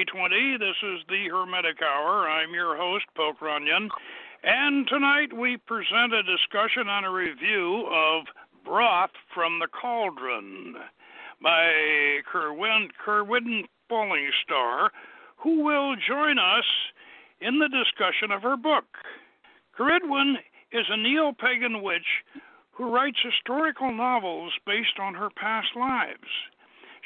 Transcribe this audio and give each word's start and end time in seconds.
April 0.00 0.28
9th, 0.28 0.30
2020. 0.30 0.58
This 0.58 0.76
is 0.82 1.06
the 1.08 1.28
Hermetic 1.30 1.82
Hour. 1.82 2.28
I'm 2.28 2.54
your 2.54 2.76
host, 2.76 3.04
Poke 3.16 3.40
Runyon. 3.40 3.88
And 4.42 4.86
tonight 4.88 5.32
we 5.36 5.56
present 5.56 6.12
a 6.14 6.22
discussion 6.22 6.88
on 6.88 7.04
a 7.04 7.10
review 7.10 7.86
of 7.92 8.24
Broth 8.64 9.10
from 9.34 9.58
the 9.58 9.66
Cauldron 9.68 10.74
by 11.42 11.72
Cerridwen, 12.32 12.88
Cerridwen 13.04 13.64
Falling 13.88 14.30
Star, 14.44 14.90
who 15.36 15.64
will 15.64 15.96
join 15.96 16.38
us 16.38 16.64
in 17.40 17.58
the 17.58 17.68
discussion 17.68 18.30
of 18.30 18.42
her 18.42 18.56
book. 18.56 18.86
Cerridwen 19.78 20.34
is 20.72 20.86
a 20.88 20.96
neo 20.96 21.32
pagan 21.32 21.82
witch 21.82 22.24
who 22.72 22.94
writes 22.94 23.18
historical 23.22 23.92
novels 23.92 24.52
based 24.66 24.98
on 25.00 25.14
her 25.14 25.28
past 25.36 25.68
lives. 25.76 26.30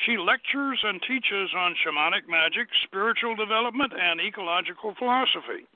She 0.04 0.18
lectures 0.18 0.80
and 0.82 1.00
teaches 1.02 1.50
on 1.56 1.74
shamanic 1.84 2.28
magic, 2.28 2.68
spiritual 2.84 3.36
development, 3.36 3.92
and 3.98 4.20
ecological 4.20 4.94
philosophy. 4.98 5.66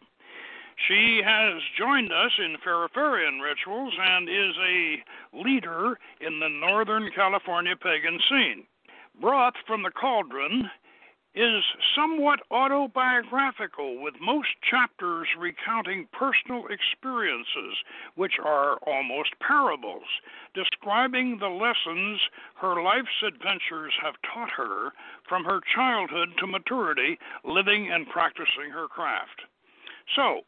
She 0.87 1.21
has 1.25 1.61
joined 1.77 2.13
us 2.13 2.33
in 2.39 2.57
Feraferian 2.65 3.41
rituals 3.41 3.95
and 3.99 4.29
is 4.29 4.57
a 4.59 5.03
leader 5.33 5.99
in 6.21 6.39
the 6.41 6.49
Northern 6.49 7.11
California 7.15 7.75
pagan 7.77 8.19
scene. 8.29 8.65
Broth 9.21 9.55
from 9.67 9.83
the 9.83 9.91
Cauldron 9.91 10.71
is 11.39 11.63
somewhat 11.95 12.41
autobiographical, 12.51 14.03
with 14.03 14.15
most 14.21 14.49
chapters 14.69 15.29
recounting 15.39 16.09
personal 16.13 16.65
experiences, 16.67 17.79
which 18.17 18.35
are 18.45 18.79
almost 18.87 19.31
parables, 19.39 20.09
describing 20.53 21.39
the 21.39 21.47
lessons 21.47 22.21
her 22.57 22.83
life's 22.83 23.23
adventures 23.25 23.93
have 24.03 24.15
taught 24.35 24.51
her 24.51 24.91
from 25.29 25.45
her 25.45 25.61
childhood 25.73 26.31
to 26.39 26.47
maturity, 26.49 27.19
living 27.45 27.89
and 27.93 28.09
practicing 28.09 28.71
her 28.73 28.89
craft. 28.89 29.43
So, 30.17 30.41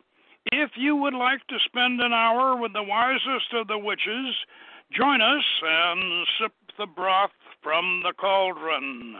if 0.50 0.70
you 0.74 0.96
would 0.96 1.14
like 1.14 1.46
to 1.48 1.58
spend 1.66 2.00
an 2.00 2.12
hour 2.12 2.56
with 2.56 2.72
the 2.72 2.82
wisest 2.82 3.54
of 3.54 3.68
the 3.68 3.78
witches, 3.78 4.34
join 4.90 5.20
us 5.20 5.44
and 5.62 6.26
sip 6.40 6.52
the 6.78 6.86
broth 6.86 7.30
from 7.62 8.02
the 8.02 8.12
cauldron. 8.18 9.14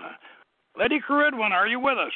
Lady 0.78 1.00
Cerridwen, 1.08 1.50
are 1.50 1.66
you 1.66 1.80
with 1.80 1.98
us? 1.98 2.12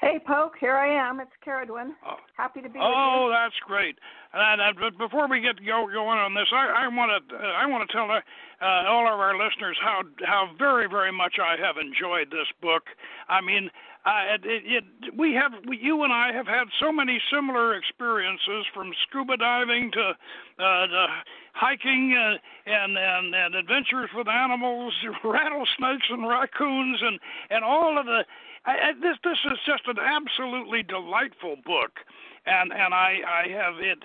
Hey, 0.00 0.18
Poke, 0.26 0.54
here 0.58 0.76
I 0.76 0.90
am. 0.90 1.20
It's 1.20 1.30
Cerridwen. 1.46 1.90
Oh. 2.06 2.16
Happy 2.36 2.60
to 2.60 2.68
be 2.68 2.78
oh, 2.82 3.26
with 3.26 3.30
you. 3.30 3.38
that's 3.38 3.58
great. 3.66 3.98
And, 4.32 4.60
uh, 4.60 4.72
but 4.78 4.98
before 4.98 5.28
we 5.28 5.40
get 5.40 5.64
go, 5.64 5.86
going 5.86 6.18
on 6.18 6.34
this, 6.34 6.48
I, 6.52 6.84
I 6.84 6.88
want 6.88 7.10
to 7.14 7.36
uh, 7.36 7.40
I 7.40 7.66
want 7.66 7.88
to 7.88 7.92
tell 7.94 8.10
uh, 8.10 8.90
all 8.90 9.06
of 9.06 9.18
our 9.18 9.38
listeners 9.38 9.78
how 9.80 10.02
how 10.24 10.50
very 10.58 10.88
very 10.88 11.12
much 11.12 11.36
I 11.40 11.56
have 11.64 11.76
enjoyed 11.78 12.30
this 12.30 12.48
book. 12.60 12.84
I 13.28 13.40
mean, 13.40 13.70
uh, 14.08 14.34
it, 14.34 14.42
it, 14.46 14.64
it, 14.66 15.18
we 15.18 15.34
have 15.34 15.52
we, 15.68 15.78
you 15.78 16.04
and 16.04 16.12
I 16.14 16.32
have 16.32 16.48
had 16.48 16.68
so 16.80 16.92
many 16.92 17.20
similar 17.32 17.76
experiences 17.76 18.66
from 18.74 18.92
scuba 19.08 19.36
diving 19.36 19.92
to, 19.92 20.12
uh, 20.58 20.88
to 20.88 21.06
hiking 21.54 22.16
uh, 22.16 22.38
and, 22.70 22.98
and 22.98 23.36
and 23.36 23.56
adventures 23.56 24.10
with 24.16 24.28
animals, 24.28 24.94
rattlesnakes 25.24 26.08
and 26.10 26.28
raccoons 26.28 27.00
and 27.02 27.20
and 27.50 27.64
all 27.64 27.98
of 28.00 28.06
the. 28.06 28.24
I, 28.66 28.72
I, 28.72 28.92
this 29.02 29.18
this 29.24 29.38
is 29.52 29.58
just 29.66 29.84
an 29.88 29.98
absolutely 30.00 30.84
delightful 30.84 31.56
book, 31.66 32.00
and 32.46 32.72
and 32.72 32.94
I 32.94 33.20
I 33.28 33.48
have 33.52 33.76
it. 33.80 34.00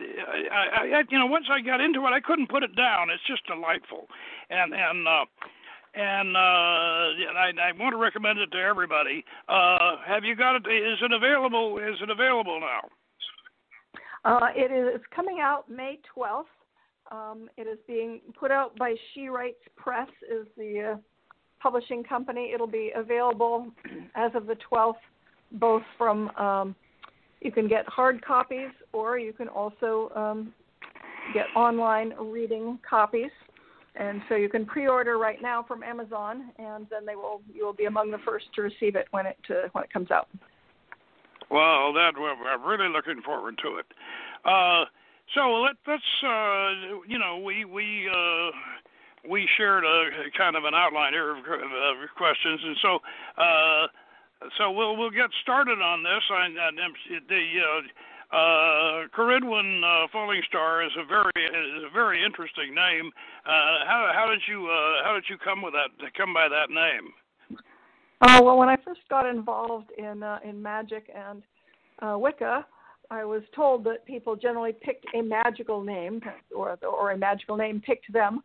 I, 0.52 1.00
I 1.00 1.03
you 1.09 1.19
know 1.19 1.28
once 1.28 1.47
I 1.52 1.62
got 1.62 1.81
into 1.81 2.02
it, 2.02 2.12
I 2.13 2.22
couldn't 2.22 2.50
put 2.52 2.63
it 2.63 2.75
down. 2.75 3.12
It's 3.12 3.24
just 3.28 3.47
delightful, 3.47 4.09
and 4.52 4.74
and. 4.75 5.08
uh 5.08 5.25
and 5.96 6.36
uh, 6.36 6.40
I, 6.40 7.52
I 7.62 7.72
want 7.80 7.94
to 7.94 7.98
recommend 7.98 8.40
it 8.40 8.52
to 8.52 8.58
everybody. 8.58 9.24
Uh, 9.48 9.98
have 10.06 10.24
you 10.24 10.36
got 10.36 10.56
it? 10.56 10.68
Is 10.68 11.00
it 11.02 11.12
available? 11.12 11.78
Is 11.78 11.96
it 12.02 12.09
available 12.09 12.59
now? 12.59 12.90
Uh, 14.26 14.48
it 14.56 14.72
is 14.72 15.02
coming 15.16 15.40
out 15.42 15.70
May 15.70 16.00
12th. 16.16 16.46
Um, 17.12 17.50
it 17.58 17.64
is 17.64 17.78
being 17.88 18.22
put 18.40 18.50
out 18.50 18.76
by 18.78 18.96
She 19.14 19.28
Writes 19.28 19.59
Press, 19.76 20.08
is 20.31 20.48
the 20.58 20.94
uh, 20.94 20.98
publishing 21.62 22.04
company. 22.04 22.52
It'll 22.54 22.66
be 22.66 22.92
available 22.96 23.68
as 24.16 24.31
of 24.34 24.48
the 24.48 24.56
12th, 24.72 24.94
both 25.54 25.84
from 25.98 26.30
um, 26.38 26.75
you 27.42 27.52
can 27.52 27.68
get 27.68 27.86
hard 27.88 28.24
copies 28.24 28.72
or 28.94 29.20
you 29.20 29.34
can 29.34 29.50
also 29.50 30.12
um, 30.16 30.54
get 31.34 31.46
online 31.56 32.14
reading 32.18 32.80
copies. 32.90 33.31
And 33.96 34.22
so 34.28 34.36
you 34.36 34.50
can 34.50 34.66
pre-order 34.66 35.18
right 35.20 35.42
now 35.42 35.64
from 35.64 35.84
Amazon, 35.84 36.52
and 36.58 36.88
then 36.90 37.06
they 37.06 37.16
will 37.16 37.42
you 37.54 37.64
will 37.66 37.74
be 37.74 37.86
among 37.86 38.09
the 38.09 38.18
first 38.26 38.46
to 38.56 38.62
receive 38.64 38.96
it 38.96 39.08
when 39.12 39.28
it 39.28 39.38
uh, 39.50 39.68
when 39.74 39.84
it 39.84 39.94
comes 39.94 40.09
out. 40.09 40.28
Well, 41.52 41.94
that 41.94 42.14
I'm 42.18 42.64
really 42.64 42.90
looking 42.90 43.22
forward 43.22 43.59
to 43.62 43.78
it. 43.78 43.86
Uh, 44.44 44.86
so 45.36 45.62
let, 45.62 45.76
let's, 45.88 46.04
uh, 46.26 47.06
you 47.08 47.20
know, 47.20 47.38
we 47.46 47.66
we 47.66 48.09
uh, 48.09 48.52
we 49.30 49.48
shared 49.58 49.86
a 49.86 50.10
kind 50.38 50.56
of 50.56 50.64
an 50.66 50.74
outline 50.74 51.14
here 51.14 51.31
of, 51.31 51.38
of 51.38 51.96
questions, 52.18 52.60
and 52.64 52.78
so 52.81 53.00
uh, 53.38 53.88
so 54.58 54.72
we'll 54.72 54.98
we'll 54.98 55.12
get 55.12 55.30
started 55.42 55.80
on 55.80 56.04
this. 56.04 56.24
I, 56.31 56.50
I, 56.50 56.72
the 57.30 57.44
uh, 57.62 57.81
uh, 58.34 59.04
uh, 59.84 60.08
Fallingstar 60.14 60.86
is 60.86 60.92
a 60.98 61.06
very 61.06 61.32
is 61.38 61.84
a 61.86 61.94
very 61.94 62.24
interesting 62.24 62.74
name. 62.74 63.12
Uh, 63.46 63.86
how 63.86 64.12
how 64.14 64.28
did 64.30 64.42
you 64.48 64.68
uh, 64.68 65.04
how 65.04 65.14
did 65.14 65.26
you 65.30 65.38
come 65.38 65.62
with 65.62 65.74
that 65.74 66.14
come 66.16 66.34
by 66.34 66.48
that 66.50 66.70
name? 66.70 67.14
Uh, 68.22 68.42
well, 68.42 68.58
when 68.58 68.70
I 68.70 68.78
first 68.78 69.02
got 69.10 69.28
involved 69.28 69.92
in 69.98 70.24
uh, 70.24 70.40
in 70.44 70.62
magic 70.62 71.12
and 71.14 71.44
uh, 72.02 72.18
Wicca, 72.18 72.66
I 73.12 73.24
was 73.26 73.44
told 73.56 73.84
that 73.84 74.06
people 74.06 74.36
generally 74.36 74.74
picked 74.74 75.06
a 75.14 75.22
magical 75.22 75.84
name, 75.84 76.22
or 76.56 76.78
or 76.82 77.12
a 77.12 77.18
magical 77.18 77.58
name 77.58 77.82
picked 77.86 78.12
them. 78.12 78.42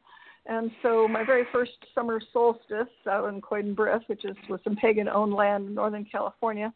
And 0.47 0.71
so 0.83 1.07
my 1.07 1.25
very 1.25 1.45
first 1.53 1.73
summer 1.95 2.21
solstice 2.33 2.89
out 3.07 3.29
in 3.29 3.41
Coeden 3.43 3.75
Brith, 3.75 4.03
which 4.07 4.25
is 4.25 4.37
with 4.49 4.63
some 4.65 4.77
pagan-owned 4.77 5.35
land 5.35 5.67
in 5.67 5.75
Northern 5.75 6.07
California, 6.07 6.73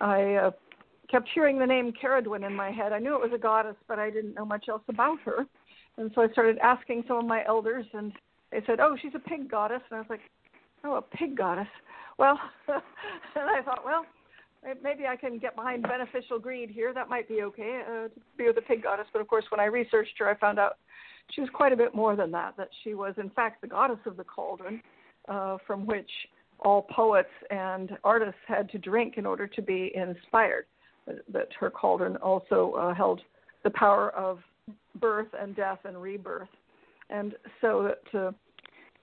I 0.00 0.34
uh, 0.34 0.50
kept 1.10 1.28
hearing 1.34 1.58
the 1.58 1.66
name 1.66 1.92
Cerridwen 2.02 2.46
in 2.46 2.54
my 2.54 2.70
head. 2.70 2.92
I 2.92 2.98
knew 2.98 3.14
it 3.14 3.20
was 3.20 3.32
a 3.34 3.38
goddess, 3.38 3.76
but 3.88 3.98
I 3.98 4.10
didn't 4.10 4.34
know 4.34 4.44
much 4.44 4.68
else 4.68 4.82
about 4.88 5.20
her. 5.20 5.46
And 5.96 6.10
so 6.14 6.22
I 6.22 6.28
started 6.28 6.58
asking 6.58 7.04
some 7.08 7.18
of 7.18 7.24
my 7.26 7.44
elders, 7.46 7.86
and 7.92 8.12
they 8.50 8.62
said, 8.66 8.80
"Oh, 8.80 8.96
she's 9.00 9.14
a 9.14 9.18
pig 9.18 9.50
goddess." 9.50 9.82
And 9.90 9.96
I 9.96 10.00
was 10.00 10.10
like, 10.10 10.20
"Oh, 10.84 10.94
a 10.94 11.02
pig 11.02 11.36
goddess." 11.36 11.68
Well, 12.18 12.38
and 12.68 12.80
I 13.34 13.62
thought, 13.62 13.82
well, 13.84 14.04
maybe 14.82 15.06
I 15.06 15.16
can 15.16 15.38
get 15.38 15.56
behind 15.56 15.82
beneficial 15.82 16.38
greed 16.38 16.70
here. 16.70 16.92
That 16.92 17.08
might 17.08 17.26
be 17.26 17.42
okay 17.42 17.82
uh, 17.86 18.08
to 18.08 18.10
be 18.36 18.46
with 18.46 18.58
a 18.58 18.62
pig 18.62 18.82
goddess. 18.82 19.06
But 19.12 19.20
of 19.20 19.28
course, 19.28 19.46
when 19.50 19.58
I 19.58 19.64
researched 19.64 20.18
her, 20.18 20.28
I 20.28 20.34
found 20.34 20.58
out 20.58 20.76
she 21.30 21.40
was 21.40 21.50
quite 21.50 21.72
a 21.72 21.76
bit 21.76 21.94
more 21.94 22.16
than 22.16 22.30
that. 22.32 22.56
That 22.58 22.68
she 22.84 22.94
was, 22.94 23.14
in 23.16 23.30
fact, 23.30 23.62
the 23.62 23.68
goddess 23.68 24.00
of 24.04 24.16
the 24.18 24.24
cauldron, 24.24 24.82
uh, 25.28 25.56
from 25.66 25.86
which 25.86 26.10
all 26.60 26.82
poets 26.82 27.30
and 27.50 27.96
artists 28.04 28.40
had 28.46 28.70
to 28.70 28.78
drink 28.78 29.14
in 29.16 29.24
order 29.24 29.46
to 29.46 29.62
be 29.62 29.92
inspired. 29.94 30.66
That 31.32 31.48
her 31.58 31.70
cauldron 31.70 32.16
also 32.16 32.72
uh, 32.78 32.94
held 32.94 33.20
the 33.64 33.70
power 33.70 34.10
of 34.10 34.38
birth 35.00 35.28
and 35.38 35.54
death 35.54 35.80
and 35.84 36.00
rebirth, 36.00 36.48
and 37.08 37.34
so 37.60 37.82
that. 38.12 38.18
Uh, 38.18 38.32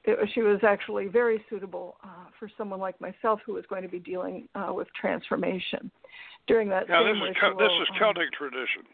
it, 0.07 0.17
she 0.33 0.41
was 0.41 0.59
actually 0.63 1.07
very 1.07 1.43
suitable 1.49 1.97
uh, 2.01 2.31
for 2.39 2.49
someone 2.57 2.79
like 2.79 2.99
myself 3.01 3.41
who 3.45 3.53
was 3.53 3.65
going 3.69 3.83
to 3.83 3.89
be 3.89 3.99
dealing 3.99 4.47
uh, 4.55 4.71
with 4.73 4.87
transformation 4.99 5.91
during 6.47 6.69
that. 6.69 6.87
Yeah, 6.87 7.03
this 7.03 7.17
is 7.17 7.35
ritual, 7.35 7.59
this 7.59 7.75
is 7.81 7.87
Celtic 7.99 8.31
um, 8.31 8.37
tradition. 8.39 8.87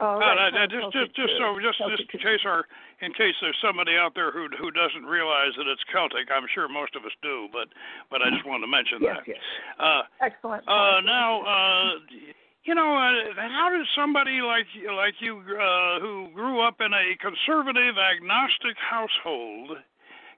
Oh, 0.00 0.16
right. 0.16 0.48
uh, 0.48 0.66
just, 0.66 0.88
just, 0.94 1.12
just 1.14 1.34
so, 1.36 1.60
just, 1.60 1.76
just 1.76 2.08
in 2.14 2.18
case 2.18 2.40
our, 2.46 2.64
in 3.02 3.12
case 3.12 3.36
there's 3.42 3.58
somebody 3.60 3.92
out 3.92 4.14
there 4.14 4.32
who 4.32 4.48
who 4.56 4.70
doesn't 4.72 5.04
realize 5.04 5.52
that 5.58 5.68
it's 5.68 5.84
Celtic, 5.92 6.32
I'm 6.32 6.48
sure 6.54 6.66
most 6.66 6.96
of 6.96 7.04
us 7.04 7.12
do, 7.20 7.46
but 7.52 7.68
but 8.08 8.22
I 8.22 8.30
just 8.32 8.46
wanted 8.46 8.64
to 8.64 8.72
mention 8.72 8.98
yes, 9.02 9.20
that. 9.20 9.28
Yes. 9.28 9.42
Uh, 9.76 10.02
Excellent. 10.24 10.64
Uh, 10.64 11.04
now, 11.04 11.44
uh, 11.44 11.90
you 12.64 12.74
know, 12.74 12.96
uh, 12.96 13.34
how 13.36 13.70
does 13.76 13.86
somebody 13.96 14.40
like 14.40 14.66
like 14.96 15.14
you, 15.20 15.38
uh, 15.38 16.00
who 16.00 16.28
grew 16.34 16.60
up 16.60 16.76
in 16.80 16.92
a 16.92 17.16
conservative, 17.20 17.96
agnostic 17.98 18.76
household, 18.78 19.78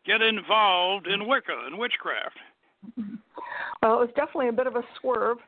get 0.06 0.22
involved 0.22 1.06
in 1.06 1.28
Wicca 1.28 1.66
and 1.66 1.78
witchcraft? 1.78 2.36
Well, 3.82 3.94
it 3.94 4.00
was 4.00 4.10
definitely 4.16 4.48
a 4.48 4.52
bit 4.52 4.66
of 4.66 4.76
a 4.76 4.82
swerve, 5.00 5.38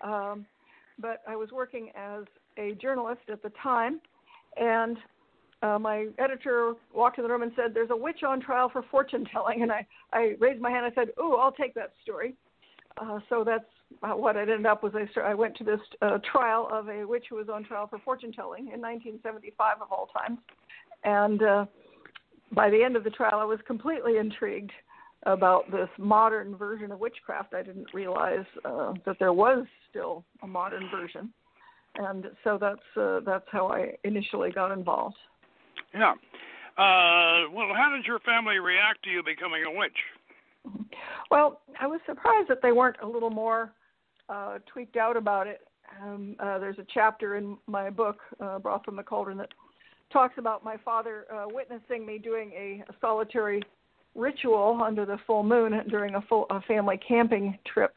um, 0.00 0.46
but 0.98 1.22
I 1.28 1.36
was 1.36 1.50
working 1.52 1.90
as 1.94 2.24
a 2.58 2.74
journalist 2.74 3.22
at 3.30 3.42
the 3.42 3.52
time, 3.62 4.00
and 4.56 4.96
uh, 5.62 5.78
my 5.78 6.08
editor 6.18 6.74
walked 6.92 7.18
in 7.18 7.24
the 7.24 7.30
room 7.30 7.42
and 7.42 7.52
said, 7.56 7.74
"There's 7.74 7.90
a 7.90 7.96
witch 7.96 8.22
on 8.22 8.40
trial 8.40 8.68
for 8.68 8.82
fortune 8.90 9.24
telling," 9.32 9.62
and 9.62 9.70
I 9.70 9.86
I 10.12 10.34
raised 10.40 10.60
my 10.60 10.70
hand. 10.70 10.84
I 10.84 10.94
said, 10.94 11.08
"Oh, 11.16 11.36
I'll 11.36 11.52
take 11.52 11.74
that 11.74 11.92
story." 12.02 12.34
Uh, 12.96 13.18
so 13.28 13.44
that's 13.44 13.64
what 14.00 14.36
I 14.36 14.42
ended 14.42 14.66
up 14.66 14.82
was 14.82 14.92
I, 14.94 15.06
started, 15.10 15.30
I 15.30 15.34
went 15.34 15.56
to 15.56 15.64
this 15.64 15.80
uh, 16.02 16.18
trial 16.30 16.68
of 16.70 16.88
a 16.88 17.04
witch 17.04 17.26
who 17.30 17.36
was 17.36 17.48
on 17.48 17.64
trial 17.64 17.86
for 17.86 17.98
fortune 18.00 18.32
telling 18.32 18.64
in 18.72 18.80
1975 18.80 19.76
of 19.82 19.92
all 19.92 20.08
times, 20.18 20.38
and 21.04 21.42
uh, 21.42 21.66
by 22.52 22.70
the 22.70 22.82
end 22.82 22.96
of 22.96 23.04
the 23.04 23.10
trial, 23.10 23.38
I 23.40 23.44
was 23.44 23.58
completely 23.66 24.18
intrigued 24.18 24.72
about 25.26 25.70
this 25.70 25.88
modern 25.98 26.56
version 26.56 26.92
of 26.92 27.00
witchcraft. 27.00 27.54
I 27.54 27.62
didn't 27.62 27.92
realize 27.94 28.44
uh, 28.64 28.94
that 29.06 29.16
there 29.18 29.32
was 29.32 29.66
still 29.90 30.24
a 30.42 30.46
modern 30.46 30.88
version, 30.90 31.32
and 31.96 32.26
so 32.42 32.58
that's 32.60 32.96
uh, 32.96 33.20
that's 33.24 33.46
how 33.50 33.68
I 33.68 33.96
initially 34.04 34.50
got 34.50 34.72
involved. 34.72 35.16
Yeah. 35.94 36.12
Uh, 36.76 37.46
well, 37.52 37.68
how 37.74 37.92
did 37.94 38.04
your 38.04 38.18
family 38.20 38.58
react 38.58 39.04
to 39.04 39.10
you 39.10 39.22
becoming 39.22 39.62
a 39.64 39.78
witch? 39.78 39.96
Well, 41.30 41.60
I 41.80 41.86
was 41.86 42.00
surprised 42.06 42.48
that 42.48 42.62
they 42.62 42.72
weren't 42.72 42.96
a 43.02 43.06
little 43.06 43.30
more 43.30 43.72
uh, 44.28 44.58
tweaked 44.66 44.96
out 44.96 45.16
about 45.16 45.46
it. 45.46 45.60
Um, 46.02 46.36
uh, 46.40 46.58
there's 46.58 46.78
a 46.78 46.86
chapter 46.92 47.36
in 47.36 47.56
my 47.66 47.90
book, 47.90 48.18
uh, 48.40 48.58
Broth 48.58 48.84
from 48.84 48.96
the 48.96 49.02
Cauldron, 49.02 49.38
that 49.38 49.50
talks 50.12 50.34
about 50.38 50.64
my 50.64 50.76
father 50.84 51.26
uh, 51.32 51.44
witnessing 51.46 52.06
me 52.06 52.18
doing 52.18 52.52
a, 52.52 52.84
a 52.88 52.94
solitary 53.00 53.62
ritual 54.14 54.80
under 54.82 55.04
the 55.04 55.18
full 55.26 55.42
moon 55.42 55.80
during 55.88 56.14
a 56.14 56.22
full 56.22 56.46
a 56.50 56.60
family 56.62 56.98
camping 57.06 57.58
trip, 57.66 57.96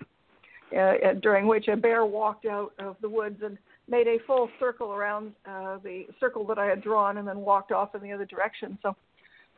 uh, 0.78 1.14
during 1.22 1.48
which 1.48 1.68
a 1.68 1.78
bear 1.78 2.06
walked 2.06 2.46
out 2.46 2.74
of 2.80 2.98
the 3.02 3.10
woods 3.10 3.40
and 3.44 3.58
made 3.88 4.08
a 4.08 4.18
full 4.26 4.50
circle 4.60 4.92
around 4.92 5.32
uh, 5.46 5.78
the 5.84 6.06
circle 6.20 6.46
that 6.48 6.58
I 6.58 6.66
had 6.66 6.82
drawn, 6.82 7.18
and 7.18 7.28
then 7.28 7.40
walked 7.40 7.72
off 7.72 7.96
in 7.96 8.02
the 8.02 8.12
other 8.12 8.26
direction. 8.26 8.78
So, 8.82 8.96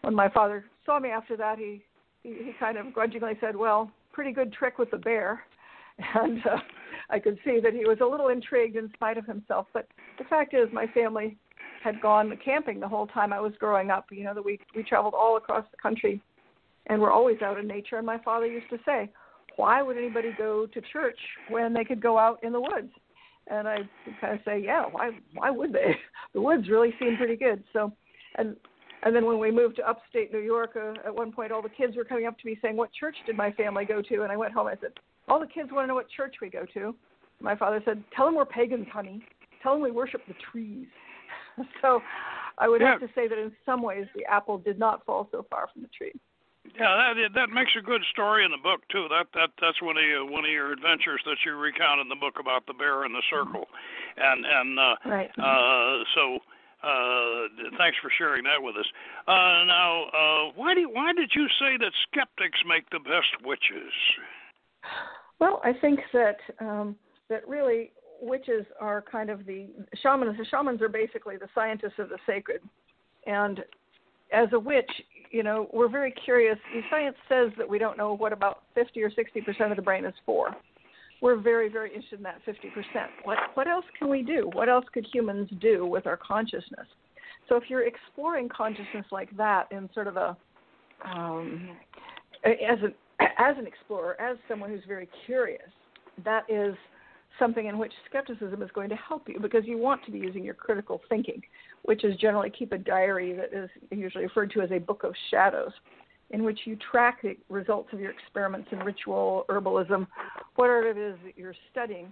when 0.02 0.14
my 0.14 0.30
father 0.30 0.66
saw 0.86 1.00
me 1.00 1.10
after 1.10 1.36
that, 1.38 1.58
he 1.58 1.84
he, 2.24 2.30
he 2.30 2.52
kind 2.60 2.78
of 2.78 2.94
grudgingly 2.94 3.34
said, 3.40 3.56
"Well, 3.56 3.92
pretty 4.12 4.32
good 4.32 4.54
trick 4.54 4.78
with 4.78 4.92
the 4.92 4.98
bear," 4.98 5.44
and 6.16 6.46
uh, 6.46 6.58
I 7.10 7.20
could 7.20 7.38
see 7.44 7.60
that 7.62 7.74
he 7.74 7.86
was 7.86 7.98
a 8.02 8.06
little 8.06 8.30
intrigued 8.30 8.76
in 8.76 8.92
spite 8.94 9.18
of 9.18 9.26
himself. 9.26 9.68
But 9.74 9.88
the 10.18 10.24
fact 10.26 10.54
is, 10.54 10.68
my 10.72 10.88
family 10.88 11.38
had 11.84 12.02
gone 12.02 12.38
camping 12.44 12.80
the 12.80 12.88
whole 12.88 13.08
time 13.08 13.32
I 13.34 13.40
was 13.40 13.54
growing 13.60 13.90
up. 13.90 14.08
You 14.12 14.24
know 14.26 14.34
that 14.34 14.46
we 14.46 14.60
we 14.76 14.84
traveled 14.84 15.14
all 15.14 15.38
across 15.38 15.66
the 15.72 15.78
country 15.78 16.22
and 16.88 17.02
we're 17.02 17.12
always 17.12 17.42
out 17.42 17.60
in 17.60 17.68
nature. 17.68 17.98
And 17.98 18.06
my 18.06 18.18
father 18.20 18.46
used 18.46 18.70
to 18.70 18.80
say, 18.86 19.10
"Why 19.56 19.82
would 19.82 19.98
anybody 19.98 20.34
go 20.38 20.66
to 20.66 20.82
church 20.82 21.20
when 21.50 21.74
they 21.74 21.84
could 21.84 22.02
go 22.02 22.18
out 22.18 22.44
in 22.44 22.52
the 22.52 22.62
woods?" 22.62 22.92
And 23.48 23.68
I 23.68 23.78
kind 24.20 24.34
of 24.34 24.40
say, 24.46 24.60
"Yeah, 24.60 24.86
why? 24.92 25.12
Why 25.34 25.50
would 25.50 25.74
they? 25.74 25.96
The 26.34 26.42
woods 26.42 26.70
really 26.70 26.94
seem 27.00 27.18
pretty 27.18 27.36
good." 27.36 27.64
So, 27.74 27.92
and 28.36 28.56
and 29.04 29.16
then 29.16 29.26
when 29.26 29.40
we 29.40 29.50
moved 29.50 29.78
to 29.78 29.90
upstate 29.90 30.34
New 30.34 30.40
York, 30.40 30.76
uh, 30.76 30.94
at 31.06 31.16
one 31.16 31.32
point, 31.32 31.52
all 31.52 31.62
the 31.62 31.70
kids 31.70 31.96
were 31.96 32.04
coming 32.04 32.26
up 32.26 32.38
to 32.40 32.46
me 32.46 32.58
saying, 32.62 32.76
"What 32.76 32.92
church 32.92 33.16
did 33.26 33.38
my 33.38 33.52
family 33.52 33.86
go 33.86 34.02
to?" 34.02 34.24
And 34.24 34.32
I 34.32 34.38
went 34.38 34.54
home. 34.54 34.68
I 34.68 34.76
said, 34.82 34.94
"All 35.30 35.40
the 35.40 35.48
kids 35.48 35.72
want 35.72 35.84
to 35.84 35.88
know 35.88 35.96
what 35.96 36.10
church 36.10 36.36
we 36.42 36.50
go 36.50 36.66
to." 36.74 36.96
My 37.40 37.56
father 37.56 37.82
said, 37.86 38.04
"Tell 38.16 38.26
them 38.26 38.36
we're 38.36 38.46
pagans, 38.46 38.88
honey. 38.92 39.22
Tell 39.64 39.74
them 39.74 39.82
we 39.82 39.92
worship 39.92 40.22
the 40.28 40.36
trees." 40.52 40.88
so, 41.82 42.02
I 42.58 42.68
would 42.68 42.82
yeah. 42.82 42.92
have 42.92 43.00
to 43.02 43.10
say 43.16 43.28
that 43.28 43.38
in 43.38 43.52
some 43.66 43.82
ways 43.82 44.08
the 44.16 44.26
apple 44.26 44.58
did 44.58 44.80
not 44.80 45.06
fall 45.06 45.28
so 45.32 45.46
far 45.50 45.68
from 45.74 45.82
the 45.82 45.90
tree. 45.90 46.14
Yeah, 46.78 47.14
that 47.16 47.34
that 47.34 47.50
makes 47.50 47.72
a 47.78 47.82
good 47.82 48.02
story 48.12 48.46
in 48.46 48.52
the 48.52 48.62
book 48.62 48.82
too. 48.92 49.08
That 49.10 49.28
that 49.34 49.50
that's 49.62 49.82
one 49.82 49.98
of 49.98 50.04
your 50.04 50.26
one 50.26 50.46
of 50.46 50.52
your 50.52 50.72
adventures 50.72 51.22
that 51.26 51.38
you 51.46 51.56
recount 51.56 52.02
in 52.02 52.10
the 52.10 52.16
book 52.16 52.36
about 52.40 52.66
the 52.68 52.74
bear 52.74 53.06
in 53.06 53.14
the 53.14 53.24
circle, 53.30 53.66
and 54.18 54.46
and 54.46 54.80
uh, 54.80 54.96
right. 55.06 55.32
uh, 55.40 56.04
so 56.14 56.40
uh, 56.84 57.48
thanks 57.78 57.98
for 58.02 58.12
sharing 58.18 58.44
that 58.44 58.62
with 58.62 58.76
us. 58.76 58.86
Uh, 59.28 59.66
now, 59.66 60.06
uh, 60.14 60.52
why 60.56 60.76
do 60.76 60.90
why 60.90 61.14
did 61.14 61.32
you 61.34 61.48
say 61.60 61.78
that 61.78 61.92
skeptics 62.12 62.60
make 62.68 62.90
the 62.92 63.00
best 63.00 63.34
witches? 63.44 63.94
Well, 65.40 65.62
I 65.64 65.74
think 65.74 66.00
that 66.14 66.38
um, 66.60 66.96
that 67.30 67.48
really 67.48 67.92
witches 68.22 68.66
are 68.80 69.02
kind 69.02 69.30
of 69.30 69.46
the 69.46 69.68
shamans. 70.02 70.38
The 70.38 70.46
shamans 70.46 70.82
are 70.82 70.90
basically 70.90 71.38
the 71.38 71.48
scientists 71.56 71.98
of 71.98 72.10
the 72.10 72.18
sacred, 72.28 72.62
and 73.26 73.62
as 74.32 74.50
a 74.54 74.60
witch, 74.60 74.92
you 75.32 75.44
know, 75.44 75.70
we're 75.74 75.90
very 75.90 76.12
curious. 76.12 76.58
Science 76.90 77.16
says 77.28 77.52
that 77.58 77.68
we 77.68 77.80
don't 77.80 77.98
know 77.98 78.16
what 78.16 78.34
about 78.34 78.64
50 78.76 79.02
or 79.02 79.12
60 79.12 79.42
percent 79.42 79.72
of 79.72 79.78
the 79.78 79.82
brain 79.82 80.06
is 80.06 80.14
for. 80.26 80.56
We're 81.22 81.38
very, 81.38 81.70
very 81.70 81.90
interested 81.90 82.20
in 82.20 82.24
that 82.24 82.40
50 82.46 82.70
percent. 82.70 83.12
What 83.24 83.38
what 83.54 83.68
else 83.68 83.86
can 83.98 84.10
we 84.10 84.22
do? 84.22 84.50
What 84.54 84.70
else 84.70 84.86
could 84.94 85.08
humans 85.12 85.50
do 85.62 85.86
with 85.86 86.06
our 86.06 86.18
consciousness? 86.18 86.88
So 87.48 87.56
if 87.56 87.64
you're 87.68 87.88
exploring 87.88 88.48
consciousness 88.50 89.06
like 89.12 89.36
that 89.38 89.72
in 89.72 89.90
sort 89.94 90.08
of 90.08 90.18
a 90.18 90.38
um, 91.06 91.70
as 92.46 92.80
an 92.84 92.94
as 93.38 93.58
an 93.58 93.68
explorer, 93.68 94.20
as 94.20 94.38
someone 94.48 94.70
who's 94.70 94.84
very 94.88 95.10
curious, 95.26 95.70
that 96.24 96.44
is 96.50 96.76
something 97.38 97.68
in 97.68 97.78
which 97.78 97.94
skepticism 98.10 98.62
is 98.62 98.70
going 98.74 98.90
to 98.90 98.96
help 98.96 99.28
you 99.28 99.40
because 99.40 99.64
you 99.66 99.78
want 99.78 100.04
to 100.06 100.12
be 100.12 100.18
using 100.18 100.44
your 100.44 100.54
critical 100.54 101.02
thinking, 101.10 101.42
which 101.84 102.04
is 102.04 102.16
generally 102.18 102.50
keep 102.50 102.72
a 102.72 102.78
diary 102.78 103.34
that 103.34 103.54
is 103.54 103.70
usually 103.92 104.26
referred 104.26 104.52
to 104.52 104.62
as 104.62 104.72
a 104.72 104.80
book 104.80 105.04
of 105.04 105.14
shadows, 105.32 105.72
in 106.32 106.44
which 106.44 106.60
you 106.66 106.78
track 106.92 107.22
the 107.22 107.38
results 107.50 107.90
of 107.94 108.00
your 108.00 108.12
experiments 108.12 108.68
in 108.72 108.80
ritual, 108.80 109.46
herbalism, 109.50 110.06
whatever 110.56 110.90
it 110.90 110.98
is 110.98 111.18
that 111.24 111.38
you're 111.38 111.56
studying, 111.72 112.12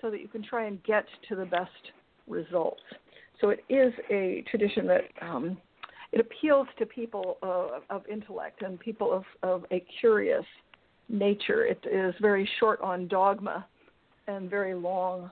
so 0.00 0.10
that 0.10 0.20
you 0.20 0.28
can 0.28 0.42
try 0.42 0.66
and 0.66 0.82
get 0.84 1.04
to 1.28 1.34
the 1.34 1.46
best 1.46 1.70
results. 2.26 2.82
So 3.40 3.50
it 3.50 3.64
is 3.68 3.92
a 4.10 4.44
tradition 4.50 4.86
that 4.88 5.02
um, 5.22 5.56
it 6.12 6.20
appeals 6.20 6.66
to 6.78 6.86
people 6.86 7.38
uh, 7.42 7.80
of 7.94 8.02
intellect 8.06 8.62
and 8.62 8.78
people 8.80 9.12
of, 9.12 9.24
of 9.42 9.64
a 9.70 9.84
curious 10.00 10.44
nature. 11.08 11.66
It 11.66 11.84
is 11.90 12.14
very 12.20 12.48
short 12.58 12.80
on 12.80 13.08
dogma 13.08 13.66
and 14.26 14.48
very 14.48 14.74
long 14.74 15.30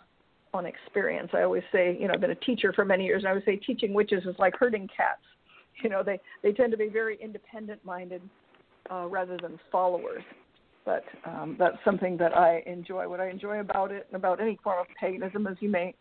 on 0.53 0.67
experience. 0.67 1.31
I 1.35 1.43
always 1.43 1.63
say, 1.73 1.97
you 1.99 2.09
know, 2.09 2.15
I've 2.15 2.21
been 2.21 2.31
a 2.31 2.35
teacher 2.35 2.73
for 2.73 2.85
many 2.85 3.05
years, 3.05 3.23
and 3.23 3.29
I 3.29 3.35
would 3.35 3.45
say 3.45 3.57
teaching 3.57 3.93
witches 3.95 4.25
is 4.25 4.35
like 4.39 4.55
herding 4.59 4.89
cats. 4.95 5.21
You 5.85 5.91
know, 5.91 6.03
they 6.03 6.19
they 6.43 6.53
tend 6.53 6.71
to 6.71 6.79
be 6.79 6.89
very 6.89 7.19
independent 7.23 7.85
minded 7.85 8.23
uh, 8.91 9.09
rather 9.09 9.37
than 9.37 9.61
followers. 9.71 10.23
But 10.87 11.05
um, 11.27 11.57
that's 11.59 11.77
something 11.85 12.17
that 12.17 12.35
I 12.35 12.63
enjoy. 12.65 13.07
What 13.07 13.21
I 13.21 13.29
enjoy 13.29 13.61
about 13.61 13.93
it 13.93 14.07
and 14.09 14.17
about 14.17 14.41
any 14.41 14.59
form 14.65 14.79
of 14.81 14.87
paganism, 14.99 15.47
as 15.47 15.59
you 15.61 15.69
may 15.69 15.95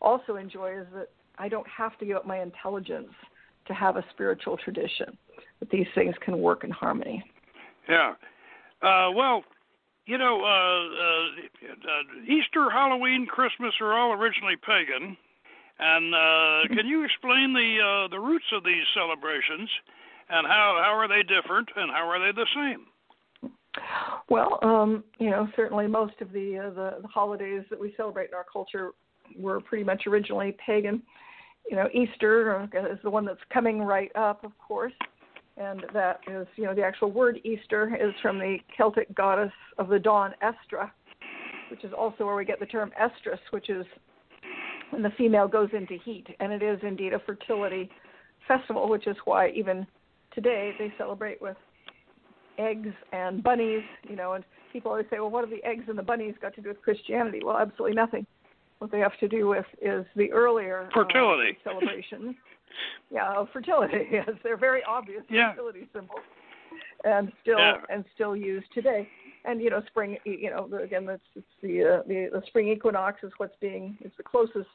also 0.00 0.36
enjoy, 0.36 0.78
is 0.78 0.86
that 0.94 1.08
I 1.38 1.48
don't 1.48 1.66
have 1.66 1.98
to 1.98 2.06
give 2.06 2.18
up 2.18 2.24
my 2.24 2.40
intelligence 2.40 3.10
to 3.66 3.74
have 3.74 3.96
a 3.96 4.04
spiritual 4.12 4.56
tradition. 4.56 5.16
That 5.60 5.70
these 5.70 5.86
things 5.94 6.14
can 6.20 6.38
work 6.38 6.64
in 6.64 6.70
harmony. 6.70 7.24
Yeah. 7.88 8.14
Uh, 8.82 9.10
well, 9.14 9.42
you 10.06 10.18
know, 10.18 10.42
uh, 10.44 10.46
uh, 10.46 11.90
uh, 11.90 12.32
Easter, 12.32 12.70
Halloween, 12.70 13.26
Christmas 13.26 13.74
are 13.80 13.92
all 13.92 14.12
originally 14.12 14.56
pagan. 14.56 15.16
And 15.78 16.14
uh, 16.14 16.74
can 16.74 16.86
you 16.86 17.04
explain 17.04 17.52
the 17.52 17.78
uh, 17.82 18.08
the 18.08 18.18
roots 18.18 18.46
of 18.52 18.64
these 18.64 18.84
celebrations, 18.94 19.68
and 20.30 20.46
how 20.46 20.80
how 20.82 20.96
are 20.96 21.06
they 21.06 21.22
different, 21.22 21.68
and 21.76 21.90
how 21.90 22.08
are 22.08 22.18
they 22.18 22.32
the 22.32 22.46
same? 22.54 22.86
Well, 24.30 24.58
um, 24.62 25.04
you 25.18 25.28
know, 25.28 25.48
certainly 25.54 25.86
most 25.86 26.14
of 26.22 26.32
the, 26.32 26.58
uh, 26.58 26.70
the 26.70 27.02
the 27.02 27.08
holidays 27.08 27.62
that 27.68 27.78
we 27.78 27.92
celebrate 27.94 28.28
in 28.28 28.34
our 28.34 28.46
culture 28.50 28.92
were 29.38 29.60
pretty 29.60 29.84
much 29.84 30.06
originally 30.06 30.56
pagan. 30.64 31.02
You 31.70 31.76
know, 31.76 31.88
Easter 31.92 32.68
uh, 32.74 32.92
is 32.92 32.98
the 33.02 33.10
one 33.10 33.24
that's 33.24 33.40
coming 33.52 33.82
right 33.82 34.10
up, 34.14 34.44
of 34.44 34.52
course 34.58 34.92
and 35.56 35.84
that 35.92 36.20
is, 36.30 36.46
you 36.56 36.64
know, 36.64 36.74
the 36.74 36.82
actual 36.82 37.10
word 37.10 37.38
Easter 37.44 37.96
is 37.96 38.12
from 38.20 38.38
the 38.38 38.58
Celtic 38.76 39.14
goddess 39.14 39.52
of 39.78 39.88
the 39.88 39.98
dawn, 39.98 40.34
Estra, 40.42 40.92
which 41.70 41.82
is 41.82 41.92
also 41.96 42.26
where 42.26 42.36
we 42.36 42.44
get 42.44 42.60
the 42.60 42.66
term 42.66 42.92
estrus, 43.00 43.38
which 43.50 43.70
is 43.70 43.86
when 44.90 45.02
the 45.02 45.10
female 45.16 45.48
goes 45.48 45.70
into 45.72 45.96
heat. 46.04 46.26
And 46.40 46.52
it 46.52 46.62
is 46.62 46.78
indeed 46.82 47.14
a 47.14 47.18
fertility 47.20 47.90
festival, 48.46 48.88
which 48.88 49.06
is 49.06 49.16
why 49.24 49.50
even 49.50 49.86
today 50.32 50.72
they 50.78 50.92
celebrate 50.98 51.40
with 51.40 51.56
eggs 52.58 52.92
and 53.12 53.42
bunnies, 53.42 53.82
you 54.08 54.16
know, 54.16 54.34
and 54.34 54.44
people 54.72 54.90
always 54.90 55.06
say, 55.10 55.18
well, 55.18 55.30
what 55.30 55.42
have 55.42 55.50
the 55.50 55.64
eggs 55.64 55.84
and 55.88 55.98
the 55.98 56.02
bunnies 56.02 56.34
got 56.40 56.54
to 56.54 56.60
do 56.60 56.68
with 56.68 56.82
Christianity? 56.82 57.40
Well, 57.42 57.56
absolutely 57.56 57.96
nothing. 57.96 58.26
What 58.78 58.90
they 58.90 58.98
have 58.98 59.18
to 59.20 59.28
do 59.28 59.48
with 59.48 59.66
is 59.80 60.04
the 60.16 60.30
earlier 60.32 60.88
fertility 60.92 61.58
uh, 61.64 61.70
celebrations 61.70 62.36
yeah, 63.10 63.44
fertility. 63.52 64.08
Yes, 64.10 64.30
they're 64.42 64.56
very 64.56 64.82
obvious 64.84 65.22
yeah. 65.28 65.52
fertility 65.52 65.88
symbols, 65.92 66.20
and 67.04 67.32
still 67.42 67.58
yeah. 67.58 67.76
and 67.88 68.04
still 68.14 68.36
used 68.36 68.66
today. 68.74 69.08
And 69.44 69.60
you 69.60 69.70
know, 69.70 69.82
spring. 69.86 70.16
You 70.24 70.50
know, 70.50 70.68
again, 70.82 71.06
that's 71.06 71.22
it's 71.34 71.46
the, 71.62 71.82
uh, 71.82 72.02
the 72.06 72.28
the 72.32 72.42
spring 72.46 72.68
equinox 72.68 73.22
is 73.22 73.32
what's 73.36 73.54
being 73.60 73.96
is 74.04 74.12
the 74.16 74.22
closest 74.22 74.68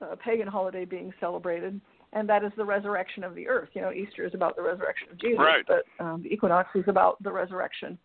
uh, 0.00 0.16
pagan 0.22 0.48
holiday 0.48 0.84
being 0.84 1.12
celebrated, 1.20 1.80
and 2.12 2.28
that 2.28 2.44
is 2.44 2.52
the 2.56 2.64
resurrection 2.64 3.24
of 3.24 3.34
the 3.34 3.46
earth. 3.46 3.68
You 3.74 3.82
know, 3.82 3.92
Easter 3.92 4.24
is 4.24 4.34
about 4.34 4.56
the 4.56 4.62
resurrection 4.62 5.08
of 5.10 5.20
Jesus, 5.20 5.38
right. 5.38 5.64
but 5.66 5.84
um, 6.04 6.22
the 6.22 6.32
equinox 6.32 6.70
is 6.74 6.84
about 6.86 7.22
the 7.22 7.32
resurrection 7.32 7.98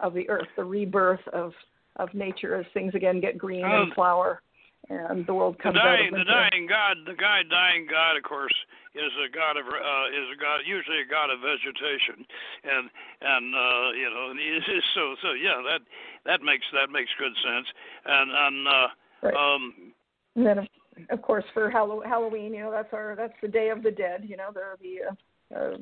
of 0.00 0.12
the 0.12 0.28
earth, 0.28 0.48
the 0.56 0.64
rebirth 0.64 1.26
of 1.32 1.52
of 1.96 2.12
nature 2.12 2.56
as 2.56 2.66
things 2.74 2.92
again 2.94 3.20
get 3.20 3.38
green 3.38 3.64
and 3.64 3.84
um, 3.84 3.92
flower 3.94 4.42
and 4.88 5.26
the 5.26 5.34
world 5.34 5.58
comes 5.58 5.74
the 5.74 5.80
dying, 5.80 6.12
out 6.12 6.20
of 6.20 6.26
the 6.26 6.30
dying 6.30 6.66
god, 6.66 6.96
the 7.06 7.16
guy 7.16 7.42
dying 7.48 7.86
god, 7.88 8.16
of 8.16 8.22
course, 8.22 8.54
is 8.94 9.12
a 9.20 9.30
god 9.32 9.56
of 9.56 9.66
uh, 9.66 10.06
is 10.12 10.28
a 10.32 10.38
god 10.40 10.60
usually 10.66 11.00
a 11.00 11.08
god 11.08 11.30
of 11.30 11.40
vegetation, 11.40 12.24
and 12.64 12.90
and 13.20 13.54
uh, 13.54 13.86
you 13.96 14.08
know 14.10 14.30
and 14.30 14.38
he's, 14.38 14.62
so 14.94 15.16
so 15.22 15.32
yeah 15.32 15.60
that 15.64 15.80
that 16.26 16.42
makes 16.42 16.66
that 16.72 16.90
makes 16.90 17.10
good 17.18 17.34
sense, 17.42 17.66
and 18.06 18.30
and 18.30 18.68
uh, 18.68 18.88
right. 19.22 19.34
um. 19.34 19.92
And 20.36 20.46
then 20.46 20.68
of 21.10 21.22
course 21.22 21.44
for 21.54 21.70
Halloween, 21.70 22.54
you 22.54 22.60
know 22.60 22.70
that's 22.70 22.92
our 22.92 23.14
that's 23.16 23.38
the 23.40 23.48
Day 23.48 23.70
of 23.70 23.82
the 23.82 23.90
Dead. 23.90 24.24
You 24.26 24.36
know 24.36 24.50
the 24.52 24.76
the 24.82 24.94
uh, 25.06 25.58
uh, 25.58 25.76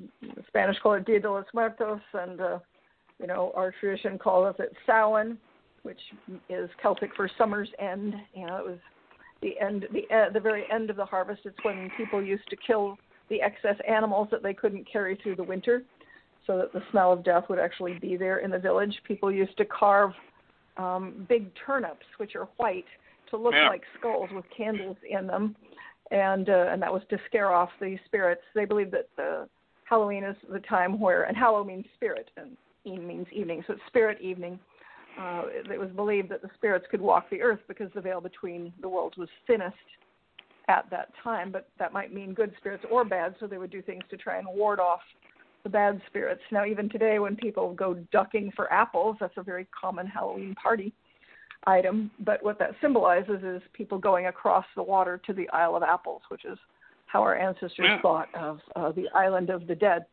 Spanish 0.49 0.78
call 0.80 0.94
it 0.94 1.06
Dia 1.06 1.21
de 1.21 1.30
los 1.30 1.47
Muertos, 1.54 2.00
and 2.12 2.40
uh, 2.40 2.59
You 3.23 3.28
know, 3.28 3.52
our 3.54 3.73
tradition 3.78 4.18
calls 4.18 4.56
it 4.59 4.75
Samhain, 4.85 5.38
which 5.83 6.01
is 6.49 6.71
Celtic 6.81 7.15
for 7.17 7.29
summer's 7.39 7.69
end. 7.79 8.15
You 8.35 8.47
know, 8.47 8.57
it 8.57 8.65
was 8.65 8.79
the 9.41 9.59
end, 9.61 9.87
the 9.93 10.15
uh, 10.15 10.31
the 10.31 10.41
very 10.41 10.65
end 10.73 10.91
of 10.91 10.97
the 10.97 11.05
harvest. 11.05 11.43
It's 11.45 11.57
when 11.62 11.91
people 11.97 12.23
used 12.23 12.49
to 12.51 12.57
kill 12.57 12.97
the 13.29 13.41
excess 13.43 13.77
animals 13.89 14.29
that 14.31 14.43
they 14.43 14.55
couldn't 14.55 14.91
carry 14.91 15.19
through 15.23 15.37
the 15.37 15.43
winter, 15.43 15.83
so 16.47 16.59
that 16.59 16.73
the 16.73 16.83
smell 16.91 17.12
of 17.12 17.25
death 17.25 17.45
would 17.49 17.59
actually 17.59 17.99
be 17.99 18.17
there 18.17 18.39
in 18.39 18.51
the 18.51 18.59
village. 18.59 18.95
People 19.07 19.33
used 19.33 19.57
to 19.57 19.65
carve 19.65 20.12
um, 20.77 21.27
big 21.29 21.51
turnips, 21.67 22.07
which 22.19 22.37
are 22.37 22.49
white, 22.57 22.85
to 23.31 23.37
look 23.37 23.55
yeah. 23.55 23.69
like 23.69 23.83
skulls 23.99 24.29
with 24.33 24.45
candles 24.57 24.97
in 25.09 25.27
them, 25.27 25.57
and 26.11 26.49
uh, 26.49 26.67
and 26.71 26.81
that 26.83 26.93
was 26.93 27.03
to 27.11 27.19
scare 27.27 27.53
off 27.53 27.71
the 27.81 27.97
spirits. 28.07 28.43
They 28.55 28.65
believe 28.65 28.91
that 28.93 29.09
the 29.17 29.49
Halloween 29.85 30.25
is 30.25 30.37
the 30.51 30.61
time 30.61 31.01
where, 31.01 31.25
and 31.25 31.37
Hallow 31.37 31.65
means 31.65 31.85
spirit, 31.97 32.31
and 32.37 32.57
means 32.85 33.27
evening, 33.33 33.62
so 33.67 33.75
it's 33.75 33.83
spirit 33.89 34.21
evening. 34.21 34.59
Uh, 35.19 35.42
it 35.71 35.78
was 35.78 35.90
believed 35.90 36.28
that 36.31 36.42
the 36.42 36.50
spirits 36.54 36.87
could 36.90 37.00
walk 37.00 37.28
the 37.31 37.42
earth 37.42 37.61
because 37.69 37.90
the 37.95 38.00
veil 38.00 38.21
between 38.21 38.73
the 38.81 38.88
worlds 38.88 39.16
was 39.16 39.28
thinnest 39.47 39.76
at 40.69 40.88
that 40.90 41.11
time, 41.23 41.50
but 41.50 41.69
that 41.78 41.92
might 41.92 42.14
mean 42.14 42.33
good 42.33 42.52
spirits 42.59 42.85
or 42.90 43.04
bad, 43.04 43.35
so 43.38 43.47
they 43.47 43.59
would 43.59 43.71
do 43.71 43.83
things 43.83 44.02
to 44.11 44.16
try 44.16 44.38
and 44.38 44.47
ward 44.47 44.81
off 44.81 45.00
the 45.64 45.69
bad 45.69 46.00
spirits. 46.07 46.42
Now, 46.50 46.64
even 46.64 46.88
today, 46.88 47.19
when 47.19 47.37
people 47.37 47.75
go 47.75 47.95
ducking 48.11 48.52
for 48.57 48.73
apples, 48.73 49.16
that's 49.21 49.37
a 49.37 49.42
very 49.42 49.66
common 49.78 50.07
Halloween 50.07 50.54
party 50.54 50.92
item. 51.66 52.11
But 52.21 52.42
what 52.42 52.59
that 52.59 52.75
symbolizes 52.81 53.42
is 53.42 53.62
people 53.73 53.99
going 53.99 54.26
across 54.26 54.64
the 54.75 54.83
water 54.83 55.21
to 55.26 55.33
the 55.33 55.49
Isle 55.50 55.76
of 55.76 55.83
Apples, 55.83 56.23
which 56.28 56.45
is 56.45 56.59
how 57.07 57.23
our 57.23 57.37
ancestors 57.37 57.87
yeah. 57.87 58.00
thought 58.00 58.28
of 58.35 58.61
uh, 58.75 58.92
the 58.92 59.07
island 59.14 59.50
of 59.50 59.66
the 59.66 59.75
dead. 59.75 60.07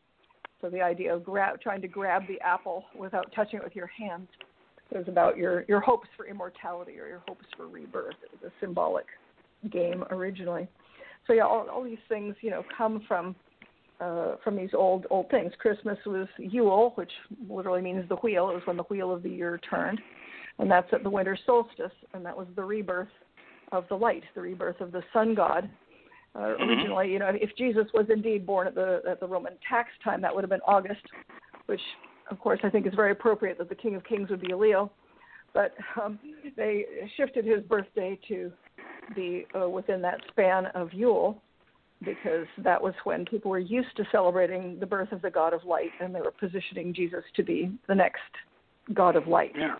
So 0.60 0.68
the 0.68 0.82
idea 0.82 1.14
of 1.14 1.24
grab, 1.24 1.60
trying 1.60 1.80
to 1.80 1.88
grab 1.88 2.24
the 2.28 2.38
apple 2.42 2.84
without 2.94 3.32
touching 3.34 3.58
it 3.58 3.64
with 3.64 3.74
your 3.74 3.86
hands 3.86 4.28
was 4.98 5.08
about 5.08 5.36
your 5.36 5.64
your 5.68 5.80
hopes 5.80 6.08
for 6.16 6.26
immortality 6.26 6.98
or 6.98 7.06
your 7.06 7.22
hopes 7.28 7.44
for 7.56 7.66
rebirth. 7.66 8.16
It 8.22 8.30
was 8.32 8.50
a 8.50 8.64
symbolic 8.64 9.06
game 9.70 10.04
originally. 10.10 10.68
So 11.26 11.32
yeah, 11.32 11.44
all, 11.44 11.68
all 11.68 11.84
these 11.84 11.98
things 12.08 12.34
you 12.40 12.50
know 12.50 12.64
come 12.76 13.02
from 13.06 13.34
uh, 14.00 14.36
from 14.42 14.56
these 14.56 14.70
old 14.74 15.06
old 15.10 15.30
things. 15.30 15.52
Christmas 15.58 15.98
was 16.06 16.28
Yule, 16.38 16.92
which 16.94 17.12
literally 17.48 17.82
means 17.82 18.08
the 18.08 18.16
wheel. 18.16 18.50
It 18.50 18.54
was 18.54 18.62
when 18.66 18.76
the 18.76 18.84
wheel 18.84 19.12
of 19.12 19.22
the 19.22 19.30
year 19.30 19.60
turned, 19.68 20.00
and 20.58 20.70
that's 20.70 20.88
at 20.92 21.02
the 21.02 21.10
winter 21.10 21.38
solstice, 21.46 21.92
and 22.14 22.24
that 22.24 22.36
was 22.36 22.46
the 22.56 22.64
rebirth 22.64 23.08
of 23.72 23.84
the 23.88 23.94
light, 23.94 24.24
the 24.34 24.40
rebirth 24.40 24.80
of 24.80 24.90
the 24.90 25.02
sun 25.12 25.34
god 25.34 25.70
uh, 26.34 26.38
mm-hmm. 26.38 26.62
originally, 26.62 27.10
you 27.10 27.18
know, 27.18 27.30
if 27.32 27.50
Jesus 27.56 27.86
was 27.92 28.06
indeed 28.08 28.46
born 28.46 28.66
at 28.66 28.74
the 28.74 29.02
at 29.08 29.18
the 29.18 29.26
Roman 29.26 29.54
tax 29.68 29.90
time, 30.02 30.20
that 30.22 30.34
would 30.34 30.44
have 30.44 30.50
been 30.50 30.60
August, 30.66 31.02
which, 31.66 31.80
of 32.30 32.38
course, 32.38 32.60
I 32.62 32.70
think 32.70 32.86
it's 32.86 32.96
very 32.96 33.12
appropriate 33.12 33.58
that 33.58 33.68
the 33.68 33.74
King 33.74 33.94
of 33.96 34.04
Kings 34.04 34.30
would 34.30 34.40
be 34.40 34.52
a 34.52 34.56
Leo. 34.56 34.90
But 35.52 35.74
um, 36.00 36.18
they 36.56 36.84
shifted 37.16 37.44
his 37.44 37.62
birthday 37.64 38.18
to 38.28 38.52
be 39.16 39.46
uh, 39.60 39.68
within 39.68 40.00
that 40.02 40.20
span 40.30 40.66
of 40.74 40.92
Yule, 40.92 41.42
because 42.04 42.46
that 42.58 42.80
was 42.80 42.94
when 43.02 43.24
people 43.24 43.50
were 43.50 43.58
used 43.58 43.94
to 43.96 44.04
celebrating 44.12 44.78
the 44.78 44.86
birth 44.86 45.10
of 45.10 45.22
the 45.22 45.30
God 45.30 45.52
of 45.52 45.64
Light, 45.64 45.90
and 46.00 46.14
they 46.14 46.20
were 46.20 46.30
positioning 46.30 46.94
Jesus 46.94 47.24
to 47.34 47.42
be 47.42 47.76
the 47.88 47.94
next 47.94 48.20
God 48.94 49.16
of 49.16 49.26
Light. 49.26 49.52
Yeah. 49.58 49.76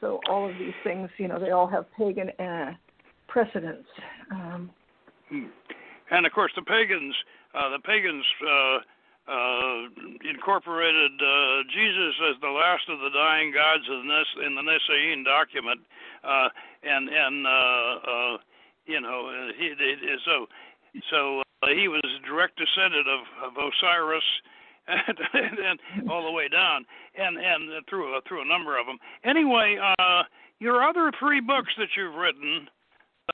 So 0.00 0.20
all 0.28 0.48
of 0.48 0.56
these 0.58 0.74
things, 0.82 1.10
you 1.18 1.28
know, 1.28 1.38
they 1.38 1.50
all 1.50 1.68
have 1.68 1.84
pagan 1.96 2.30
uh, 2.40 2.72
precedents. 3.28 3.88
Um, 4.30 4.70
hmm 5.28 5.46
and 6.12 6.26
of 6.26 6.32
course 6.32 6.52
the 6.54 6.62
pagans 6.62 7.14
uh, 7.54 7.70
the 7.70 7.80
pagans 7.80 8.24
uh, 9.28 9.32
uh, 9.32 9.86
incorporated 10.28 11.12
uh, 11.20 11.62
Jesus 11.72 12.14
as 12.30 12.40
the 12.40 12.48
last 12.48 12.88
of 12.88 12.98
the 12.98 13.10
dying 13.14 13.52
gods 13.52 13.84
in, 13.88 14.08
this, 14.08 14.46
in 14.46 14.54
the 14.54 14.62
Nicene 14.62 15.24
document, 15.24 15.80
uh, 16.24 16.48
and 16.82 17.08
and 17.08 17.46
uh, 17.46 17.50
uh, 17.50 18.36
you 18.86 19.00
know 19.00 19.50
he, 19.56 19.74
he 19.78 20.16
so 20.24 20.46
so 21.10 21.42
uh, 21.62 21.68
he 21.68 21.88
was 21.88 22.02
direct 22.26 22.58
descendant 22.58 23.06
of, 23.08 23.50
of 23.50 23.52
Osiris. 23.56 24.24
and, 24.88 25.58
and 25.62 26.10
all 26.10 26.26
the 26.26 26.32
way 26.32 26.48
down, 26.48 26.84
and 27.14 27.38
and 27.38 27.86
through 27.88 28.18
uh, 28.18 28.20
through 28.26 28.42
a 28.42 28.44
number 28.44 28.76
of 28.76 28.84
them. 28.84 28.98
Anyway, 29.22 29.78
uh, 29.78 30.24
your 30.58 30.82
other 30.82 31.12
three 31.20 31.40
books 31.40 31.70
that 31.78 31.86
you've 31.96 32.16
written, 32.16 32.66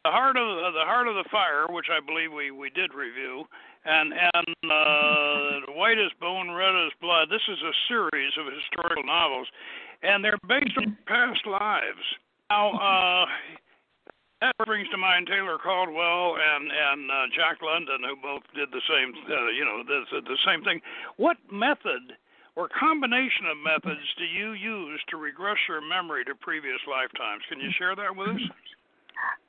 the 0.05 0.11
heart 0.11 0.37
of 0.37 0.45
uh, 0.45 0.71
the 0.73 0.85
heart 0.85 1.09
of 1.09 1.15
the 1.15 1.25
fire, 1.31 1.65
which 1.67 1.87
I 1.91 2.05
believe 2.05 2.33
we 2.37 2.51
we 2.51 2.69
did 2.69 2.93
review, 2.93 3.45
and 3.85 4.13
and 4.13 4.55
uh, 4.71 5.73
white 5.73 5.99
as 5.99 6.13
bone, 6.21 6.51
red 6.51 6.75
as 6.87 6.93
blood. 7.01 7.29
This 7.31 7.43
is 7.49 7.59
a 7.63 7.75
series 7.89 8.33
of 8.39 8.47
historical 8.53 9.05
novels, 9.05 9.47
and 10.03 10.25
they're 10.25 10.39
based 10.49 10.77
on 10.79 10.97
past 11.07 11.47
lives. 11.47 12.05
Now, 12.51 12.73
uh, 12.73 13.27
that 14.41 14.55
brings 14.67 14.89
to 14.91 14.97
mind 14.97 15.27
Taylor 15.27 15.59
Caldwell 15.59 16.37
and 16.39 16.71
and 16.71 17.11
uh, 17.11 17.27
Jack 17.35 17.59
London, 17.63 17.99
who 18.07 18.17
both 18.23 18.43
did 18.55 18.71
the 18.71 18.83
same, 18.89 19.13
uh, 19.31 19.51
you 19.51 19.65
know, 19.65 19.83
the, 19.83 20.21
the 20.23 20.39
same 20.47 20.63
thing. 20.63 20.81
What 21.17 21.37
method 21.51 22.17
or 22.57 22.69
combination 22.69 23.47
of 23.47 23.57
methods 23.59 24.03
do 24.19 24.25
you 24.25 24.53
use 24.53 25.01
to 25.11 25.17
regress 25.17 25.59
your 25.69 25.81
memory 25.81 26.25
to 26.25 26.35
previous 26.35 26.81
lifetimes? 26.91 27.43
Can 27.49 27.61
you 27.61 27.71
share 27.79 27.95
that 27.95 28.15
with 28.15 28.35
us? 28.35 28.43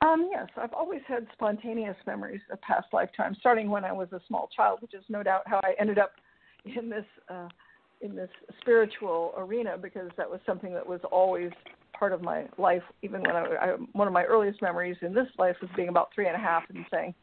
Um, 0.02 0.28
yes, 0.30 0.48
I've 0.56 0.72
always 0.72 1.02
had 1.06 1.26
spontaneous 1.32 1.96
memories 2.06 2.40
of 2.50 2.60
past 2.62 2.86
lifetimes, 2.92 3.36
starting 3.38 3.70
when 3.70 3.84
I 3.84 3.92
was 3.92 4.08
a 4.12 4.20
small 4.26 4.48
child, 4.54 4.80
which 4.80 4.94
is 4.94 5.04
no 5.08 5.22
doubt 5.22 5.42
how 5.46 5.60
I 5.62 5.74
ended 5.78 5.98
up 5.98 6.12
in 6.64 6.88
this 6.88 7.04
uh, 7.28 7.48
in 8.00 8.16
this 8.16 8.30
spiritual 8.60 9.34
arena 9.36 9.76
because 9.76 10.10
that 10.16 10.28
was 10.28 10.40
something 10.46 10.72
that 10.72 10.86
was 10.86 11.00
always 11.12 11.50
part 11.92 12.12
of 12.12 12.22
my 12.22 12.46
life. 12.56 12.82
Even 13.02 13.20
when 13.22 13.36
I, 13.36 13.42
I 13.42 13.66
one 13.92 14.06
of 14.06 14.12
my 14.12 14.24
earliest 14.24 14.62
memories 14.62 14.96
in 15.02 15.12
this 15.14 15.28
life 15.38 15.56
was 15.60 15.70
being 15.76 15.88
about 15.88 16.08
three 16.14 16.26
and 16.26 16.36
a 16.36 16.38
half 16.38 16.62
and 16.70 16.84
saying, 16.90 17.14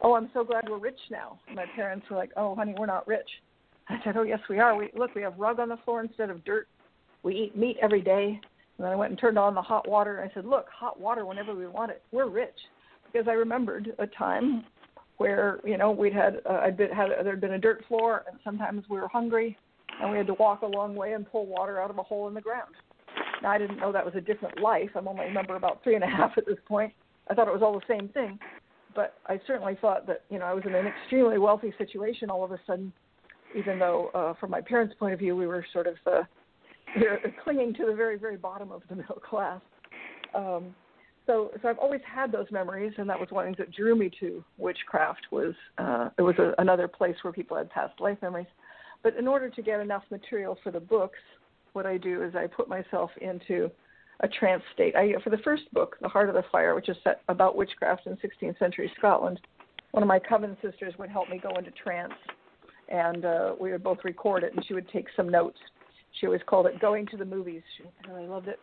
"Oh, 0.00 0.14
I'm 0.14 0.30
so 0.32 0.44
glad 0.44 0.68
we're 0.68 0.78
rich 0.78 1.00
now." 1.10 1.40
My 1.54 1.66
parents 1.74 2.06
were 2.08 2.16
like, 2.16 2.30
"Oh, 2.36 2.54
honey, 2.54 2.74
we're 2.78 2.86
not 2.86 3.06
rich." 3.08 3.28
I 3.88 3.98
said, 4.04 4.16
"Oh, 4.16 4.22
yes, 4.22 4.40
we 4.48 4.60
are. 4.60 4.76
We 4.76 4.90
look, 4.94 5.14
we 5.14 5.22
have 5.22 5.36
rug 5.36 5.58
on 5.58 5.68
the 5.68 5.78
floor 5.78 6.00
instead 6.00 6.30
of 6.30 6.44
dirt. 6.44 6.68
We 7.22 7.34
eat 7.34 7.56
meat 7.56 7.76
every 7.82 8.00
day. 8.00 8.40
And 8.80 8.86
then 8.86 8.94
I 8.94 8.96
went 8.96 9.10
and 9.10 9.20
turned 9.20 9.38
on 9.38 9.54
the 9.54 9.60
hot 9.60 9.86
water 9.86 10.16
and 10.16 10.30
I 10.30 10.32
said, 10.32 10.46
"Look, 10.46 10.66
hot 10.70 10.98
water 10.98 11.26
whenever 11.26 11.54
we 11.54 11.66
want 11.66 11.90
it. 11.90 12.02
We're 12.12 12.30
rich." 12.30 12.56
Because 13.04 13.28
I 13.28 13.32
remembered 13.32 13.94
a 13.98 14.06
time 14.06 14.64
where 15.18 15.60
you 15.66 15.76
know 15.76 15.90
we'd 15.90 16.14
had 16.14 16.40
uh, 16.48 16.60
I'd 16.64 16.78
been, 16.78 16.88
had 16.88 17.10
there'd 17.22 17.42
been 17.42 17.52
a 17.52 17.58
dirt 17.58 17.84
floor 17.88 18.24
and 18.26 18.40
sometimes 18.42 18.84
we 18.88 18.98
were 18.98 19.08
hungry 19.08 19.58
and 20.00 20.10
we 20.10 20.16
had 20.16 20.26
to 20.28 20.34
walk 20.34 20.62
a 20.62 20.66
long 20.66 20.94
way 20.94 21.12
and 21.12 21.30
pull 21.30 21.44
water 21.44 21.78
out 21.78 21.90
of 21.90 21.98
a 21.98 22.02
hole 22.02 22.26
in 22.28 22.32
the 22.32 22.40
ground. 22.40 22.74
Now 23.42 23.50
I 23.50 23.58
didn't 23.58 23.76
know 23.76 23.92
that 23.92 24.02
was 24.02 24.14
a 24.14 24.20
different 24.22 24.62
life. 24.62 24.88
I'm 24.94 25.06
only 25.06 25.26
remember 25.26 25.56
about 25.56 25.84
three 25.84 25.94
and 25.94 26.02
a 26.02 26.06
half 26.16 26.38
at 26.38 26.46
this 26.46 26.56
point. 26.66 26.94
I 27.28 27.34
thought 27.34 27.48
it 27.48 27.52
was 27.52 27.62
all 27.62 27.74
the 27.74 27.84
same 27.86 28.08
thing, 28.08 28.38
but 28.94 29.18
I 29.26 29.38
certainly 29.46 29.76
thought 29.78 30.06
that 30.06 30.22
you 30.30 30.38
know 30.38 30.46
I 30.46 30.54
was 30.54 30.64
in 30.66 30.74
an 30.74 30.86
extremely 30.86 31.36
wealthy 31.36 31.74
situation 31.76 32.30
all 32.30 32.44
of 32.44 32.52
a 32.52 32.60
sudden, 32.66 32.94
even 33.54 33.78
though 33.78 34.10
uh, 34.14 34.32
from 34.40 34.50
my 34.50 34.62
parents' 34.62 34.94
point 34.98 35.12
of 35.12 35.18
view 35.18 35.36
we 35.36 35.46
were 35.46 35.66
sort 35.70 35.86
of 35.86 35.96
the 36.06 36.22
they're 36.98 37.20
clinging 37.44 37.74
to 37.74 37.86
the 37.86 37.94
very, 37.94 38.18
very 38.18 38.36
bottom 38.36 38.72
of 38.72 38.82
the 38.88 38.96
middle 38.96 39.16
class. 39.16 39.60
Um, 40.34 40.74
so, 41.26 41.50
so 41.62 41.68
I've 41.68 41.78
always 41.78 42.00
had 42.04 42.32
those 42.32 42.46
memories, 42.50 42.92
and 42.96 43.08
that 43.08 43.18
was 43.18 43.28
one 43.30 43.44
things 43.46 43.58
that 43.58 43.72
drew 43.72 43.94
me 43.94 44.10
to 44.20 44.42
witchcraft. 44.58 45.20
Was 45.30 45.54
uh, 45.78 46.10
it 46.18 46.22
was 46.22 46.34
a, 46.38 46.54
another 46.58 46.88
place 46.88 47.16
where 47.22 47.32
people 47.32 47.56
had 47.56 47.70
past 47.70 48.00
life 48.00 48.18
memories. 48.22 48.46
But 49.02 49.16
in 49.16 49.28
order 49.28 49.48
to 49.48 49.62
get 49.62 49.80
enough 49.80 50.02
material 50.10 50.58
for 50.62 50.70
the 50.70 50.80
books, 50.80 51.18
what 51.72 51.86
I 51.86 51.96
do 51.96 52.22
is 52.22 52.34
I 52.34 52.46
put 52.46 52.68
myself 52.68 53.10
into 53.20 53.70
a 54.20 54.28
trance 54.28 54.62
state. 54.74 54.94
I, 54.96 55.14
for 55.22 55.30
the 55.30 55.38
first 55.38 55.72
book, 55.72 55.96
The 56.02 56.08
Heart 56.08 56.28
of 56.28 56.34
the 56.34 56.44
Fire, 56.52 56.74
which 56.74 56.88
is 56.88 56.96
set 57.02 57.22
about 57.28 57.56
witchcraft 57.56 58.06
in 58.06 58.16
16th 58.16 58.58
century 58.58 58.92
Scotland, 58.98 59.40
one 59.92 60.02
of 60.02 60.08
my 60.08 60.18
coven 60.18 60.56
sisters 60.62 60.94
would 60.98 61.08
help 61.08 61.28
me 61.30 61.40
go 61.42 61.50
into 61.56 61.70
trance, 61.70 62.12
and 62.88 63.24
uh, 63.24 63.54
we 63.58 63.72
would 63.72 63.82
both 63.82 63.98
record 64.04 64.44
it, 64.44 64.54
and 64.54 64.64
she 64.66 64.74
would 64.74 64.88
take 64.90 65.06
some 65.16 65.28
notes 65.28 65.58
she 66.18 66.26
always 66.26 66.42
called 66.46 66.66
it 66.66 66.80
going 66.80 67.06
to 67.06 67.16
the 67.16 67.24
movies. 67.24 67.62
She 67.76 67.84
really 68.10 68.26
loved 68.26 68.48
it. 68.48 68.58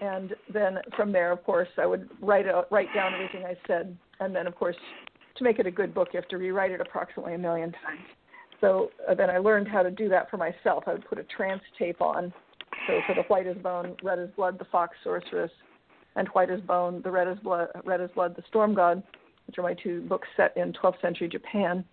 And 0.00 0.34
then 0.52 0.78
from 0.96 1.12
there, 1.12 1.30
of 1.30 1.44
course, 1.44 1.68
I 1.78 1.86
would 1.86 2.08
write 2.20 2.48
out, 2.48 2.70
write 2.72 2.88
down 2.94 3.14
everything 3.14 3.44
I 3.44 3.56
said, 3.66 3.96
and 4.20 4.34
then 4.34 4.46
of 4.46 4.54
course, 4.54 4.76
to 5.36 5.44
make 5.44 5.58
it 5.58 5.66
a 5.66 5.70
good 5.70 5.94
book, 5.94 6.08
you 6.12 6.20
have 6.20 6.28
to 6.30 6.38
rewrite 6.38 6.72
it 6.72 6.80
approximately 6.80 7.34
a 7.34 7.38
million 7.38 7.72
times. 7.72 8.00
So 8.60 8.90
uh, 9.08 9.14
then 9.14 9.30
I 9.30 9.38
learned 9.38 9.68
how 9.68 9.82
to 9.82 9.90
do 9.90 10.08
that 10.08 10.30
for 10.30 10.36
myself. 10.36 10.84
I 10.86 10.92
would 10.92 11.08
put 11.08 11.18
a 11.18 11.24
trance 11.24 11.62
tape 11.78 12.00
on. 12.00 12.32
So 12.86 13.00
for 13.06 13.14
the 13.14 13.22
white 13.22 13.46
as 13.46 13.56
bone, 13.56 13.96
red 14.02 14.18
as 14.18 14.28
blood, 14.36 14.58
the 14.58 14.64
fox 14.66 14.96
sorceress, 15.04 15.50
and 16.16 16.28
white 16.28 16.50
as 16.50 16.60
bone, 16.60 17.00
the 17.02 17.10
red 17.10 17.28
as 17.28 17.38
blood, 17.38 17.68
red 17.84 18.00
as 18.00 18.10
blood, 18.14 18.34
the 18.36 18.42
storm 18.48 18.74
god, 18.74 19.02
which 19.46 19.58
are 19.58 19.62
my 19.62 19.74
two 19.74 20.02
books 20.02 20.28
set 20.36 20.56
in 20.56 20.72
12th 20.72 21.00
century 21.00 21.28
Japan. 21.28 21.84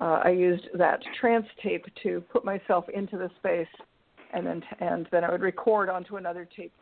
Uh, 0.00 0.20
I 0.24 0.30
used 0.30 0.64
that 0.74 1.00
trance 1.20 1.46
tape 1.62 1.86
to 2.02 2.22
put 2.32 2.44
myself 2.44 2.84
into 2.92 3.16
the 3.16 3.30
space 3.38 3.68
and 4.36 4.46
then 4.46 4.62
and 4.80 5.08
then 5.10 5.24
I 5.24 5.30
would 5.32 5.40
record 5.40 5.88
onto 5.88 6.16
another 6.16 6.46
tape, 6.56 6.72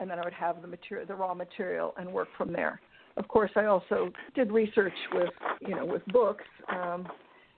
and 0.00 0.10
then 0.10 0.18
I 0.18 0.24
would 0.24 0.34
have 0.34 0.60
the 0.60 0.68
material, 0.68 1.06
the 1.06 1.14
raw 1.14 1.32
material, 1.32 1.94
and 1.96 2.12
work 2.12 2.28
from 2.36 2.52
there. 2.52 2.80
Of 3.16 3.28
course, 3.28 3.50
I 3.56 3.64
also 3.66 4.12
did 4.34 4.50
research 4.50 4.92
with 5.14 5.30
you 5.60 5.74
know 5.74 5.86
with 5.86 6.04
books 6.06 6.44
um, 6.68 7.06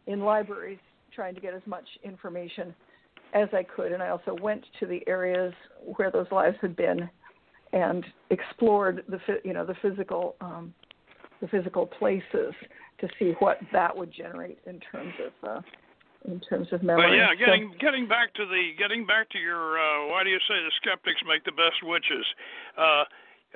in 0.06 0.20
libraries, 0.20 0.78
trying 1.14 1.34
to 1.34 1.40
get 1.40 1.54
as 1.54 1.62
much 1.66 1.86
information 2.04 2.74
as 3.34 3.48
I 3.52 3.62
could, 3.62 3.92
and 3.92 4.02
I 4.02 4.10
also 4.10 4.36
went 4.40 4.64
to 4.80 4.86
the 4.86 5.00
areas 5.06 5.54
where 5.96 6.10
those 6.10 6.26
lives 6.30 6.56
had 6.60 6.76
been 6.76 7.08
and 7.72 8.04
explored 8.30 9.02
the 9.08 9.18
you 9.44 9.54
know 9.54 9.64
the 9.64 9.74
physical 9.80 10.36
um, 10.42 10.74
the 11.40 11.48
physical 11.48 11.86
places 11.86 12.52
to 13.00 13.08
see 13.18 13.32
what 13.38 13.58
that 13.72 13.96
would 13.96 14.12
generate 14.12 14.58
in 14.66 14.78
terms 14.92 15.14
of 15.24 15.48
uh, 15.48 15.60
in 16.24 16.40
terms 16.40 16.68
of 16.72 16.82
memory. 16.82 17.10
But 17.10 17.14
yeah, 17.14 17.34
getting 17.34 17.70
so, 17.72 17.78
getting 17.78 18.08
back 18.08 18.34
to 18.34 18.46
the 18.46 18.72
getting 18.78 19.06
back 19.06 19.30
to 19.30 19.38
your 19.38 19.78
uh, 19.78 20.08
why 20.08 20.24
do 20.24 20.30
you 20.30 20.40
say 20.48 20.58
the 20.58 20.72
skeptics 20.82 21.20
make 21.26 21.44
the 21.44 21.52
best 21.52 21.82
witches? 21.82 22.26
Uh, 22.76 23.04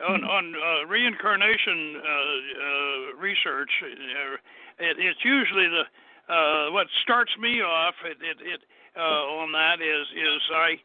on 0.09 0.25
on 0.25 0.55
uh, 0.55 0.87
reincarnation 0.87 1.97
uh, 1.97 2.09
uh, 2.09 3.21
research, 3.21 3.71
uh, 3.83 4.35
it, 4.79 4.97
it's 4.99 5.21
usually 5.25 5.69
the 5.69 5.85
uh, 6.33 6.71
what 6.73 6.87
starts 7.03 7.33
me 7.39 7.61
off. 7.61 7.95
It, 8.05 8.17
it, 8.23 8.39
it 8.41 8.61
uh, 8.97 9.43
on 9.43 9.53
that 9.53 9.81
is 9.81 10.07
is 10.17 10.41
I 10.55 10.81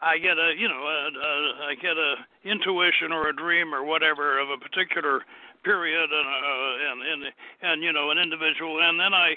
I 0.00 0.18
get 0.18 0.38
a 0.38 0.54
you 0.56 0.68
know 0.68 0.82
a, 0.82 1.10
a, 1.10 1.32
I 1.70 1.74
get 1.74 1.96
a 1.96 2.14
intuition 2.44 3.12
or 3.12 3.28
a 3.28 3.34
dream 3.34 3.74
or 3.74 3.84
whatever 3.84 4.38
of 4.38 4.50
a 4.50 4.58
particular 4.58 5.22
period 5.64 6.10
and 6.10 6.28
uh, 6.28 6.90
and 6.90 6.98
and 7.02 7.32
and 7.62 7.82
you 7.82 7.92
know 7.92 8.10
an 8.10 8.18
individual, 8.18 8.82
and 8.82 8.98
then 8.98 9.14
I 9.14 9.34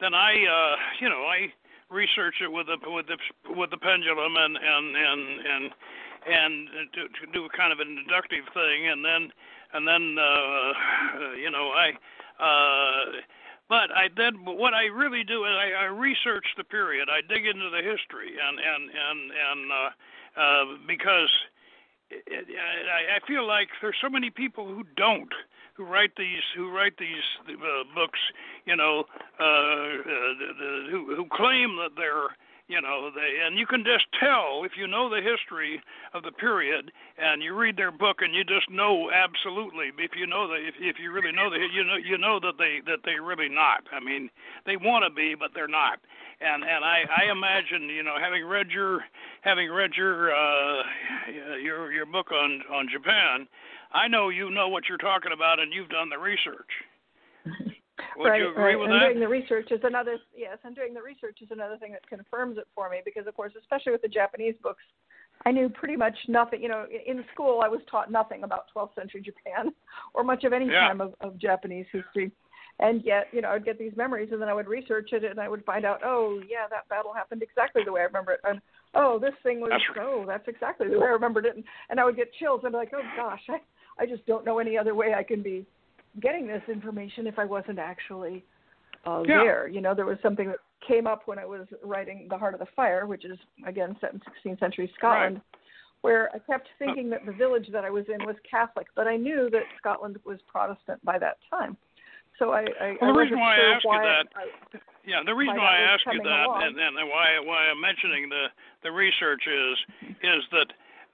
then 0.00 0.14
I 0.14 0.32
uh, 0.32 0.76
you 1.00 1.08
know 1.08 1.24
I 1.24 1.52
research 1.90 2.36
it 2.42 2.50
with 2.50 2.66
the 2.66 2.78
with 2.90 3.06
the 3.06 3.18
with 3.54 3.70
the 3.70 3.76
pendulum 3.76 4.36
and 4.36 4.56
and 4.56 4.96
and 4.96 5.40
and 5.46 5.72
and 6.26 6.68
to, 6.94 7.08
to 7.08 7.32
do 7.32 7.48
kind 7.56 7.72
of 7.72 7.80
an 7.80 7.98
inductive 7.98 8.44
thing, 8.54 8.88
and 8.88 9.04
then 9.04 9.30
and 9.72 9.86
then 9.86 10.16
uh, 10.18 11.34
you 11.36 11.50
know 11.50 11.70
I. 11.70 11.92
Uh, 12.40 13.20
but 13.66 13.90
I 13.96 14.08
then 14.14 14.44
what 14.44 14.74
I 14.74 14.86
really 14.86 15.24
do 15.24 15.44
is 15.44 15.50
I, 15.50 15.72
I 15.72 15.84
research 15.84 16.44
the 16.56 16.64
period. 16.64 17.08
I 17.08 17.22
dig 17.22 17.46
into 17.46 17.70
the 17.70 17.80
history 17.80 18.36
and 18.36 18.58
and 18.58 18.90
and 18.90 19.30
and 19.32 19.72
uh, 19.72 19.90
uh, 20.40 20.64
because 20.86 21.30
it, 22.10 22.24
it, 22.26 22.46
I, 22.58 23.16
I 23.16 23.26
feel 23.26 23.46
like 23.46 23.68
there's 23.80 23.96
so 24.02 24.10
many 24.10 24.30
people 24.30 24.66
who 24.66 24.84
don't 24.96 25.32
who 25.74 25.84
write 25.84 26.12
these 26.16 26.42
who 26.56 26.70
write 26.70 26.96
these 26.98 27.24
uh, 27.48 27.84
books, 27.94 28.18
you 28.64 28.76
know, 28.76 29.04
uh, 29.40 29.42
uh, 29.42 30.32
the, 30.38 30.48
the, 30.58 30.88
who 30.90 31.14
who 31.16 31.26
claim 31.30 31.76
that 31.76 31.90
they're 31.96 32.30
you 32.68 32.80
know 32.80 33.10
they 33.14 33.44
and 33.44 33.58
you 33.58 33.66
can 33.66 33.84
just 33.84 34.06
tell 34.18 34.62
if 34.64 34.72
you 34.76 34.86
know 34.86 35.10
the 35.10 35.20
history 35.20 35.80
of 36.14 36.22
the 36.22 36.32
period 36.32 36.90
and 37.18 37.42
you 37.42 37.54
read 37.54 37.76
their 37.76 37.92
book 37.92 38.18
and 38.20 38.34
you 38.34 38.42
just 38.42 38.70
know 38.70 39.10
absolutely 39.12 39.90
if 39.98 40.12
you 40.16 40.26
know 40.26 40.48
the 40.48 40.54
if, 40.54 40.74
if 40.80 40.96
you 40.98 41.12
really 41.12 41.32
know 41.32 41.50
the 41.50 41.58
you 41.74 41.84
know 41.84 41.96
you 41.96 42.16
know 42.16 42.40
that 42.40 42.54
they 42.58 42.80
that 42.86 43.00
they 43.04 43.20
really 43.20 43.48
not. 43.48 43.84
I 43.92 44.00
mean 44.00 44.30
they 44.64 44.76
want 44.76 45.04
to 45.04 45.12
be 45.12 45.34
but 45.34 45.50
they're 45.54 45.68
not. 45.68 46.00
And 46.40 46.64
and 46.64 46.84
i 46.84 47.04
i 47.18 47.30
imagine 47.30 47.90
you 47.90 48.02
know 48.02 48.16
having 48.18 48.44
read 48.46 48.70
your 48.70 49.00
having 49.42 49.70
read 49.70 49.92
your 49.96 50.32
uh 50.34 50.82
your 51.60 51.92
your 51.92 52.06
book 52.06 52.32
on 52.32 52.62
on 52.72 52.88
japan 52.90 53.46
I 53.94 54.08
know 54.08 54.28
you 54.28 54.50
know 54.50 54.68
what 54.68 54.84
you're 54.88 54.98
talking 54.98 55.32
about 55.32 55.60
and 55.60 55.72
you've 55.72 55.88
done 55.88 56.10
the 56.10 56.18
research. 56.18 56.70
Would 58.16 58.28
right, 58.28 58.40
you 58.40 58.50
agree 58.50 58.74
right. 58.74 58.78
with 58.78 58.90
and 58.90 59.00
that? 59.00 59.06
doing 59.06 59.20
the 59.20 59.28
research 59.28 59.70
is 59.70 59.80
another 59.84 60.18
yes, 60.36 60.58
and 60.64 60.74
doing 60.74 60.94
the 60.94 61.02
research 61.02 61.38
is 61.40 61.48
another 61.50 61.76
thing 61.78 61.92
that 61.92 62.06
confirms 62.08 62.58
it 62.58 62.66
for 62.74 62.90
me 62.90 62.98
because 63.04 63.26
of 63.26 63.34
course, 63.34 63.52
especially 63.58 63.92
with 63.92 64.02
the 64.02 64.08
Japanese 64.08 64.54
books, 64.62 64.82
I 65.46 65.52
knew 65.52 65.68
pretty 65.68 65.96
much 65.96 66.16
nothing. 66.28 66.60
You 66.60 66.68
know, 66.68 66.86
in 67.06 67.24
school 67.32 67.60
I 67.62 67.68
was 67.68 67.80
taught 67.88 68.10
nothing 68.10 68.42
about 68.42 68.64
12th 68.76 68.94
century 68.96 69.22
Japan 69.22 69.72
or 70.14 70.24
much 70.24 70.44
of 70.44 70.52
any 70.52 70.66
yeah. 70.66 70.88
time 70.88 71.00
of, 71.00 71.14
of 71.20 71.38
Japanese 71.38 71.86
history. 71.92 72.32
And 72.80 73.04
yet, 73.04 73.28
you 73.30 73.40
know, 73.40 73.50
I'd 73.50 73.64
get 73.64 73.78
these 73.78 73.92
memories, 73.96 74.30
and 74.32 74.42
then 74.42 74.48
I 74.48 74.54
would 74.54 74.66
research 74.66 75.10
it, 75.12 75.22
and 75.22 75.38
I 75.38 75.48
would 75.48 75.64
find 75.64 75.84
out, 75.84 76.00
oh, 76.04 76.40
yeah, 76.48 76.66
that 76.70 76.88
battle 76.88 77.12
happened 77.12 77.40
exactly 77.40 77.82
the 77.84 77.92
way 77.92 78.00
I 78.00 78.04
remember 78.04 78.32
it, 78.32 78.40
and 78.42 78.60
oh, 78.94 79.20
this 79.20 79.34
thing 79.44 79.60
was, 79.60 79.70
that's 79.70 79.84
right. 79.96 80.04
oh, 80.04 80.24
that's 80.26 80.48
exactly 80.48 80.88
the 80.88 80.98
way 80.98 81.06
I 81.06 81.10
remembered 81.10 81.46
it, 81.46 81.54
and, 81.54 81.62
and 81.88 82.00
I 82.00 82.04
would 82.04 82.16
get 82.16 82.34
chills. 82.34 82.62
I'd 82.64 82.72
be 82.72 82.76
like, 82.76 82.90
oh 82.92 83.02
gosh, 83.16 83.42
I, 83.48 83.58
I 83.98 84.06
just 84.06 84.26
don't 84.26 84.44
know 84.44 84.58
any 84.58 84.76
other 84.76 84.94
way 84.94 85.14
I 85.14 85.22
can 85.22 85.42
be 85.42 85.66
getting 86.20 86.46
this 86.46 86.62
information 86.68 87.26
if 87.26 87.38
I 87.38 87.44
wasn't 87.44 87.78
actually 87.78 88.44
uh, 89.06 89.22
yeah. 89.26 89.38
there. 89.38 89.68
You 89.68 89.80
know, 89.80 89.94
there 89.94 90.06
was 90.06 90.18
something 90.22 90.48
that 90.48 90.58
came 90.86 91.06
up 91.06 91.22
when 91.26 91.38
I 91.38 91.44
was 91.44 91.66
writing 91.82 92.26
The 92.28 92.38
Heart 92.38 92.54
of 92.54 92.60
the 92.60 92.66
Fire, 92.76 93.06
which 93.06 93.24
is 93.24 93.38
again 93.66 93.96
set 94.00 94.12
in 94.12 94.20
16th 94.20 94.60
century 94.60 94.90
Scotland, 94.96 95.36
right. 95.36 95.60
where 96.02 96.30
I 96.34 96.38
kept 96.38 96.68
thinking 96.78 97.10
that 97.10 97.26
the 97.26 97.32
village 97.32 97.68
that 97.72 97.84
I 97.84 97.90
was 97.90 98.04
in 98.08 98.24
was 98.26 98.36
Catholic, 98.48 98.86
but 98.94 99.06
I 99.06 99.16
knew 99.16 99.48
that 99.50 99.62
Scotland 99.78 100.18
was 100.24 100.38
Protestant 100.46 101.04
by 101.04 101.18
that 101.18 101.38
time. 101.50 101.76
So 102.38 102.50
I, 102.50 102.66
I, 102.80 102.96
well, 103.00 103.10
I 103.10 103.12
the 103.12 103.18
reason 103.18 103.38
why 103.38 103.54
sure 103.54 103.64
I 103.64 103.74
asked 103.74 103.84
why 103.84 103.96
you 103.96 104.02
that, 104.02 104.26
I, 104.34 104.78
yeah, 105.06 105.22
the 105.24 105.34
reason 105.34 105.56
why, 105.56 105.78
I 105.78 105.94
asked 105.94 106.02
you 106.10 106.18
that, 106.18 106.46
and, 106.66 106.78
and 106.78 106.96
why 107.08 107.38
why 107.38 107.70
I'm 107.70 107.80
mentioning 107.80 108.28
the 108.28 108.46
the 108.82 108.90
research 108.90 109.42
is 109.46 109.76
is 110.22 110.42
that 110.50 110.66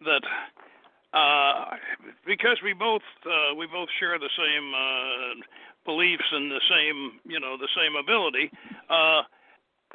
that 0.06 0.22
uh, 1.12 1.76
because 2.26 2.58
we 2.62 2.72
both 2.72 3.02
uh, 3.26 3.54
we 3.54 3.66
both 3.66 3.88
share 3.98 4.18
the 4.18 4.30
same 4.36 4.74
uh, 4.74 5.42
beliefs 5.84 6.24
and 6.32 6.50
the 6.50 6.60
same 6.70 7.20
you 7.24 7.40
know 7.40 7.56
the 7.56 7.68
same 7.76 7.96
ability. 7.96 8.50
Uh, 8.88 9.22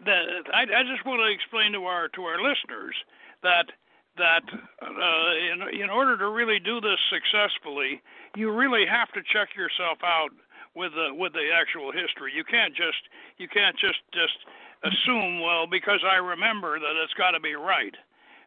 that 0.04 0.26
I, 0.54 0.64
I 0.64 0.84
just 0.84 1.06
want 1.06 1.22
to 1.22 1.32
explain 1.32 1.72
to 1.74 1.86
our 1.86 2.10
to 2.10 2.24
our 2.24 2.42
listeners 2.42 2.96
that 3.44 3.72
that 4.18 4.44
uh, 4.82 5.32
in 5.54 5.82
in 5.82 5.90
order 5.90 6.18
to 6.18 6.30
really 6.30 6.60
do 6.60 6.82
this 6.82 7.00
successfully, 7.10 8.02
you 8.36 8.52
really 8.52 8.86
have 8.86 9.12
to 9.14 9.22
check 9.32 9.56
yourself 9.56 10.00
out 10.04 10.32
with 10.76 10.92
the 10.94 11.14
with 11.14 11.34
the 11.34 11.48
actual 11.54 11.92
history. 11.92 12.34
You 12.36 12.44
can't 12.44 12.76
just 12.76 13.08
you 13.38 13.48
can't 13.48 13.78
just 13.78 14.04
just 14.12 14.38
assume 14.84 15.40
well 15.40 15.68
because 15.68 16.04
I 16.04 16.16
remember 16.18 16.80
that 16.80 16.94
it's 17.04 17.14
got 17.14 17.32
to 17.32 17.40
be 17.40 17.56
right. 17.56 17.96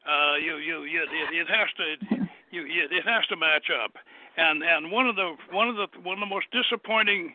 Uh, 0.06 0.36
you 0.36 0.56
you, 0.56 0.84
you 0.84 1.02
it, 1.02 1.32
it 1.32 1.48
has 1.48 1.68
to 1.76 2.27
you, 2.50 2.64
it 2.66 3.04
has 3.04 3.26
to 3.26 3.36
match 3.36 3.70
up. 3.70 3.92
And 4.36 4.62
and 4.62 4.90
one 4.90 5.06
of 5.06 5.16
the 5.16 5.34
one 5.50 5.68
of 5.68 5.76
the 5.76 5.88
one 6.02 6.14
of 6.14 6.20
the 6.20 6.34
most 6.34 6.46
disappointing 6.52 7.34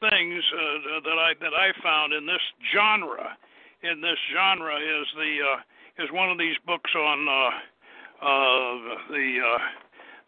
things 0.00 0.42
uh, 0.54 1.00
that 1.04 1.18
I 1.18 1.34
that 1.40 1.54
I 1.54 1.72
found 1.82 2.12
in 2.12 2.26
this 2.26 2.42
genre, 2.74 3.36
in 3.82 4.00
this 4.00 4.18
genre 4.32 4.76
is 4.76 5.06
the 5.16 5.32
uh, 5.42 6.04
is 6.04 6.10
one 6.12 6.30
of 6.30 6.38
these 6.38 6.56
books 6.66 6.90
on 6.94 7.28
uh, 7.28 7.50
uh, 8.24 8.74
the 9.10 9.38
uh, 9.42 9.58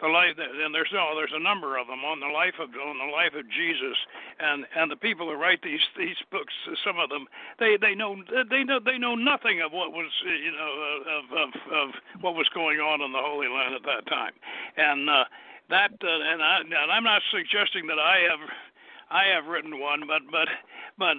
the 0.00 0.08
life 0.08 0.36
and 0.36 0.74
there's 0.74 0.92
no 0.92 1.16
there's 1.16 1.32
a 1.34 1.42
number 1.42 1.78
of 1.78 1.86
them 1.86 2.04
on 2.04 2.20
the 2.20 2.28
life 2.28 2.54
of 2.60 2.68
on 2.68 2.98
the 2.98 3.10
life 3.12 3.32
of 3.34 3.48
Jesus. 3.48 3.96
And 4.38 4.66
and 4.76 4.90
the 4.90 4.96
people 4.96 5.26
who 5.28 5.34
write 5.34 5.62
these 5.62 5.80
these 5.96 6.16
books 6.30 6.52
some 6.84 6.98
of 6.98 7.08
them 7.08 7.26
they 7.58 7.76
they 7.80 7.94
know 7.94 8.16
they 8.50 8.64
know 8.64 8.78
they 8.78 8.98
know 8.98 9.14
nothing 9.14 9.62
of 9.62 9.72
what 9.72 9.92
was 9.92 10.10
you 10.24 10.52
know 10.52 10.72
of 11.08 11.24
of 11.32 11.50
of 11.72 11.88
what 12.20 12.34
was 12.34 12.48
going 12.52 12.78
on 12.78 13.00
in 13.00 13.12
the 13.12 13.22
Holy 13.22 13.48
Land 13.48 13.74
at 13.74 13.84
that 13.84 14.06
time. 14.06 14.32
And 14.76 15.08
uh 15.08 15.24
that 15.70 15.92
uh, 16.02 16.06
and 16.06 16.42
I 16.42 16.60
and 16.60 16.92
I'm 16.92 17.04
not 17.04 17.22
suggesting 17.30 17.86
that 17.88 17.98
I 17.98 18.28
have 18.30 18.40
I 19.10 19.24
have 19.34 19.46
written 19.46 19.80
one, 19.80 20.02
but 20.06 20.22
but 20.30 20.48
but 20.98 21.16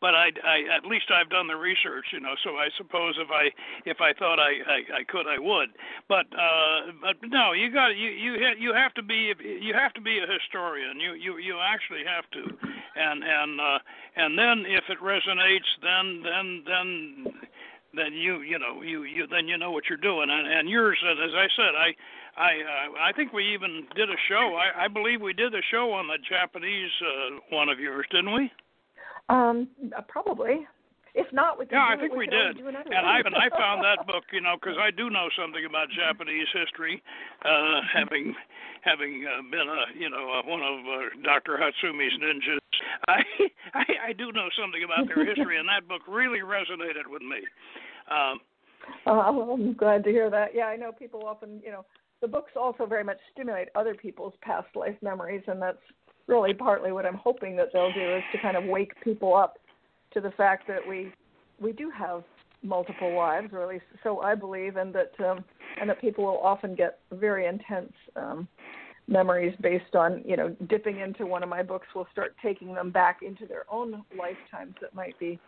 but 0.00 0.14
I, 0.14 0.30
I 0.44 0.76
at 0.76 0.84
least 0.84 1.10
I've 1.10 1.30
done 1.30 1.46
the 1.46 1.56
research, 1.56 2.06
you 2.12 2.20
know. 2.20 2.34
So 2.42 2.56
I 2.56 2.68
suppose 2.76 3.14
if 3.18 3.28
I 3.30 3.50
if 3.88 4.00
I 4.00 4.12
thought 4.12 4.38
I 4.40 4.52
I, 4.66 5.00
I 5.00 5.04
could, 5.06 5.26
I 5.26 5.38
would. 5.38 5.70
But 6.08 6.26
uh, 6.34 6.92
but 7.00 7.16
no, 7.22 7.52
you 7.52 7.70
got 7.70 7.96
you 7.96 8.10
you 8.10 8.36
you 8.58 8.74
have 8.74 8.94
to 8.94 9.02
be 9.02 9.32
you 9.40 9.74
have 9.74 9.92
to 9.94 10.00
be 10.00 10.18
a 10.18 10.26
historian. 10.26 10.98
You 11.00 11.14
you 11.14 11.38
you 11.38 11.58
actually 11.60 12.04
have 12.04 12.28
to, 12.32 12.56
and 12.96 13.22
and 13.22 13.60
uh, 13.60 13.78
and 14.16 14.38
then 14.38 14.64
if 14.66 14.84
it 14.88 14.98
resonates, 15.00 15.70
then 15.82 16.22
then 16.22 16.64
then 16.66 17.34
then 17.94 18.12
you 18.12 18.40
you 18.42 18.58
know 18.58 18.82
you 18.82 19.04
you 19.04 19.26
then 19.26 19.46
you 19.46 19.56
know 19.56 19.70
what 19.70 19.84
you're 19.88 19.98
doing. 19.98 20.30
And 20.30 20.46
and 20.46 20.68
yours, 20.68 20.98
as 21.06 21.32
I 21.34 21.48
said, 21.56 21.74
I 21.76 21.94
I 22.36 22.50
uh, 22.50 22.98
I 23.00 23.12
think 23.12 23.32
we 23.32 23.54
even 23.54 23.86
did 23.94 24.10
a 24.10 24.18
show. 24.28 24.58
I, 24.58 24.84
I 24.84 24.88
believe 24.88 25.20
we 25.20 25.32
did 25.32 25.54
a 25.54 25.62
show 25.70 25.92
on 25.92 26.06
the 26.06 26.18
Japanese 26.28 26.90
uh, 27.00 27.38
one 27.50 27.68
of 27.68 27.78
yours, 27.78 28.06
didn't 28.10 28.34
we? 28.34 28.50
Um, 29.28 29.68
uh, 29.96 30.02
probably. 30.08 30.66
If 31.14 31.30
not, 31.32 31.60
we 31.60 31.66
can 31.66 31.78
yeah, 31.78 31.94
I 31.94 31.96
think 31.96 32.10
it. 32.10 32.18
we, 32.18 32.26
we 32.26 32.34
did. 32.34 32.58
And 32.58 33.06
I 33.06 33.22
and 33.22 33.38
I 33.38 33.46
found 33.54 33.86
that 33.86 34.02
book, 34.10 34.24
you 34.32 34.40
know, 34.40 34.58
because 34.58 34.74
I 34.82 34.90
do 34.90 35.10
know 35.10 35.30
something 35.38 35.62
about 35.62 35.86
Japanese 35.94 36.50
history, 36.50 37.00
uh, 37.46 37.86
having 37.94 38.34
having 38.82 39.22
uh, 39.22 39.42
been 39.46 39.68
a 39.70 39.94
you 39.94 40.10
know 40.10 40.26
uh, 40.34 40.42
one 40.42 40.58
of 40.58 40.82
uh, 40.82 41.14
Dr. 41.22 41.54
Hatsumi's 41.54 42.18
ninjas. 42.18 42.58
I, 43.06 43.22
I 43.74 43.84
I 44.10 44.12
do 44.12 44.32
know 44.32 44.50
something 44.58 44.82
about 44.82 45.06
their 45.06 45.24
history, 45.24 45.56
and 45.56 45.68
that 45.70 45.86
book 45.86 46.02
really 46.08 46.42
resonated 46.42 47.06
with 47.06 47.22
me. 47.22 47.46
Um, 48.10 48.42
uh, 49.06 49.30
well, 49.32 49.54
I'm 49.54 49.74
glad 49.74 50.02
to 50.04 50.10
hear 50.10 50.28
that. 50.30 50.50
Yeah, 50.52 50.66
I 50.66 50.76
know 50.76 50.90
people 50.90 51.24
often, 51.24 51.62
you 51.64 51.70
know, 51.70 51.86
the 52.24 52.28
books 52.28 52.52
also 52.56 52.86
very 52.86 53.04
much 53.04 53.18
stimulate 53.34 53.68
other 53.74 53.94
people's 53.94 54.32
past 54.40 54.68
life 54.74 54.96
memories, 55.02 55.42
and 55.46 55.60
that's 55.60 55.76
really 56.26 56.54
partly 56.54 56.90
what 56.90 57.04
I'm 57.04 57.20
hoping 57.22 57.54
that 57.56 57.68
they'll 57.70 57.92
do 57.92 58.16
is 58.16 58.22
to 58.32 58.38
kind 58.38 58.56
of 58.56 58.64
wake 58.64 58.92
people 59.02 59.36
up 59.36 59.58
to 60.14 60.22
the 60.22 60.30
fact 60.30 60.66
that 60.68 60.80
we 60.88 61.12
we 61.60 61.72
do 61.72 61.90
have 61.90 62.24
multiple 62.62 63.14
lives, 63.14 63.52
or 63.52 63.62
at 63.62 63.68
least 63.68 63.84
so 64.02 64.20
I 64.20 64.34
believe, 64.34 64.76
and 64.76 64.94
that 64.94 65.12
um, 65.22 65.44
and 65.78 65.90
that 65.90 66.00
people 66.00 66.24
will 66.24 66.38
often 66.38 66.74
get 66.74 67.00
very 67.12 67.44
intense 67.44 67.92
um, 68.16 68.48
memories 69.06 69.54
based 69.60 69.94
on 69.94 70.22
you 70.24 70.38
know 70.38 70.56
dipping 70.66 71.00
into 71.00 71.26
one 71.26 71.42
of 71.42 71.50
my 71.50 71.62
books 71.62 71.88
will 71.94 72.06
start 72.10 72.34
taking 72.42 72.72
them 72.72 72.90
back 72.90 73.18
into 73.20 73.44
their 73.44 73.66
own 73.70 74.02
lifetimes 74.18 74.74
that 74.80 74.94
might 74.94 75.18
be 75.18 75.38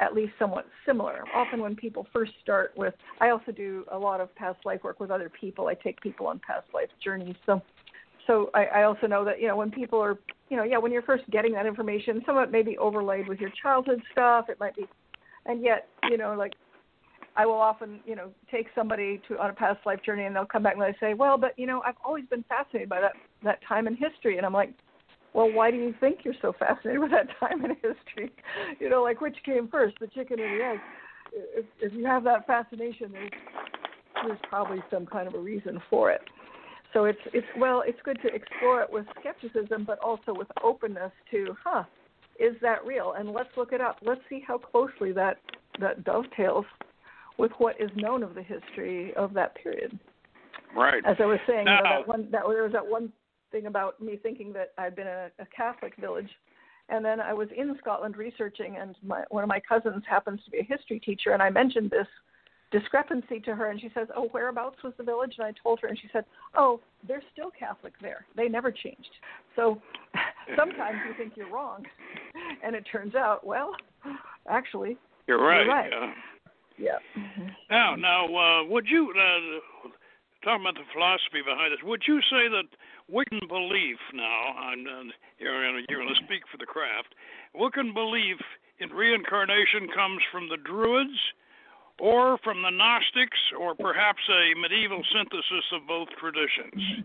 at 0.00 0.14
least 0.14 0.32
somewhat 0.38 0.66
similar. 0.86 1.24
Often 1.34 1.60
when 1.60 1.76
people 1.76 2.06
first 2.12 2.32
start 2.42 2.72
with, 2.76 2.94
I 3.20 3.30
also 3.30 3.52
do 3.52 3.84
a 3.92 3.98
lot 3.98 4.20
of 4.20 4.34
past 4.34 4.58
life 4.64 4.82
work 4.82 4.98
with 4.98 5.10
other 5.10 5.28
people. 5.28 5.66
I 5.68 5.74
take 5.74 6.00
people 6.00 6.26
on 6.26 6.40
past 6.44 6.66
life 6.72 6.88
journeys. 7.04 7.36
So, 7.44 7.62
so 8.26 8.50
I, 8.54 8.64
I 8.66 8.82
also 8.84 9.06
know 9.06 9.24
that 9.24 9.40
you 9.40 9.48
know 9.48 9.56
when 9.56 9.70
people 9.70 10.00
are, 10.00 10.18
you 10.48 10.56
know, 10.56 10.64
yeah, 10.64 10.78
when 10.78 10.90
you're 10.90 11.02
first 11.02 11.28
getting 11.30 11.52
that 11.52 11.66
information, 11.66 12.22
some 12.24 12.36
of 12.36 12.44
it 12.44 12.50
may 12.50 12.62
be 12.62 12.78
overlaid 12.78 13.28
with 13.28 13.40
your 13.40 13.50
childhood 13.62 14.00
stuff. 14.12 14.48
It 14.48 14.58
might 14.58 14.74
be, 14.74 14.86
and 15.46 15.62
yet, 15.62 15.88
you 16.08 16.16
know, 16.16 16.34
like 16.34 16.54
I 17.36 17.46
will 17.46 17.54
often, 17.60 18.00
you 18.06 18.16
know, 18.16 18.30
take 18.50 18.66
somebody 18.74 19.20
to 19.28 19.38
on 19.38 19.50
a 19.50 19.52
past 19.52 19.80
life 19.84 20.02
journey, 20.02 20.24
and 20.24 20.34
they'll 20.34 20.46
come 20.46 20.62
back 20.62 20.74
and 20.74 20.82
they 20.82 20.96
say, 20.98 21.14
"Well, 21.14 21.36
but 21.36 21.58
you 21.58 21.66
know, 21.66 21.82
I've 21.84 21.96
always 22.04 22.24
been 22.26 22.44
fascinated 22.48 22.88
by 22.88 23.00
that 23.00 23.12
that 23.42 23.58
time 23.66 23.86
in 23.86 23.96
history," 23.96 24.38
and 24.38 24.46
I'm 24.46 24.52
like, 24.54 24.72
well, 25.32 25.50
why 25.50 25.70
do 25.70 25.76
you 25.76 25.94
think 26.00 26.20
you're 26.24 26.34
so 26.42 26.52
fascinated 26.58 26.98
with 27.02 27.10
that 27.10 27.28
time 27.38 27.64
in 27.64 27.70
history? 27.70 28.32
You 28.78 28.88
know, 28.90 29.02
like 29.02 29.20
which 29.20 29.36
came 29.44 29.68
first, 29.68 29.96
the 30.00 30.06
chicken 30.08 30.40
or 30.40 30.58
the 30.58 30.64
egg? 30.64 30.78
If, 31.32 31.64
if 31.80 31.92
you 31.92 32.04
have 32.06 32.24
that 32.24 32.46
fascination, 32.46 33.12
there's, 33.12 33.30
there's 34.26 34.38
probably 34.48 34.82
some 34.90 35.06
kind 35.06 35.28
of 35.28 35.34
a 35.34 35.38
reason 35.38 35.80
for 35.88 36.10
it. 36.10 36.22
So 36.92 37.04
it's 37.04 37.20
it's 37.32 37.46
well, 37.56 37.84
it's 37.86 38.00
good 38.04 38.18
to 38.22 38.34
explore 38.34 38.82
it 38.82 38.92
with 38.92 39.06
skepticism, 39.20 39.84
but 39.86 40.00
also 40.00 40.34
with 40.34 40.48
openness 40.64 41.12
to, 41.30 41.54
huh, 41.62 41.84
is 42.40 42.56
that 42.62 42.84
real? 42.84 43.14
And 43.16 43.30
let's 43.30 43.50
look 43.56 43.72
it 43.72 43.80
up. 43.80 43.98
Let's 44.02 44.22
see 44.28 44.42
how 44.44 44.58
closely 44.58 45.12
that 45.12 45.36
that 45.78 46.02
dovetails 46.04 46.64
with 47.38 47.52
what 47.58 47.80
is 47.80 47.90
known 47.94 48.24
of 48.24 48.34
the 48.34 48.42
history 48.42 49.14
of 49.14 49.32
that 49.34 49.54
period. 49.54 49.98
Right. 50.76 51.02
As 51.06 51.16
I 51.20 51.26
was 51.26 51.38
saying, 51.46 51.64
now, 51.64 51.78
you 51.78 51.84
know, 51.84 51.90
that 51.90 52.08
one 52.08 52.28
that 52.32 52.42
there 52.48 52.62
was 52.64 52.72
that 52.72 52.86
one 52.86 53.12
thing 53.50 53.66
about 53.66 54.00
me 54.00 54.16
thinking 54.16 54.52
that 54.54 54.72
I'd 54.78 54.96
been 54.96 55.06
a, 55.06 55.30
a 55.38 55.46
Catholic 55.54 55.96
village. 55.96 56.28
And 56.88 57.04
then 57.04 57.20
I 57.20 57.32
was 57.32 57.48
in 57.56 57.76
Scotland 57.80 58.16
researching, 58.16 58.76
and 58.76 58.96
my, 59.04 59.22
one 59.30 59.44
of 59.44 59.48
my 59.48 59.60
cousins 59.60 60.02
happens 60.08 60.40
to 60.44 60.50
be 60.50 60.58
a 60.58 60.64
history 60.64 60.98
teacher, 60.98 61.30
and 61.30 61.42
I 61.42 61.48
mentioned 61.48 61.90
this 61.90 62.06
discrepancy 62.72 63.40
to 63.40 63.54
her, 63.54 63.70
and 63.70 63.80
she 63.80 63.90
says, 63.94 64.08
"Oh, 64.16 64.28
whereabouts 64.32 64.82
was 64.82 64.92
the 64.96 65.04
village?" 65.04 65.34
And 65.38 65.46
I 65.46 65.52
told 65.62 65.78
her, 65.80 65.88
and 65.88 65.98
she 65.98 66.08
said, 66.12 66.24
"Oh, 66.56 66.80
they're 67.06 67.22
still 67.32 67.50
Catholic 67.56 67.92
there. 68.00 68.26
They 68.36 68.48
never 68.48 68.72
changed." 68.72 69.10
So 69.54 69.80
sometimes 70.56 70.98
you 71.06 71.14
think 71.16 71.36
you're 71.36 71.50
wrong, 71.50 71.84
and 72.64 72.74
it 72.74 72.84
turns 72.90 73.14
out, 73.14 73.46
well, 73.46 73.72
actually, 74.48 74.96
you're 75.28 75.40
right. 75.40 75.64
You're 75.64 75.74
right. 75.74 75.90
Yeah. 75.92 76.12
Yeah. 76.78 76.98
Mm-hmm. 77.16 77.48
Now, 77.70 77.94
now, 77.94 78.24
uh, 78.24 78.64
would 78.64 78.86
you 78.88 79.12
uh, 79.12 79.88
talking 80.42 80.64
about 80.64 80.74
the 80.74 80.88
philosophy 80.92 81.44
behind 81.44 81.72
this? 81.72 81.80
Would 81.84 82.02
you 82.08 82.20
say 82.22 82.48
that 82.48 82.68
Wiccan 83.10 83.48
belief 83.48 83.98
now, 84.14 84.54
I'm, 84.56 84.86
uh, 84.86 85.10
you're, 85.38 85.80
you're 85.88 86.02
going 86.02 86.14
to 86.14 86.24
speak 86.24 86.42
for 86.50 86.58
the 86.58 86.66
craft, 86.66 87.14
Wiccan 87.58 87.92
belief 87.92 88.38
in 88.78 88.90
reincarnation 88.90 89.88
comes 89.94 90.22
from 90.30 90.48
the 90.48 90.56
Druids 90.56 91.18
or 91.98 92.38
from 92.38 92.62
the 92.62 92.70
Gnostics 92.70 93.38
or 93.58 93.74
perhaps 93.74 94.22
a 94.30 94.58
medieval 94.58 95.02
synthesis 95.12 95.66
of 95.74 95.86
both 95.86 96.08
traditions? 96.18 97.04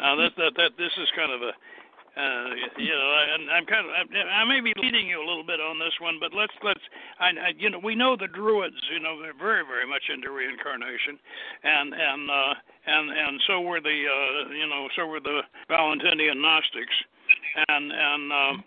Now, 0.00 0.16
that, 0.16 0.36
that, 0.36 0.52
that 0.56 0.72
this 0.76 0.92
is 0.98 1.08
kind 1.16 1.32
of 1.32 1.40
a 1.40 1.52
uh, 2.14 2.46
you 2.78 2.94
know, 2.94 3.10
and 3.34 3.50
I'm 3.50 3.66
kind 3.66 3.86
of 3.86 3.90
I, 3.90 4.42
I 4.42 4.44
may 4.46 4.60
be 4.60 4.72
leading 4.78 5.08
you 5.08 5.18
a 5.18 5.26
little 5.26 5.42
bit 5.42 5.58
on 5.58 5.78
this 5.78 5.94
one, 6.00 6.18
but 6.20 6.30
let's 6.32 6.54
let's 6.62 6.80
I, 7.18 7.34
I 7.34 7.50
you 7.58 7.70
know 7.70 7.80
we 7.82 7.94
know 7.94 8.14
the 8.14 8.28
Druids, 8.28 8.78
you 8.92 9.00
know, 9.00 9.20
they're 9.20 9.34
very 9.34 9.66
very 9.66 9.86
much 9.86 10.02
into 10.12 10.30
reincarnation, 10.30 11.18
and 11.64 11.92
and 11.92 12.30
uh, 12.30 12.54
and 12.86 13.10
and 13.10 13.40
so 13.46 13.60
were 13.62 13.80
the 13.80 13.98
uh, 14.06 14.52
you 14.54 14.66
know 14.68 14.88
so 14.94 15.06
were 15.06 15.20
the 15.20 15.42
Valentinian 15.68 16.40
Gnostics, 16.40 16.96
and 17.68 17.92
and. 17.92 18.32
Uh, 18.32 18.62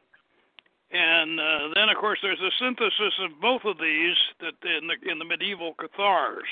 and 0.89 1.37
uh, 1.37 1.67
then, 1.75 1.89
of 1.89 1.97
course, 1.97 2.17
there's 2.21 2.39
a 2.39 2.49
synthesis 2.63 3.11
of 3.19 3.41
both 3.41 3.65
of 3.65 3.77
these 3.77 4.15
that 4.39 4.55
in 4.63 4.87
the 4.87 5.11
in 5.11 5.19
the 5.19 5.25
medieval 5.25 5.75
Cathars. 5.75 6.47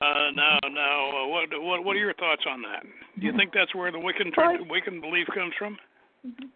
Uh, 0.00 0.30
now, 0.36 0.56
now, 0.70 1.10
uh, 1.10 1.26
what, 1.26 1.48
what 1.50 1.84
what 1.84 1.96
are 1.96 1.98
your 1.98 2.14
thoughts 2.14 2.44
on 2.48 2.62
that? 2.62 2.84
Do 3.18 3.26
you 3.26 3.36
think 3.36 3.52
that's 3.52 3.74
where 3.74 3.90
the 3.90 3.98
Wiccan 3.98 4.30
Wiccan 4.70 5.00
belief 5.00 5.26
comes 5.34 5.52
from? 5.58 5.76
Mm-hmm. 6.26 6.46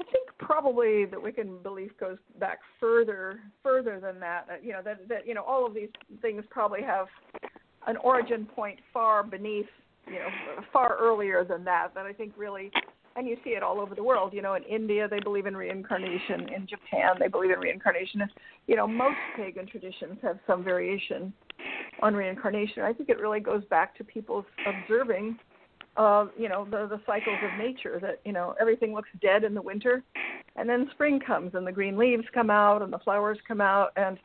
I 0.00 0.04
think 0.12 0.28
probably 0.38 1.04
the 1.04 1.16
Wiccan 1.16 1.62
belief 1.62 1.90
goes 1.98 2.18
back 2.38 2.58
further 2.78 3.40
further 3.62 3.98
than 4.00 4.20
that. 4.20 4.46
Uh, 4.50 4.54
you 4.62 4.72
know 4.72 4.80
that 4.84 5.08
that 5.08 5.26
you 5.26 5.34
know 5.34 5.42
all 5.42 5.66
of 5.66 5.74
these 5.74 5.88
things 6.22 6.44
probably 6.50 6.82
have 6.82 7.06
an 7.86 7.96
origin 7.98 8.46
point 8.46 8.78
far 8.92 9.22
beneath 9.22 9.66
you 10.06 10.14
know 10.14 10.28
far 10.72 10.96
earlier 11.00 11.44
than 11.44 11.64
that. 11.64 11.88
That 11.94 12.06
I 12.06 12.12
think 12.12 12.32
really, 12.36 12.70
and 13.16 13.26
you 13.26 13.36
see 13.42 13.50
it 13.50 13.62
all 13.62 13.80
over 13.80 13.94
the 13.94 14.02
world. 14.02 14.32
You 14.32 14.42
know, 14.42 14.54
in 14.54 14.62
India 14.62 15.08
they 15.08 15.20
believe 15.20 15.46
in 15.46 15.56
reincarnation. 15.56 16.48
In 16.54 16.66
Japan 16.68 17.16
they 17.18 17.28
believe 17.28 17.50
in 17.50 17.58
reincarnation. 17.58 18.22
You 18.68 18.76
know, 18.76 18.86
most 18.86 19.16
pagan 19.36 19.66
traditions 19.66 20.18
have 20.22 20.38
some 20.46 20.62
variation 20.62 21.32
on 22.02 22.14
reincarnation. 22.14 22.84
I 22.84 22.92
think 22.92 23.08
it 23.08 23.18
really 23.18 23.40
goes 23.40 23.64
back 23.64 23.96
to 23.98 24.04
people's 24.04 24.44
observing 24.64 25.38
of 25.98 26.30
you 26.38 26.48
know 26.48 26.64
the 26.70 26.86
the 26.86 27.00
cycles 27.04 27.36
of 27.42 27.58
nature 27.58 27.98
that 28.00 28.20
you 28.24 28.32
know 28.32 28.54
everything 28.60 28.94
looks 28.94 29.08
dead 29.20 29.42
in 29.42 29.52
the 29.52 29.60
winter 29.60 30.02
and 30.56 30.68
then 30.68 30.88
spring 30.92 31.20
comes 31.20 31.54
and 31.54 31.66
the 31.66 31.72
green 31.72 31.98
leaves 31.98 32.24
come 32.32 32.50
out 32.50 32.82
and 32.82 32.92
the 32.92 32.98
flowers 33.00 33.36
come 33.46 33.60
out 33.60 33.90
and 33.96 34.18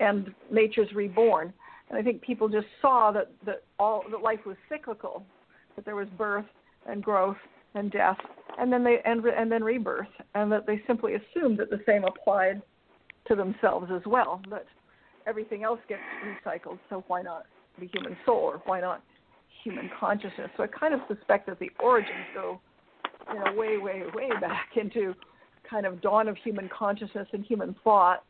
and 0.00 0.34
nature's 0.50 0.92
reborn. 0.92 1.52
And 1.88 1.98
i 1.98 2.02
think 2.02 2.20
people 2.20 2.48
just 2.48 2.66
saw 2.82 3.12
that 3.12 3.30
that 3.46 3.62
all 3.78 4.04
that 4.10 4.22
life 4.22 4.40
was 4.44 4.56
cyclical 4.68 5.24
that 5.76 5.84
there 5.84 5.96
was 5.96 6.08
birth 6.18 6.46
and 6.88 7.02
growth 7.02 7.36
and 7.74 7.92
death 7.92 8.18
and 8.58 8.72
then 8.72 8.82
they 8.82 8.98
and 9.04 9.24
and 9.24 9.50
then 9.50 9.62
rebirth 9.62 10.08
and 10.34 10.50
that 10.50 10.66
they 10.66 10.82
simply 10.86 11.14
assumed 11.14 11.58
that 11.58 11.70
the 11.70 11.80
same 11.86 12.04
applied 12.04 12.60
to 13.28 13.36
themselves 13.36 13.88
as 13.94 14.02
well 14.04 14.42
that 14.50 14.66
everything 15.28 15.62
else 15.62 15.80
gets 15.88 16.02
recycled 16.26 16.78
so 16.90 17.04
why 17.06 17.22
not 17.22 17.46
the 17.78 17.86
human 17.86 18.16
soul 18.26 18.40
or 18.40 18.62
why 18.66 18.80
not 18.80 19.02
human 19.64 19.90
consciousness. 19.98 20.50
So 20.56 20.62
I 20.62 20.66
kind 20.68 20.94
of 20.94 21.00
suspect 21.08 21.46
that 21.48 21.58
the 21.58 21.70
origins 21.82 22.26
go, 22.34 22.60
you 23.32 23.40
know, 23.40 23.52
way, 23.54 23.78
way, 23.78 24.02
way 24.14 24.28
back 24.40 24.68
into 24.76 25.14
kind 25.68 25.86
of 25.86 26.00
dawn 26.00 26.28
of 26.28 26.36
human 26.36 26.68
consciousness 26.76 27.26
and 27.32 27.44
human 27.44 27.74
thought, 27.82 28.22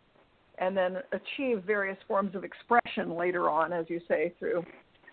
and 0.59 0.77
then 0.77 0.99
achieve 1.13 1.65
various 1.67 1.99
forms 2.07 2.35
of 2.37 2.45
expression 2.45 3.17
later 3.17 3.51
on, 3.51 3.73
as 3.73 3.87
you 3.89 4.01
say, 4.09 4.33
through 4.39 4.65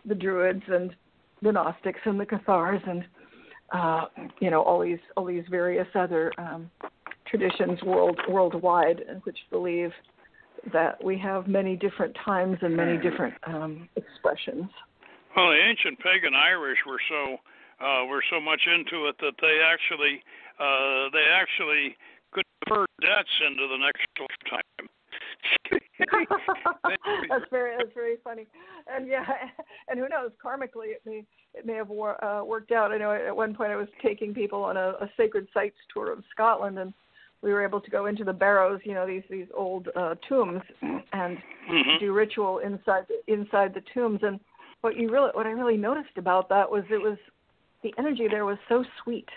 the 0.05 0.13
Druids 0.15 0.63
and 0.67 0.95
the 1.41 1.51
Gnostics 1.51 1.99
and 2.05 2.19
the 2.19 2.25
Cathars 2.25 2.81
and 2.87 3.03
uh, 3.73 4.05
you 4.39 4.51
know 4.51 4.61
all 4.61 4.81
these 4.81 4.99
all 5.15 5.25
these 5.25 5.43
various 5.49 5.87
other 5.95 6.31
um, 6.37 6.69
traditions 7.25 7.81
world 7.83 8.19
worldwide 8.29 9.01
which 9.23 9.37
believe 9.49 9.91
that 10.73 11.03
we 11.03 11.17
have 11.17 11.47
many 11.47 11.75
different 11.75 12.15
times 12.23 12.57
and 12.61 12.75
many 12.75 12.97
different 12.97 13.33
um, 13.47 13.89
expressions. 13.95 14.69
Well, 15.35 15.51
the 15.51 15.61
ancient 15.61 15.99
pagan 15.99 16.33
Irish 16.35 16.79
were 16.85 17.01
so 17.09 17.37
uh, 17.81 18.05
were 18.05 18.23
so 18.29 18.39
much 18.39 18.61
into 18.67 19.07
it 19.07 19.15
that 19.19 19.33
they 19.41 19.59
actually 19.63 20.21
uh, 20.59 21.09
they 21.13 21.25
actually 21.31 21.95
could 22.31 22.45
defer 22.63 22.85
debts 23.01 23.29
into 23.47 23.67
the 23.67 23.77
next 23.77 24.07
lifetime. 24.19 24.89
that's 27.29 27.45
very 27.49 27.75
that's 27.77 27.93
very 27.93 28.17
funny, 28.23 28.47
and 28.91 29.07
yeah, 29.07 29.25
and 29.87 29.99
who 29.99 30.07
knows? 30.09 30.31
Karmically, 30.43 30.91
it 30.91 31.01
may 31.05 31.23
it 31.53 31.65
may 31.65 31.73
have 31.73 31.89
wor- 31.89 32.23
uh, 32.23 32.43
worked 32.43 32.71
out. 32.71 32.91
I 32.91 32.97
know 32.97 33.11
at 33.11 33.35
one 33.35 33.55
point 33.55 33.71
I 33.71 33.75
was 33.75 33.87
taking 34.01 34.33
people 34.33 34.63
on 34.63 34.77
a, 34.77 34.89
a 35.01 35.09
sacred 35.17 35.47
sites 35.53 35.77
tour 35.93 36.11
of 36.11 36.23
Scotland, 36.31 36.79
and 36.79 36.93
we 37.41 37.51
were 37.51 37.63
able 37.63 37.81
to 37.81 37.89
go 37.89 38.05
into 38.05 38.23
the 38.23 38.33
barrows, 38.33 38.79
you 38.83 38.93
know, 38.93 39.07
these 39.07 39.23
these 39.29 39.47
old 39.55 39.89
uh, 39.95 40.15
tombs, 40.27 40.61
and 40.81 41.37
mm-hmm. 41.69 41.99
do 41.99 42.13
ritual 42.13 42.59
inside 42.59 43.05
inside 43.27 43.73
the 43.73 43.83
tombs, 43.93 44.19
and 44.23 44.39
what 44.81 44.97
you 44.97 45.09
really 45.09 45.29
what 45.33 45.45
I 45.45 45.51
really 45.51 45.77
noticed 45.77 46.17
about 46.17 46.49
that 46.49 46.69
was 46.69 46.83
it 46.89 47.01
was 47.01 47.17
the 47.83 47.93
energy 47.97 48.27
there 48.29 48.45
was 48.45 48.57
so 48.67 48.83
sweet. 49.03 49.27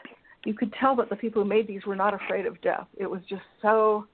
You 0.44 0.54
could 0.54 0.74
tell 0.78 0.94
that 0.96 1.08
the 1.08 1.16
people 1.16 1.42
who 1.42 1.48
made 1.48 1.66
these 1.66 1.86
were 1.86 1.96
not 1.96 2.12
afraid 2.12 2.46
of 2.46 2.60
death. 2.60 2.86
It 2.96 3.08
was 3.08 3.20
just 3.28 3.42
so 3.62 4.06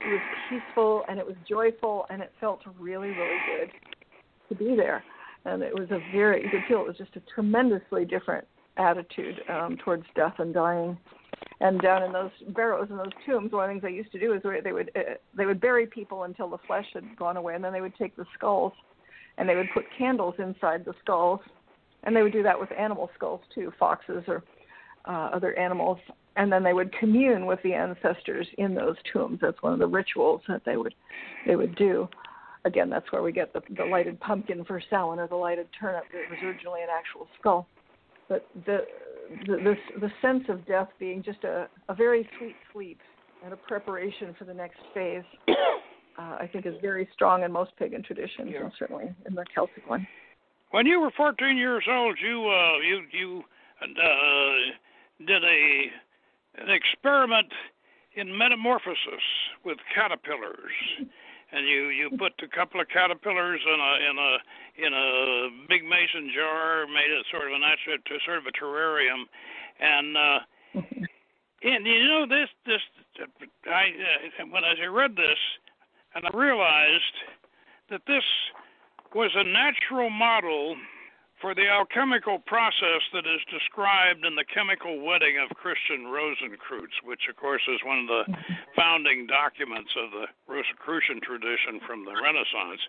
it 0.00 0.06
was 0.06 0.20
peaceful 0.48 1.04
and 1.08 1.18
it 1.18 1.26
was 1.26 1.36
joyful 1.48 2.06
and 2.10 2.22
it 2.22 2.32
felt 2.40 2.60
really 2.78 3.08
really 3.08 3.38
good 3.58 3.70
to 4.48 4.54
be 4.54 4.76
there. 4.76 5.02
And 5.44 5.62
it 5.62 5.74
was 5.74 5.90
a 5.90 5.98
very 6.14 6.42
you 6.42 6.50
could 6.50 6.62
feel 6.68 6.80
it 6.80 6.86
was 6.86 6.98
just 6.98 7.16
a 7.16 7.22
tremendously 7.34 8.04
different 8.04 8.46
attitude 8.76 9.40
um, 9.48 9.76
towards 9.84 10.04
death 10.14 10.34
and 10.38 10.52
dying. 10.52 10.96
And 11.60 11.80
down 11.80 12.02
in 12.02 12.12
those 12.12 12.30
barrows 12.48 12.88
and 12.90 12.98
those 12.98 13.12
tombs, 13.24 13.52
one 13.52 13.64
of 13.64 13.68
the 13.68 13.80
things 13.80 13.82
they 13.82 13.96
used 13.96 14.12
to 14.12 14.18
do 14.18 14.32
is 14.32 14.42
they 14.64 14.72
would 14.72 14.90
uh, 14.96 15.14
they 15.36 15.46
would 15.46 15.60
bury 15.60 15.86
people 15.86 16.24
until 16.24 16.48
the 16.48 16.58
flesh 16.66 16.86
had 16.92 17.04
gone 17.16 17.36
away, 17.36 17.54
and 17.54 17.62
then 17.62 17.72
they 17.72 17.80
would 17.80 17.94
take 17.96 18.16
the 18.16 18.26
skulls 18.34 18.72
and 19.38 19.48
they 19.48 19.56
would 19.56 19.68
put 19.72 19.84
candles 19.96 20.34
inside 20.38 20.84
the 20.84 20.94
skulls, 21.02 21.40
and 22.04 22.14
they 22.14 22.22
would 22.22 22.32
do 22.32 22.42
that 22.42 22.58
with 22.58 22.70
animal 22.72 23.10
skulls 23.14 23.40
too, 23.54 23.72
foxes 23.78 24.24
or 24.26 24.42
uh, 25.06 25.30
other 25.32 25.58
animals, 25.58 25.98
and 26.36 26.50
then 26.50 26.62
they 26.62 26.72
would 26.72 26.92
commune 26.98 27.46
with 27.46 27.60
the 27.62 27.74
ancestors 27.74 28.46
in 28.58 28.74
those 28.74 28.96
tombs. 29.12 29.38
That's 29.40 29.60
one 29.62 29.72
of 29.72 29.78
the 29.78 29.86
rituals 29.86 30.42
that 30.48 30.62
they 30.64 30.76
would 30.76 30.94
they 31.46 31.56
would 31.56 31.74
do. 31.76 32.08
Again, 32.64 32.88
that's 32.88 33.10
where 33.10 33.22
we 33.22 33.32
get 33.32 33.52
the, 33.52 33.60
the 33.76 33.84
lighted 33.84 34.20
pumpkin 34.20 34.64
for 34.64 34.80
Samhain 34.88 35.18
or 35.18 35.26
the 35.26 35.34
lighted 35.34 35.66
turnip 35.78 36.04
that 36.12 36.30
was 36.30 36.38
originally 36.44 36.82
an 36.82 36.88
actual 36.96 37.26
skull. 37.38 37.66
But 38.28 38.46
the 38.66 38.86
the, 39.46 39.56
the, 39.56 39.74
the 40.00 40.12
sense 40.20 40.44
of 40.48 40.66
death 40.66 40.88
being 40.98 41.22
just 41.22 41.42
a, 41.44 41.68
a 41.88 41.94
very 41.94 42.28
sweet 42.38 42.56
sleep 42.72 42.98
and 43.44 43.52
a 43.52 43.56
preparation 43.56 44.34
for 44.38 44.44
the 44.44 44.54
next 44.54 44.78
phase 44.94 45.24
uh, 46.18 46.36
I 46.40 46.48
think 46.52 46.66
is 46.66 46.74
very 46.80 47.08
strong 47.12 47.42
in 47.42 47.52
most 47.52 47.72
pagan 47.78 48.02
traditions, 48.02 48.50
yeah. 48.52 48.64
and 48.64 48.72
certainly 48.78 49.14
in 49.26 49.34
the 49.34 49.44
Celtic 49.54 49.88
one. 49.88 50.06
When 50.70 50.86
you 50.86 51.00
were 51.00 51.10
14 51.16 51.56
years 51.56 51.84
old, 51.88 52.18
you 52.22 52.48
uh, 52.48 52.78
you 52.78 53.02
you 53.12 53.42
uh, 53.82 55.26
did 55.26 55.44
a 55.44 55.90
an 56.58 56.70
experiment 56.70 57.52
in 58.14 58.36
metamorphosis 58.36 59.24
with 59.64 59.78
caterpillars, 59.94 60.72
and 61.52 61.66
you 61.68 61.88
you 61.88 62.10
put 62.18 62.32
a 62.42 62.48
couple 62.48 62.80
of 62.80 62.88
caterpillars 62.88 63.60
in 63.66 63.80
a 63.80 64.10
in 64.10 64.18
a 64.18 64.86
in 64.86 64.92
a 64.94 65.66
big 65.68 65.84
mason 65.84 66.30
jar, 66.34 66.86
made 66.86 67.10
it 67.10 67.26
sort 67.30 67.48
of 67.48 67.52
a 67.52 67.58
natural, 67.58 67.98
sort 68.24 68.38
of 68.38 68.46
a 68.46 68.52
terrarium, 68.52 69.24
and 69.80 70.16
uh, 70.16 70.38
and 71.62 71.86
you 71.86 72.08
know 72.08 72.26
this 72.26 72.48
this 72.66 72.80
I 73.66 73.92
uh, 74.40 74.46
when 74.50 74.64
I 74.64 74.86
read 74.86 75.16
this, 75.16 75.38
and 76.14 76.24
I 76.26 76.30
realized 76.36 77.16
that 77.90 78.02
this 78.06 78.24
was 79.14 79.30
a 79.36 79.44
natural 79.44 80.10
model 80.10 80.76
for 81.40 81.54
the 81.54 81.66
alchemical 81.66 82.38
process 82.38 83.02
that 83.12 83.26
is 83.26 83.42
described 83.50 84.24
in 84.24 84.36
the 84.36 84.46
chemical 84.46 85.02
wedding 85.02 85.42
of 85.42 85.50
Christian 85.56 86.06
Rosenkreutz, 86.06 87.02
which, 87.02 87.26
of 87.28 87.36
course, 87.36 87.62
is 87.66 87.82
one 87.84 87.98
of 87.98 88.06
the 88.06 88.24
founding 88.76 89.26
documents 89.26 89.90
of 89.98 90.12
the 90.12 90.26
Rosicrucian 90.46 91.20
tradition 91.20 91.82
from 91.84 92.06
the 92.06 92.14
Renaissance. 92.14 92.82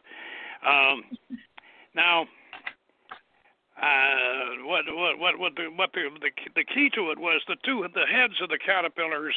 Um, 0.61 0.97
now, 1.95 2.29
uh, 3.81 4.63
what 4.65 4.85
what 4.87 5.19
what 5.19 5.39
what 5.39 5.55
the 5.55 5.65
what 5.75 5.89
the, 5.93 6.09
the 6.21 6.29
the 6.55 6.63
key 6.63 6.89
to 6.93 7.11
it 7.11 7.17
was 7.17 7.41
the 7.47 7.57
two 7.65 7.85
the 7.93 8.05
heads 8.05 8.35
of 8.41 8.49
the 8.49 8.59
caterpillars 8.59 9.33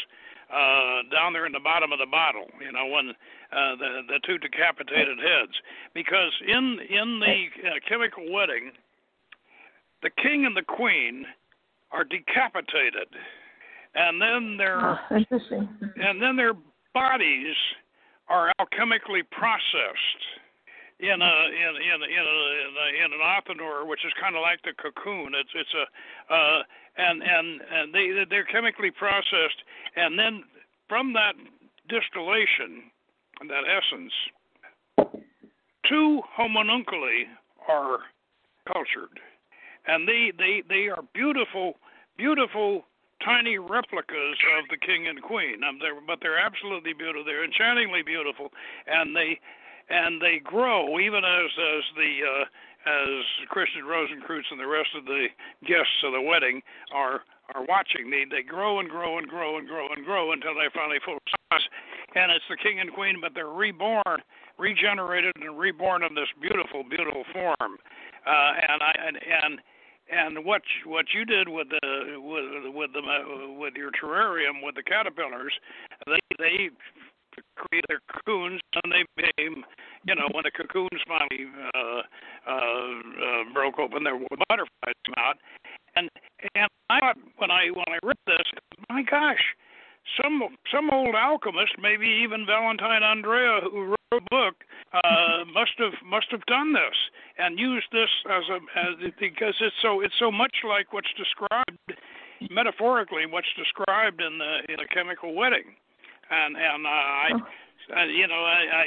uh, 0.53 1.03
down 1.11 1.33
there 1.33 1.46
in 1.46 1.53
the 1.53 1.61
bottom 1.61 1.90
of 1.90 1.99
the 1.99 2.07
bottle. 2.07 2.46
You 2.61 2.72
know 2.72 2.87
when 2.87 3.11
uh, 3.53 3.77
the 3.77 4.03
the 4.09 4.20
two 4.27 4.38
decapitated 4.38 5.18
heads. 5.18 5.57
Because 5.94 6.33
in 6.46 6.79
in 6.90 7.20
the 7.20 7.46
uh, 7.64 7.70
chemical 7.88 8.31
wedding 8.31 8.72
the 10.03 10.11
king 10.22 10.44
and 10.44 10.57
the 10.57 10.62
queen 10.62 11.25
are 11.90 12.05
decapitated, 12.05 13.09
and 13.94 14.20
then 14.20 14.57
their 14.57 14.79
oh, 14.79 14.96
and 15.11 16.20
then 16.20 16.37
their 16.37 16.53
bodies 16.94 17.55
are 18.29 18.53
alchemically 18.61 19.22
processed 19.31 20.22
in 21.01 21.21
a 21.23 21.35
in 21.49 21.73
in 21.77 21.99
in, 22.03 22.25
a, 22.25 22.39
in, 22.65 22.73
a, 22.77 23.05
in 23.05 23.13
an 23.13 23.21
athanor, 23.21 23.87
which 23.87 24.05
is 24.05 24.13
kind 24.21 24.37
of 24.37 24.43
like 24.43 24.61
the 24.63 24.73
cocoon. 24.81 25.33
It's 25.35 25.51
it's 25.55 25.75
a 25.75 26.35
uh, 26.35 26.63
and 26.97 27.23
and 27.23 27.61
and 27.73 27.95
they 27.95 28.25
they're 28.29 28.45
chemically 28.45 28.91
processed, 28.91 29.63
and 29.97 30.19
then 30.19 30.45
from 30.89 31.13
that 31.13 31.35
distillation, 31.89 32.91
that 33.49 33.65
essence, 33.69 34.13
two 35.89 36.23
homunculi 36.37 37.27
are 37.69 37.99
cultured 38.73 39.21
and 39.87 40.07
they 40.07 40.33
they 40.39 40.63
they 40.69 40.89
are 40.89 41.03
beautiful, 41.15 41.75
beautiful 42.17 42.85
tiny 43.25 43.59
replicas 43.59 44.37
of 44.59 44.69
the 44.71 44.77
king 44.77 45.07
and 45.09 45.23
queen. 45.23 45.65
Um, 45.65 45.79
they're, 45.81 45.99
but 46.07 46.19
they're 46.21 46.39
absolutely 46.39 46.93
beautiful. 46.93 47.25
They're 47.25 47.45
enchantingly 47.45 48.03
beautiful, 48.03 48.53
and 48.87 49.17
they 49.17 49.41
and 49.88 50.20
they 50.20 50.40
grow 50.42 50.99
even 50.99 51.25
as 51.25 51.51
as 51.51 51.85
the 51.96 52.12
uh, 52.22 52.44
as 52.87 53.49
Christian 53.49 53.83
Rosenkreutz 53.83 54.46
and 54.51 54.61
the 54.61 54.66
rest 54.66 54.90
of 54.96 55.05
the 55.05 55.27
guests 55.66 56.03
of 56.05 56.12
the 56.12 56.22
wedding 56.22 56.62
are 56.92 57.22
are 57.55 57.64
watching. 57.66 58.11
They 58.11 58.25
they 58.25 58.42
grow 58.42 58.81
and 58.81 58.88
grow 58.88 59.18
and 59.18 59.29
grow 59.29 59.59
and 59.59 59.66
grow 59.66 59.88
and 59.94 60.05
grow 60.05 60.33
until 60.33 60.55
they 60.55 60.70
finally 60.75 60.99
full 61.05 61.18
size, 61.51 61.66
and 62.14 62.31
it's 62.31 62.44
the 62.49 62.57
king 62.57 62.81
and 62.81 62.92
queen, 62.92 63.18
but 63.20 63.33
they're 63.35 63.51
reborn, 63.51 64.22
regenerated, 64.59 65.33
and 65.37 65.59
reborn 65.59 66.03
in 66.03 66.14
this 66.14 66.31
beautiful, 66.40 66.83
beautiful 66.83 67.25
form. 67.33 67.79
Uh, 68.27 68.53
and 68.68 68.83
I 68.83 68.92
and 69.07 69.16
and 69.22 69.61
and 70.11 70.44
what 70.44 70.62
what 70.85 71.07
you 71.14 71.25
did 71.25 71.49
with 71.49 71.68
the 71.68 72.18
with 72.18 72.75
with 72.75 72.90
the 72.92 73.03
with 73.59 73.75
your 73.75 73.90
terrarium 73.90 74.62
with 74.62 74.75
the 74.75 74.83
caterpillars, 74.83 75.53
they 76.07 76.18
they 76.38 76.70
created 77.57 77.87
their 77.88 78.01
cocoons 78.12 78.61
and 78.83 78.92
they 78.92 79.05
became, 79.16 79.64
you 80.05 80.14
know, 80.14 80.29
when 80.33 80.44
the 80.44 80.51
cocoons 80.51 81.01
finally 81.07 81.46
uh, 81.75 82.03
uh, 82.46 82.53
uh, 82.53 83.42
broke 83.53 83.79
open, 83.79 84.05
there 84.05 84.16
were 84.16 84.27
butterflies 84.49 84.96
come 85.05 85.14
out, 85.18 85.37
and 85.96 86.11
and 86.55 86.68
I 86.90 87.01
thought 87.01 87.16
when 87.38 87.51
I 87.51 87.68
when 87.72 87.88
I 87.88 87.99
read 88.03 88.18
this, 88.27 88.46
my 88.88 89.03
gosh, 89.03 89.42
some 90.20 90.42
some 90.72 90.90
old 90.90 91.14
alchemist, 91.14 91.75
maybe 91.81 92.07
even 92.07 92.46
Valentine 92.46 93.03
Andreae, 93.03 93.62
who 93.62 93.94
wrote 93.94 93.96
a 94.12 94.20
book, 94.31 94.55
uh, 94.92 95.44
must 95.53 95.75
have 95.79 95.94
must 96.05 96.31
have 96.31 96.44
done 96.46 96.72
this 96.72 96.96
and 97.38 97.59
used 97.59 97.87
this 97.92 98.11
as 98.31 98.44
a 98.51 98.59
as, 98.79 99.12
because 99.18 99.55
it's 99.61 99.77
so 99.83 100.01
it's 100.01 100.18
so 100.18 100.31
much 100.31 100.64
like 100.66 100.92
what's 100.92 101.12
described 101.16 101.79
metaphorically 102.51 103.25
what's 103.27 103.49
described 103.57 104.20
in 104.20 104.38
the 104.38 104.72
in 104.72 104.81
a 104.81 104.87
chemical 104.94 105.35
wedding, 105.35 105.75
and 106.31 106.57
and 106.57 106.87
uh, 106.87 106.91
I, 106.91 107.29
uh, 107.97 108.05
you 108.07 108.27
know 108.27 108.43
I. 108.45 108.61
I 108.73 108.87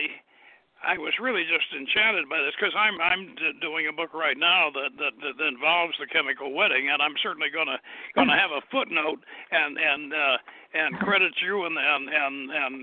I 0.80 0.96
was 0.98 1.12
really 1.20 1.44
just 1.44 1.68
enchanted 1.76 2.30
by 2.32 2.40
this 2.40 2.56
because 2.56 2.72
I'm 2.72 2.96
I'm 3.04 3.36
d- 3.36 3.60
doing 3.60 3.88
a 3.92 3.94
book 3.94 4.14
right 4.14 4.38
now 4.40 4.72
that, 4.72 4.96
that 4.96 5.12
that 5.20 5.48
involves 5.48 5.94
the 6.00 6.08
chemical 6.08 6.54
wedding, 6.56 6.88
and 6.88 7.02
I'm 7.02 7.16
certainly 7.22 7.52
gonna 7.52 7.76
gonna 8.16 8.38
have 8.38 8.52
a 8.56 8.64
footnote 8.72 9.20
and 9.52 9.76
and 9.76 10.14
uh, 10.14 10.38
and 10.74 10.96
credit 11.04 11.36
you 11.44 11.66
and 11.68 11.76
and 11.76 12.08
and 12.08 12.36
and 12.48 12.78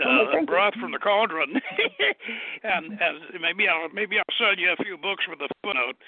uh, 0.00 0.48
broth 0.48 0.74
from 0.80 0.92
the 0.92 0.98
cauldron, 0.98 1.52
and 2.64 2.96
and 2.96 3.16
maybe 3.40 3.68
I'll 3.68 3.92
maybe 3.92 4.16
I'll 4.16 4.36
sell 4.40 4.56
you 4.56 4.72
a 4.72 4.82
few 4.82 4.96
books 4.96 5.28
with 5.28 5.40
a 5.44 5.48
footnote, 5.60 6.00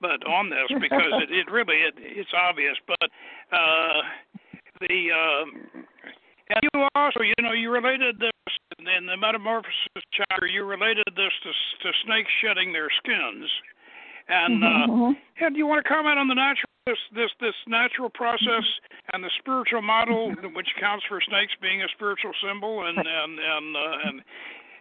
but 0.00 0.22
on 0.22 0.50
this 0.50 0.70
because 0.78 1.10
it, 1.26 1.34
it 1.34 1.50
really 1.50 1.82
it, 1.82 1.94
it's 1.98 2.30
obvious, 2.30 2.78
but 2.86 3.10
uh, 3.50 4.02
the. 4.86 5.10
Uh, 5.10 5.82
and 6.50 6.60
you 6.62 6.86
also, 6.94 7.20
you 7.20 7.34
know, 7.42 7.52
you 7.52 7.70
related 7.70 8.18
this 8.18 8.30
in 8.78 9.06
the 9.06 9.16
Metamorphosis 9.16 10.04
chapter. 10.12 10.46
You 10.46 10.64
related 10.64 11.06
this 11.16 11.32
to, 11.42 11.50
to 11.50 11.88
snakes 12.04 12.30
shedding 12.40 12.72
their 12.72 12.88
skins, 13.02 13.50
and 14.28 14.62
mm-hmm, 14.62 14.90
uh, 14.90 14.94
mm-hmm. 14.94 15.12
yeah, 15.40 15.50
do 15.50 15.58
you 15.58 15.66
want 15.66 15.82
to 15.84 15.88
comment 15.88 16.18
on 16.18 16.28
the 16.28 16.34
natural 16.34 16.70
this 16.86 16.98
this 17.14 17.30
this 17.40 17.54
natural 17.66 18.08
process 18.10 18.62
and 19.12 19.22
the 19.22 19.30
spiritual 19.38 19.82
model, 19.82 20.30
which 20.54 20.68
counts 20.78 21.04
for 21.08 21.20
snakes 21.20 21.52
being 21.60 21.82
a 21.82 21.88
spiritual 21.94 22.32
symbol, 22.46 22.86
and 22.86 22.98
and 22.98 23.38
and 23.38 23.76
uh, 23.76 24.08
and. 24.08 24.22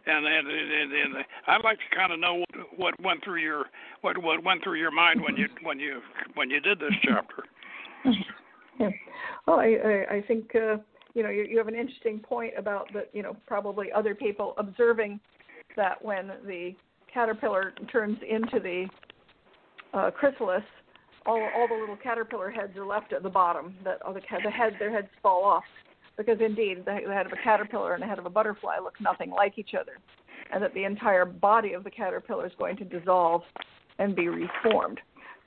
And, 0.08 0.24
and 0.24 0.48
and 0.48 0.94
and 0.94 1.26
I'd 1.48 1.64
like 1.64 1.80
to 1.80 1.96
kind 1.96 2.14
of 2.14 2.20
know 2.20 2.36
what, 2.36 2.78
what 2.78 3.04
went 3.04 3.24
through 3.24 3.42
your 3.42 3.66
what 4.02 4.16
what 4.22 4.44
went 4.44 4.64
through 4.64 4.78
your 4.78 4.92
mind 4.92 5.20
when 5.20 5.36
you 5.36 5.48
when 5.64 5.80
you 5.80 6.00
when 6.36 6.52
you 6.52 6.60
did 6.60 6.78
this 6.78 6.94
chapter. 7.02 7.44
Yeah. 8.78 8.90
Well, 9.48 9.60
I 9.60 9.78
I, 9.84 10.16
I 10.18 10.22
think 10.28 10.54
uh, 10.54 10.76
you 11.16 11.24
know, 11.24 11.30
you, 11.30 11.46
you 11.50 11.58
have 11.58 11.68
an 11.68 11.76
interesting 11.76 12.20
point 12.20 12.54
about 12.58 12.94
that, 12.94 13.10
you 13.14 13.24
know, 13.24 13.36
probably 13.48 13.92
other 13.92 14.14
people 14.14 14.54
observing 14.58 15.20
that 15.76 16.04
when 16.04 16.32
the 16.46 16.76
caterpillar 17.12 17.74
turns 17.92 18.18
into 18.30 18.60
the 18.60 18.86
uh, 19.98 20.12
chrysalis, 20.12 20.64
all 21.26 21.42
all 21.56 21.68
the 21.68 21.74
little 21.74 21.98
caterpillar 21.98 22.52
heads 22.52 22.78
are 22.78 22.86
left 22.86 23.14
at 23.14 23.24
the 23.24 23.30
bottom. 23.30 23.74
That 23.84 24.02
all 24.04 24.14
the 24.14 24.22
the 24.44 24.52
head 24.52 24.74
their 24.78 24.92
heads 24.92 25.08
fall 25.24 25.44
off 25.44 25.64
because 26.18 26.38
indeed 26.40 26.80
the, 26.86 27.00
the 27.08 27.14
head 27.14 27.26
of 27.26 27.32
a 27.32 27.44
caterpillar 27.44 27.94
and 27.94 28.04
the 28.04 28.08
head 28.08 28.20
of 28.20 28.26
a 28.26 28.30
butterfly 28.30 28.78
look 28.84 29.00
nothing 29.02 29.32
like 29.32 29.58
each 29.58 29.74
other, 29.80 29.94
and 30.52 30.62
that 30.62 30.74
the 30.74 30.84
entire 30.84 31.26
body 31.26 31.74
of 31.74 31.84
the 31.84 31.90
caterpillar 31.90 32.46
is 32.46 32.52
going 32.60 32.78
to 32.78 32.84
dissolve 32.84 33.42
and 33.98 34.16
be 34.16 34.28
reformed. 34.28 35.00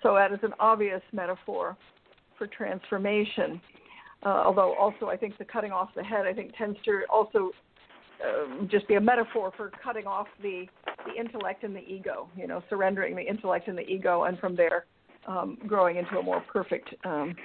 So 0.03 0.15
that 0.15 0.33
is 0.33 0.39
an 0.43 0.55
obvious 0.59 1.03
metaphor 1.13 1.77
for 2.39 2.47
transformation. 2.47 3.61
Uh, 4.25 4.43
although 4.47 4.75
also 4.75 5.07
I 5.07 5.17
think 5.17 5.39
the 5.39 5.45
cutting 5.45 5.71
off 5.71 5.91
the 5.95 6.03
head 6.03 6.27
I 6.27 6.33
think 6.33 6.57
tends 6.57 6.79
to 6.85 7.03
also 7.09 7.51
uh, 8.25 8.67
just 8.67 8.89
be 8.89 8.95
a 8.95 9.01
metaphor 9.01 9.53
for 9.57 9.71
cutting 9.83 10.07
off 10.07 10.27
the 10.43 10.67
the 11.07 11.19
intellect 11.19 11.63
and 11.63 11.75
the 11.75 11.87
ego. 11.87 12.29
You 12.37 12.47
know, 12.49 12.63
surrendering 12.69 13.15
the 13.15 13.23
intellect 13.23 13.69
and 13.69 13.79
the 13.79 13.87
ego, 13.89 14.25
and 14.25 14.39
from 14.39 14.57
there 14.57 14.87
um, 15.29 15.59
growing 15.67 15.97
into 15.97 16.19
a 16.19 16.23
more 16.23 16.43
perfect, 16.53 16.95
um, 17.05 17.37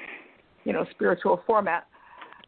you 0.63 0.73
know, 0.73 0.85
spiritual 0.91 1.43
format. 1.45 1.87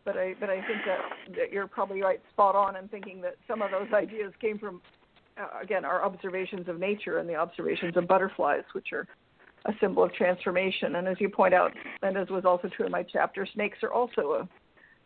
But 0.06 0.18
I 0.18 0.36
but 0.40 0.50
I 0.50 0.56
think 0.56 0.80
that, 0.86 1.36
that 1.36 1.52
you're 1.52 1.68
probably 1.68 2.02
right, 2.02 2.22
spot 2.32 2.56
on, 2.56 2.76
in 2.76 2.88
thinking 2.88 3.22
that 3.22 3.36
some 3.48 3.62
of 3.62 3.72
those 3.72 3.92
ideas 3.94 4.34
came 4.40 4.58
from 4.58 4.82
uh, 5.38 5.62
again 5.62 5.84
our 5.84 6.04
observations 6.04 6.68
of 6.68 6.80
nature 6.80 7.18
and 7.18 7.28
the 7.28 7.36
observations 7.36 7.98
of 7.98 8.08
butterflies, 8.08 8.64
which 8.74 8.88
are 8.94 9.08
a 9.66 9.74
symbol 9.80 10.04
of 10.04 10.14
transformation. 10.14 10.96
And 10.96 11.08
as 11.08 11.18
you 11.20 11.30
point 11.30 11.54
out, 11.54 11.72
and 12.02 12.18
as 12.18 12.30
was 12.30 12.46
also 12.46 12.70
true 12.70 12.86
in 12.86 12.92
my 12.92 13.04
chapter, 13.04 13.48
snakes 13.54 13.80
are 13.84 13.92
also 13.92 14.48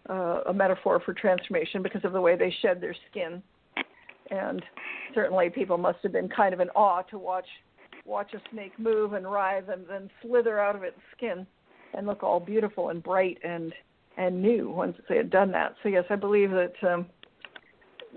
a, 0.08 0.14
uh, 0.14 0.44
a 0.48 0.54
metaphor 0.54 1.02
for 1.04 1.14
transformation 1.14 1.82
because 1.82 2.04
of 2.04 2.14
the 2.14 2.22
way 2.22 2.36
they 2.36 2.54
shed 2.62 2.82
their 2.82 2.96
skin. 3.10 3.42
And 4.32 4.62
certainly, 5.16 5.50
people 5.50 5.78
must 5.78 6.00
have 6.04 6.12
been 6.12 6.30
kind 6.30 6.54
of 6.54 6.60
in 6.60 6.70
awe 6.70 7.02
to 7.04 7.18
watch 7.18 7.48
watch 8.06 8.34
a 8.34 8.42
snake 8.52 8.78
move 8.80 9.14
and 9.14 9.30
writhe 9.30 9.70
and 9.70 9.86
then 9.88 10.10
slither 10.22 10.60
out 10.60 10.76
of 10.76 10.82
its 10.82 10.98
skin 11.16 11.46
and 11.94 12.08
look 12.08 12.24
all 12.24 12.40
beautiful 12.40 12.90
and 12.90 13.04
bright 13.04 13.38
and 13.44 13.74
and 14.18 14.42
new 14.42 14.70
once 14.70 14.98
they 15.08 15.18
had 15.18 15.30
done 15.30 15.52
that. 15.52 15.76
So 15.82 15.90
yes, 15.90 16.04
I 16.10 16.16
believe 16.16 16.52
that 16.52 16.74
um, 16.84 17.06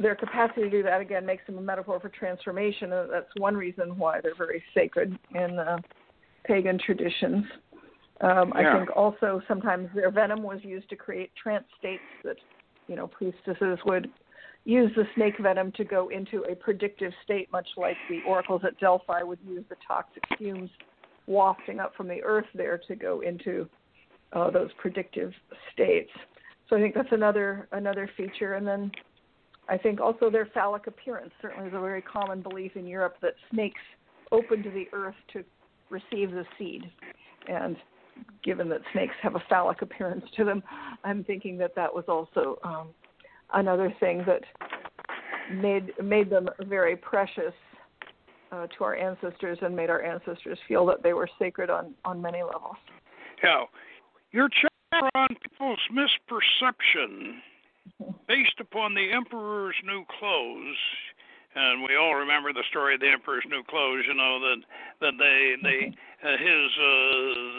their 0.01 0.17
capacity 0.17 0.63
to 0.63 0.71
do 0.71 0.83
that 0.83 1.01
again 1.01 1.25
makes 1.25 1.47
them 1.47 1.59
a 1.59 1.61
metaphor 1.61 2.01
for 2.01 2.09
transformation, 2.09 2.93
and 2.93 3.11
that's 3.11 3.29
one 3.37 3.57
reason 3.57 3.97
why 3.97 4.21
they're 4.21 4.35
very 4.35 4.63
sacred 4.75 5.17
in 5.35 5.59
uh, 5.59 5.79
pagan 6.45 6.79
traditions. 6.79 7.45
Um, 8.21 8.53
yeah. 8.55 8.75
I 8.75 8.79
think 8.79 8.97
also 8.97 9.43
sometimes 9.49 9.89
their 9.95 10.11
venom 10.11 10.43
was 10.43 10.61
used 10.63 10.89
to 10.91 10.97
create 10.97 11.31
trance 11.41 11.65
states 11.79 12.03
that, 12.25 12.37
you 12.87 12.97
know, 12.97 13.09
priestesses 13.09 13.79
would 13.85 14.09
use 14.65 14.93
the 14.95 15.05
snake 15.17 15.35
venom 15.41 15.73
to 15.73 15.85
go 15.85 16.09
into 16.09 16.43
a 16.45 16.55
predictive 16.55 17.13
state, 17.25 17.51
much 17.51 17.67
like 17.77 17.97
the 18.09 18.21
oracles 18.27 18.63
at 18.65 18.79
Delphi 18.79 19.23
would 19.23 19.41
use 19.45 19.65
the 19.69 19.77
toxic 19.87 20.23
fumes 20.39 20.71
wafting 21.27 21.81
up 21.81 21.95
from 21.97 22.09
the 22.09 22.23
earth 22.23 22.47
there 22.55 22.81
to 22.87 22.95
go 22.95 23.21
into 23.21 23.69
uh, 24.33 24.51
those 24.51 24.71
predictive 24.79 25.33
states. 25.73 26.11
So 26.69 26.77
I 26.77 26.81
think 26.81 26.95
that's 26.95 27.13
another 27.13 27.69
another 27.73 28.09
feature. 28.17 28.55
And 28.55 28.67
then 28.67 28.91
I 29.69 29.77
think 29.77 30.01
also 30.01 30.31
their 30.31 30.47
phallic 30.55 30.87
appearance 30.87 31.33
certainly 31.41 31.69
is 31.69 31.75
a 31.75 31.81
very 31.81 32.03
common 32.03 32.41
belief 32.41 32.77
in 32.77 32.87
Europe 32.87 33.17
that 33.23 33.35
snakes 33.53 33.81
open 34.31 34.63
to 34.63 34.71
the 34.71 34.87
earth 34.93 35.15
to 35.33 35.45
receive 35.93 36.33
the 36.33 36.45
seed. 36.59 36.91
And 37.49 37.77
given 38.45 38.69
that 38.71 38.81
snakes 38.93 39.15
have 39.23 39.37
a 39.37 39.43
phallic 39.49 39.83
appearance 39.83 40.25
to 40.37 40.45
them, 40.45 40.63
I'm 41.05 41.23
thinking 41.25 41.59
that 41.59 41.75
that 41.77 41.95
was 41.95 42.05
also 42.09 42.59
um, 42.65 42.89
another 43.53 43.95
thing 44.01 44.25
that 44.27 44.43
made 45.53 45.93
made 46.03 46.31
them 46.31 46.49
very 46.67 46.97
precious 46.97 47.55
uh, 48.53 48.67
to 48.79 48.85
our 48.85 48.97
ancestors 48.97 49.59
and 49.63 49.75
made 49.75 49.91
our 49.91 50.03
ancestors 50.03 50.59
feel 50.69 50.87
that 50.87 51.03
they 51.03 51.13
were 51.13 51.29
sacred 51.39 51.71
on 51.71 51.95
on 52.05 52.21
many 52.21 52.43
levels. 52.43 52.77
Yeah, 53.43 53.65
your 54.31 54.49
chapter 54.49 55.09
on 55.15 55.29
people's 55.43 55.81
misperception 55.93 57.39
based 58.29 58.61
upon 58.61 58.95
the 58.95 59.11
emperor's 59.13 59.75
new 59.85 60.05
clothes. 60.19 60.77
And 61.55 61.83
we 61.83 61.97
all 61.97 62.15
remember 62.15 62.53
the 62.53 62.65
story 62.71 62.95
of 62.95 63.01
the 63.01 63.11
emperor's 63.13 63.45
new 63.49 63.63
clothes. 63.69 64.05
You 64.09 64.15
know 64.15 64.41
that 64.41 64.61
that 65.01 65.15
they 65.19 65.57
they 65.63 65.93
uh, 66.25 66.37
his 66.41 66.69
uh, 66.81 66.93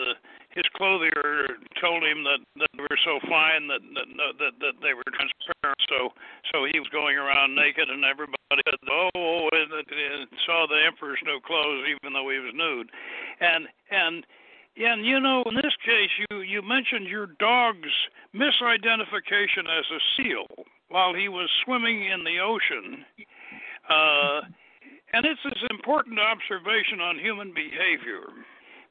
the 0.01 0.13
his 0.55 0.65
clothier 0.77 1.57
told 1.81 2.03
him 2.03 2.23
that, 2.23 2.37
that 2.57 2.69
they 2.77 2.81
were 2.81 3.01
so 3.05 3.17
fine 3.29 3.67
that, 3.67 3.81
that 3.93 4.07
that 4.37 4.53
that 4.61 4.75
they 4.81 4.93
were 4.93 5.05
transparent. 5.13 5.81
So 5.89 6.13
so 6.53 6.65
he 6.65 6.79
was 6.79 6.89
going 6.89 7.17
around 7.17 7.55
naked, 7.55 7.89
and 7.89 8.05
everybody 8.05 8.61
said, 8.65 8.81
"Oh," 8.89 9.49
and, 9.51 9.69
and 9.73 10.27
saw 10.45 10.65
the 10.65 10.81
emperor's 10.85 11.21
new 11.25 11.39
clothes, 11.45 11.85
even 11.89 12.13
though 12.13 12.29
he 12.29 12.39
was 12.39 12.53
nude. 12.53 12.89
And 13.41 13.67
and 13.89 14.25
and 14.77 15.05
you 15.05 15.19
know, 15.19 15.43
in 15.45 15.55
this 15.55 15.77
case, 15.85 16.09
you 16.29 16.41
you 16.41 16.61
mentioned 16.61 17.07
your 17.07 17.27
dog's 17.37 17.93
misidentification 18.33 19.69
as 19.69 19.85
a 19.93 20.01
seal 20.17 20.65
while 20.89 21.13
he 21.13 21.29
was 21.29 21.49
swimming 21.65 22.05
in 22.05 22.23
the 22.23 22.39
ocean. 22.39 23.05
Uh, 23.89 24.41
and 25.13 25.25
it's 25.25 25.43
an 25.45 25.67
important 25.69 26.19
observation 26.19 26.99
on 26.99 27.19
human 27.19 27.53
behavior 27.53 28.23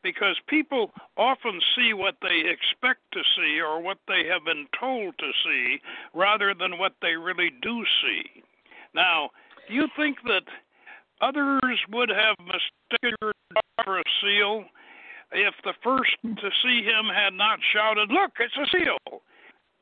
because 0.02 0.37
people 0.48 0.90
often 1.16 1.61
see 1.76 1.92
what 1.94 2.14
they 2.22 2.42
expect 2.50 3.00
to 3.12 3.20
see 3.37 3.61
or 3.61 3.81
what 3.81 3.98
they 4.09 4.26
have 4.31 4.44
been 4.44 4.66
told 4.78 5.16
to 5.18 5.31
see 5.44 5.78
rather 6.14 6.55
than 6.59 6.78
what 6.78 6.94
they 7.00 7.14
really 7.14 7.50
do 7.62 7.85
see. 8.02 8.42
Now, 8.94 9.31
do 9.68 9.74
you 9.74 9.88
think 9.96 10.18
that 10.24 10.42
others 11.20 11.78
would 11.90 12.11
have 12.11 12.37
mistaken 12.40 13.33
for 13.85 13.98
a 13.98 14.02
seal 14.20 14.64
if 15.33 15.55
the 15.64 15.72
first 15.83 16.11
to 16.22 16.50
see 16.62 16.83
him 16.83 17.07
had 17.14 17.33
not 17.33 17.59
shouted, 17.72 18.11
"Look, 18.11 18.33
it's 18.38 18.57
a 18.57 18.66
seal"? 18.66 19.22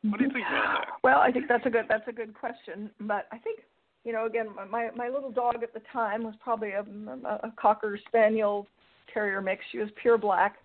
What 0.03 0.19
do 0.19 0.25
you 0.25 0.31
think 0.31 0.47
about 0.47 0.87
that? 0.87 0.89
Well, 1.03 1.19
I 1.19 1.33
think 1.33 1.49
that's 1.49 1.67
a 1.67 1.71
good 1.71 1.87
that's 1.89 2.07
a 2.07 2.13
good 2.13 2.35
question, 2.35 2.91
but 3.01 3.27
I 3.33 3.39
think 3.39 3.61
you 4.05 4.13
know 4.13 4.27
again 4.27 4.49
my 4.71 4.91
my 4.97 5.09
little 5.09 5.31
dog 5.31 5.63
at 5.63 5.75
the 5.75 5.83
time 5.93 6.23
was 6.25 6.35
probably 6.41 6.71
a, 6.71 6.81
a 6.81 7.53
cocker 7.61 7.99
spaniel 8.09 8.67
terrier 9.13 9.41
mix. 9.41 9.65
She 9.73 9.79
was 9.79 9.89
pure 10.01 10.19
black. 10.19 10.57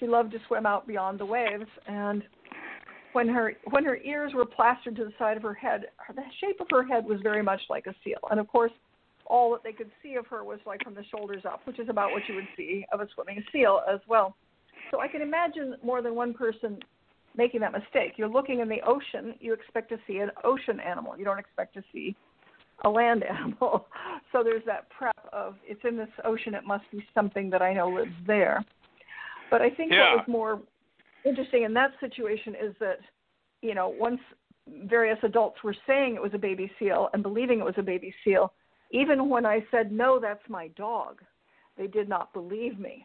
She 0.00 0.06
loved 0.06 0.32
to 0.32 0.38
swim 0.48 0.66
out 0.66 0.86
beyond 0.86 1.20
the 1.20 1.26
waves, 1.26 1.68
and 1.86 2.22
when 3.12 3.28
her 3.28 3.54
when 3.70 3.84
her 3.84 3.96
ears 3.98 4.32
were 4.34 4.44
plastered 4.44 4.96
to 4.96 5.04
the 5.04 5.12
side 5.18 5.36
of 5.36 5.42
her 5.42 5.54
head, 5.54 5.86
the 6.14 6.22
shape 6.40 6.60
of 6.60 6.66
her 6.70 6.84
head 6.84 7.04
was 7.04 7.20
very 7.22 7.42
much 7.42 7.60
like 7.70 7.86
a 7.86 7.94
seal. 8.02 8.18
And 8.30 8.40
of 8.40 8.48
course, 8.48 8.72
all 9.26 9.52
that 9.52 9.62
they 9.62 9.72
could 9.72 9.90
see 10.02 10.16
of 10.16 10.26
her 10.26 10.44
was 10.44 10.58
like 10.66 10.82
from 10.82 10.94
the 10.94 11.04
shoulders 11.04 11.44
up, 11.44 11.60
which 11.64 11.78
is 11.78 11.88
about 11.88 12.10
what 12.10 12.22
you 12.28 12.34
would 12.34 12.48
see 12.56 12.84
of 12.92 13.00
a 13.00 13.08
swimming 13.14 13.42
seal 13.52 13.82
as 13.92 14.00
well. 14.08 14.36
So 14.90 15.00
I 15.00 15.08
can 15.08 15.22
imagine 15.22 15.76
more 15.82 16.02
than 16.02 16.14
one 16.14 16.34
person 16.34 16.78
making 17.36 17.60
that 17.60 17.72
mistake. 17.72 18.12
You're 18.16 18.28
looking 18.28 18.60
in 18.60 18.68
the 18.68 18.80
ocean, 18.86 19.34
you 19.40 19.52
expect 19.52 19.88
to 19.90 19.98
see 20.06 20.18
an 20.18 20.30
ocean 20.44 20.78
animal. 20.80 21.16
You 21.16 21.24
don't 21.24 21.38
expect 21.38 21.74
to 21.74 21.82
see 21.92 22.14
a 22.82 22.88
land 22.88 23.22
animal. 23.28 23.86
So 24.32 24.42
there's 24.42 24.64
that 24.66 24.88
prep 24.90 25.16
of 25.32 25.56
it's 25.64 25.80
in 25.88 25.96
this 25.96 26.08
ocean, 26.24 26.54
it 26.54 26.64
must 26.66 26.90
be 26.90 27.04
something 27.14 27.50
that 27.50 27.62
I 27.62 27.72
know 27.72 27.88
lives 27.88 28.14
there. 28.26 28.64
But 29.50 29.62
I 29.62 29.70
think 29.70 29.92
yeah. 29.92 30.14
what 30.14 30.18
was 30.18 30.28
more 30.28 30.62
interesting 31.24 31.62
in 31.62 31.74
that 31.74 31.92
situation 32.00 32.54
is 32.60 32.74
that, 32.80 32.98
you 33.62 33.74
know, 33.74 33.94
once 33.98 34.20
various 34.84 35.18
adults 35.22 35.62
were 35.62 35.76
saying 35.86 36.14
it 36.14 36.22
was 36.22 36.32
a 36.34 36.38
baby 36.38 36.70
seal 36.78 37.08
and 37.12 37.22
believing 37.22 37.60
it 37.60 37.64
was 37.64 37.74
a 37.76 37.82
baby 37.82 38.14
seal, 38.24 38.52
even 38.90 39.28
when 39.28 39.44
I 39.44 39.64
said, 39.70 39.92
no, 39.92 40.18
that's 40.18 40.42
my 40.48 40.68
dog, 40.68 41.20
they 41.76 41.86
did 41.86 42.08
not 42.08 42.32
believe 42.32 42.78
me. 42.78 43.04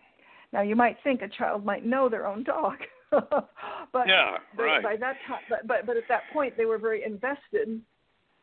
Now, 0.51 0.61
you 0.61 0.75
might 0.75 0.97
think 1.03 1.21
a 1.21 1.27
child 1.27 1.65
might 1.65 1.85
know 1.85 2.09
their 2.09 2.25
own 2.25 2.43
dog. 2.43 2.77
but 3.11 4.07
yeah, 4.07 4.37
right. 4.57 4.83
by 4.83 4.95
that 4.95 5.15
time, 5.27 5.39
but, 5.49 5.65
but 5.67 5.85
but 5.87 5.97
at 5.97 6.03
that 6.09 6.21
point, 6.31 6.55
they 6.55 6.65
were 6.65 6.77
very 6.77 7.03
invested 7.03 7.81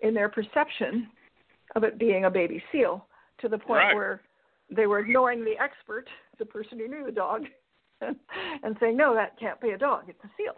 in 0.00 0.14
their 0.14 0.28
perception 0.28 1.09
of 1.74 1.85
it 1.85 1.98
being 1.98 2.24
a 2.24 2.30
baby 2.30 2.62
seal 2.72 3.06
to 3.40 3.48
the 3.48 3.59
point 3.59 3.85
right. 3.85 3.94
where 3.94 4.20
they 4.70 4.87
were 4.87 4.98
ignoring 4.98 5.44
the 5.44 5.54
expert, 5.61 6.06
the 6.38 6.44
person 6.44 6.78
who 6.78 6.88
knew 6.88 7.04
the 7.04 7.12
dog, 7.12 7.44
and 8.00 8.76
saying, 8.80 8.96
"No, 8.96 9.14
that 9.14 9.38
can't 9.38 9.61
be 9.61 9.70
a 9.70 9.78
dog; 9.78 10.04
it's 10.09 10.22
a 10.24 10.30
seal." 10.37 10.56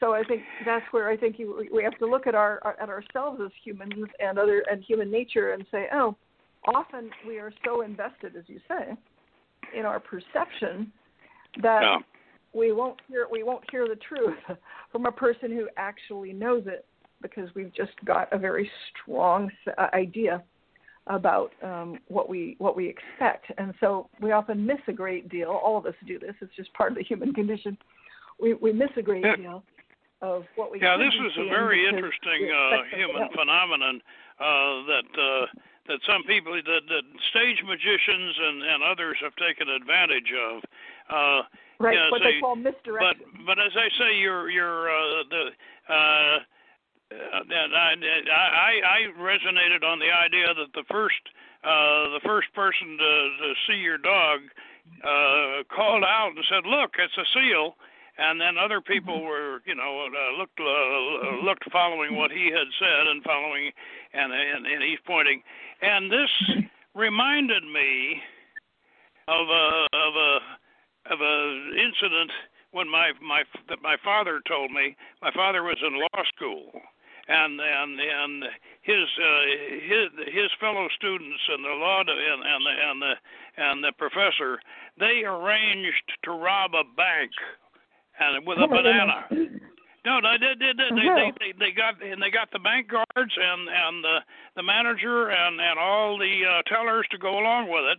So 0.00 0.14
I 0.14 0.24
think 0.24 0.42
that's 0.66 0.84
where 0.90 1.08
I 1.08 1.16
think 1.16 1.38
you, 1.38 1.66
we 1.72 1.84
have 1.84 1.96
to 1.98 2.06
look 2.06 2.26
at 2.26 2.34
our 2.34 2.76
at 2.80 2.88
ourselves 2.88 3.40
as 3.44 3.52
humans 3.64 4.08
and 4.18 4.38
other 4.38 4.64
and 4.70 4.82
human 4.82 5.10
nature 5.10 5.52
and 5.52 5.64
say, 5.70 5.86
"Oh, 5.92 6.16
often 6.74 7.10
we 7.26 7.38
are 7.38 7.52
so 7.64 7.82
invested, 7.82 8.36
as 8.36 8.44
you 8.48 8.60
say, 8.68 8.94
in 9.76 9.84
our 9.84 10.00
perception 10.00 10.92
that." 11.62 11.82
Yeah. 11.82 11.98
We 12.54 12.70
won't 12.72 13.00
hear 13.08 13.28
we 13.30 13.44
won't 13.44 13.64
hear 13.70 13.88
the 13.88 13.96
truth 13.96 14.36
from 14.92 15.06
a 15.06 15.10
person 15.10 15.50
who 15.50 15.70
actually 15.78 16.34
knows 16.34 16.64
it 16.66 16.84
because 17.22 17.48
we've 17.54 17.72
just 17.74 17.92
got 18.04 18.32
a 18.32 18.38
very 18.38 18.70
strong 18.90 19.50
uh, 19.78 19.86
idea 19.94 20.42
about 21.06 21.50
um, 21.62 21.98
what 22.08 22.28
we 22.28 22.56
what 22.58 22.76
we 22.76 22.88
expect, 22.88 23.46
and 23.58 23.74
so 23.80 24.08
we 24.20 24.32
often 24.32 24.64
miss 24.64 24.78
a 24.88 24.92
great 24.92 25.28
deal. 25.28 25.50
All 25.50 25.76
of 25.76 25.86
us 25.86 25.94
do 26.06 26.18
this; 26.18 26.34
it's 26.40 26.54
just 26.54 26.72
part 26.74 26.92
of 26.92 26.98
the 26.98 27.04
human 27.04 27.32
condition. 27.32 27.76
We 28.40 28.54
we 28.54 28.72
miss 28.72 28.90
a 28.96 29.02
great 29.02 29.24
yeah. 29.24 29.36
deal 29.36 29.64
of 30.20 30.44
what 30.56 30.70
we. 30.70 30.80
Yeah, 30.80 30.96
this 30.96 31.14
is 31.14 31.32
a 31.38 31.48
very 31.48 31.86
interesting 31.88 32.50
uh, 32.50 32.96
human 32.96 33.28
phenomenon 33.34 34.00
uh, 34.38 34.44
that. 34.86 35.08
Uh, 35.18 35.46
that 35.88 35.98
some 36.06 36.22
people 36.28 36.54
that, 36.54 36.62
that 36.62 37.04
stage 37.30 37.58
magicians 37.66 38.34
and, 38.38 38.62
and 38.62 38.82
others 38.86 39.16
have 39.18 39.34
taken 39.34 39.68
advantage 39.68 40.30
of. 40.30 40.62
Uh, 41.10 41.42
right, 41.80 41.98
what 42.10 42.22
so 42.22 42.24
they 42.24 42.38
call 42.38 42.54
misdirection. 42.54 43.26
But 43.44 43.56
but 43.56 43.58
as 43.58 43.74
I 43.74 43.90
say, 43.98 44.16
you're 44.16 44.48
you're 44.48 44.86
uh, 44.88 45.26
the 45.28 45.44
uh, 45.90 46.38
and 47.32 47.74
I, 47.74 47.94
I 48.32 48.72
I 48.86 49.20
resonated 49.20 49.84
on 49.84 49.98
the 49.98 50.10
idea 50.10 50.54
that 50.54 50.72
the 50.74 50.84
first 50.90 51.20
uh, 51.64 52.10
the 52.10 52.20
first 52.24 52.52
person 52.54 52.98
to, 52.98 53.12
to 53.38 53.54
see 53.66 53.78
your 53.78 53.98
dog 53.98 54.40
uh, 55.04 55.62
called 55.74 56.04
out 56.04 56.32
and 56.34 56.44
said, 56.48 56.66
"Look, 56.66 56.94
it's 56.98 57.16
a 57.16 57.26
seal," 57.32 57.76
and 58.18 58.40
then 58.40 58.58
other 58.58 58.80
people 58.80 59.14
Mm-hmm. 59.14 59.26
were 59.26 59.62
you 59.66 59.74
know 59.74 60.06
uh, 60.06 60.38
looked 60.38 60.60
uh, 60.60 61.44
looked 61.44 61.70
following 61.70 62.16
what 62.16 62.30
he 62.30 62.46
had 62.46 62.68
said 62.78 63.06
and 63.08 63.22
following 63.22 63.70
and 64.12 64.32
and, 64.32 64.66
and 64.66 64.82
he's 64.82 65.00
pointing, 65.06 65.42
and 65.80 66.10
this 66.10 66.30
reminded 66.94 67.64
me 67.64 68.22
of 69.28 69.48
a 69.48 69.86
of 69.92 70.14
a 70.16 70.38
of 71.14 71.20
a 71.20 71.70
incident 71.78 72.30
when 72.72 72.88
my 72.88 73.12
my 73.20 73.44
that 73.68 73.82
my 73.82 73.96
father 74.02 74.40
told 74.48 74.70
me. 74.70 74.96
My 75.20 75.30
father 75.32 75.62
was 75.62 75.78
in 75.86 76.00
law 76.00 76.24
school 76.34 76.82
and 77.28 77.60
and 77.60 78.00
and 78.00 78.44
his 78.82 79.06
uh, 79.18 79.42
his 79.86 80.08
his 80.34 80.50
fellow 80.60 80.88
students 80.96 81.40
and 81.48 81.64
the 81.64 81.68
law 81.70 82.00
and 82.00 82.08
and 82.42 82.66
the 82.66 82.74
and 82.90 83.02
the 83.02 83.14
and 83.56 83.84
the 83.84 83.92
professor 83.98 84.58
they 84.98 85.22
arranged 85.24 86.02
to 86.24 86.32
rob 86.32 86.72
a 86.74 86.84
bank 86.96 87.30
and 88.18 88.46
with 88.46 88.58
a 88.58 88.62
Oh, 88.62 88.68
banana. 88.68 89.24
goodness. 89.28 89.60
No, 90.04 90.18
they 90.20 90.36
did. 90.36 90.58
They, 90.58 90.72
they, 90.74 90.90
they, 90.90 91.06
they, 91.06 91.32
they, 91.38 91.52
they 91.58 91.70
got 91.70 92.02
and 92.02 92.20
they 92.20 92.30
got 92.30 92.50
the 92.50 92.58
bank 92.58 92.88
guards 92.90 93.34
and 93.38 93.68
and 93.70 94.02
the 94.02 94.18
the 94.56 94.62
manager 94.62 95.30
and 95.30 95.60
and 95.60 95.78
all 95.78 96.18
the 96.18 96.42
uh, 96.44 96.62
tellers 96.66 97.06
to 97.12 97.18
go 97.18 97.38
along 97.38 97.70
with 97.70 97.84
it, 97.84 97.98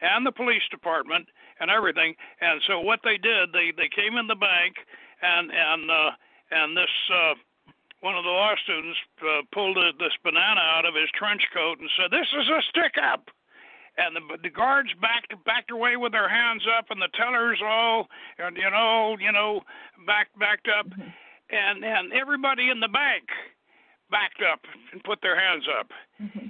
and 0.00 0.24
the 0.24 0.32
police 0.32 0.62
department 0.70 1.28
and 1.60 1.70
everything. 1.70 2.14
And 2.40 2.60
so 2.66 2.80
what 2.80 3.00
they 3.04 3.18
did, 3.18 3.52
they 3.52 3.70
they 3.76 3.90
came 3.94 4.16
in 4.16 4.26
the 4.26 4.34
bank 4.34 4.76
and 5.20 5.50
and 5.52 5.90
uh, 5.90 6.10
and 6.52 6.74
this 6.74 6.88
uh, 7.12 7.34
one 8.02 8.16
of 8.16 8.24
the 8.24 8.30
law 8.30 8.54
students 8.62 8.98
uh, 9.22 9.42
pulled 9.54 9.78
a, 9.78 9.92
this 9.98 10.12
banana 10.22 10.60
out 10.60 10.84
of 10.84 10.94
his 10.94 11.08
trench 11.14 11.42
coat 11.54 11.78
and 11.78 11.88
said, 11.96 12.10
"This 12.10 12.26
is 12.34 12.48
a 12.50 12.60
stick 12.68 12.98
up." 13.02 13.30
And 13.96 14.16
the 14.16 14.22
the 14.42 14.50
guards 14.50 14.90
backed 15.00 15.32
backed 15.44 15.70
away 15.70 15.96
with 15.96 16.12
their 16.12 16.28
hands 16.28 16.66
up, 16.78 16.86
and 16.90 17.00
the 17.00 17.08
tellers 17.14 17.60
all, 17.64 18.08
you 18.38 18.70
know, 18.70 19.16
you 19.18 19.32
know, 19.32 19.62
backed 20.06 20.36
backed 20.38 20.68
up, 20.68 20.86
mm-hmm. 20.86 21.08
and 21.50 21.84
and 21.84 22.12
everybody 22.12 22.70
in 22.70 22.80
the 22.80 22.88
bank 22.88 23.24
backed 24.10 24.42
up 24.42 24.60
and 24.92 25.02
put 25.04 25.22
their 25.22 25.38
hands 25.38 25.64
up. 25.78 25.88
Mm-hmm. 26.20 26.48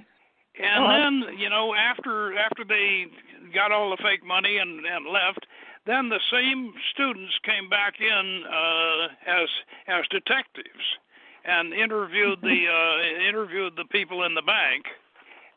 And 0.59 0.84
uh-huh. 0.84 0.98
then, 0.98 1.38
you 1.38 1.50
know, 1.50 1.74
after 1.74 2.36
after 2.38 2.64
they 2.64 3.07
got 3.55 3.72
all 3.72 3.90
the 3.90 4.03
fake 4.03 4.24
money 4.24 4.57
and 4.57 4.86
and 4.86 5.05
left, 5.05 5.44
then 5.84 6.09
the 6.09 6.20
same 6.32 6.72
students 6.92 7.36
came 7.44 7.68
back 7.68 8.00
in 8.00 8.44
uh, 8.48 9.09
as 9.26 9.48
as 9.88 10.09
detectives 10.09 10.96
and 11.45 11.72
interviewed 11.72 12.40
the 12.43 12.64
uh, 12.72 13.28
interviewed 13.28 13.74
the 13.76 13.84
people 13.90 14.24
in 14.24 14.34
the 14.34 14.43
bank, 14.43 14.84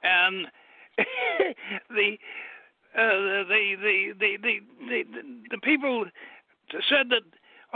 and 0.03 0.47
the, 1.89 2.17
uh, 2.95 3.45
the, 3.49 3.75
the, 3.81 4.13
the 4.19 4.37
the 4.41 4.59
the 4.89 5.03
the 5.51 5.57
people 5.59 6.05
said 6.89 7.09
that 7.09 7.23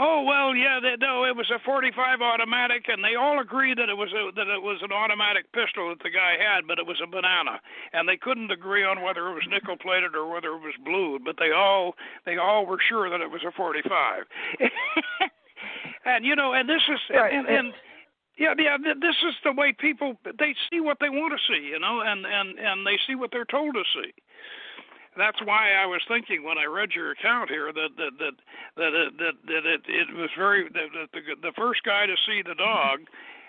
Oh 0.02 0.22
well, 0.22 0.56
yeah, 0.56 0.80
they, 0.80 0.96
no, 0.96 1.24
it 1.24 1.36
was 1.36 1.50
a 1.50 1.60
45 1.60 2.22
automatic, 2.22 2.86
and 2.88 3.04
they 3.04 3.16
all 3.16 3.38
agreed 3.38 3.76
that 3.76 3.90
it 3.90 3.96
was 3.96 4.08
a, 4.16 4.32
that 4.32 4.48
it 4.48 4.62
was 4.62 4.80
an 4.80 4.92
automatic 4.92 5.52
pistol 5.52 5.90
that 5.90 6.00
the 6.02 6.08
guy 6.08 6.40
had, 6.40 6.66
but 6.66 6.78
it 6.78 6.86
was 6.86 6.96
a 7.04 7.06
banana, 7.06 7.60
and 7.92 8.08
they 8.08 8.16
couldn't 8.16 8.50
agree 8.50 8.82
on 8.82 9.02
whether 9.02 9.28
it 9.28 9.34
was 9.34 9.44
nickel 9.50 9.76
plated 9.76 10.16
or 10.16 10.24
whether 10.32 10.56
it 10.56 10.64
was 10.64 10.72
blued, 10.86 11.20
but 11.22 11.36
they 11.38 11.52
all 11.52 11.96
they 12.24 12.38
all 12.38 12.64
were 12.64 12.78
sure 12.80 13.10
that 13.10 13.20
it 13.20 13.30
was 13.30 13.42
a 13.44 13.52
45. 13.52 14.24
and 16.06 16.24
you 16.24 16.34
know, 16.34 16.54
and 16.54 16.66
this 16.66 16.80
is 16.88 17.00
right. 17.12 17.34
and, 17.34 17.46
and 17.46 17.74
yeah, 18.40 18.54
yeah. 18.58 18.76
This 18.80 19.16
is 19.28 19.34
the 19.44 19.52
way 19.52 19.72
people 19.76 20.16
they 20.24 20.56
see 20.72 20.80
what 20.80 20.98
they 21.00 21.10
want 21.10 21.36
to 21.36 21.40
see, 21.46 21.68
you 21.68 21.78
know, 21.78 22.00
and 22.00 22.24
and 22.26 22.58
and 22.58 22.86
they 22.86 22.98
see 23.06 23.14
what 23.14 23.30
they're 23.30 23.44
told 23.44 23.74
to 23.74 23.84
see 23.94 24.10
that's 25.16 25.40
why 25.44 25.72
I 25.72 25.86
was 25.86 26.00
thinking 26.06 26.44
when 26.44 26.58
I 26.58 26.64
read 26.64 26.92
your 26.94 27.12
account 27.12 27.50
here 27.50 27.72
that 27.72 27.90
that 27.96 28.12
that 28.18 28.36
that 28.76 28.92
it, 28.94 29.18
that, 29.18 29.34
that 29.46 29.64
it, 29.66 29.82
it 29.88 30.08
was 30.14 30.30
very 30.36 30.64
that, 30.64 30.88
that 30.94 31.08
the 31.12 31.20
the 31.42 31.52
first 31.56 31.82
guy 31.82 32.06
to 32.06 32.14
see 32.26 32.42
the 32.42 32.54
dog 32.54 33.00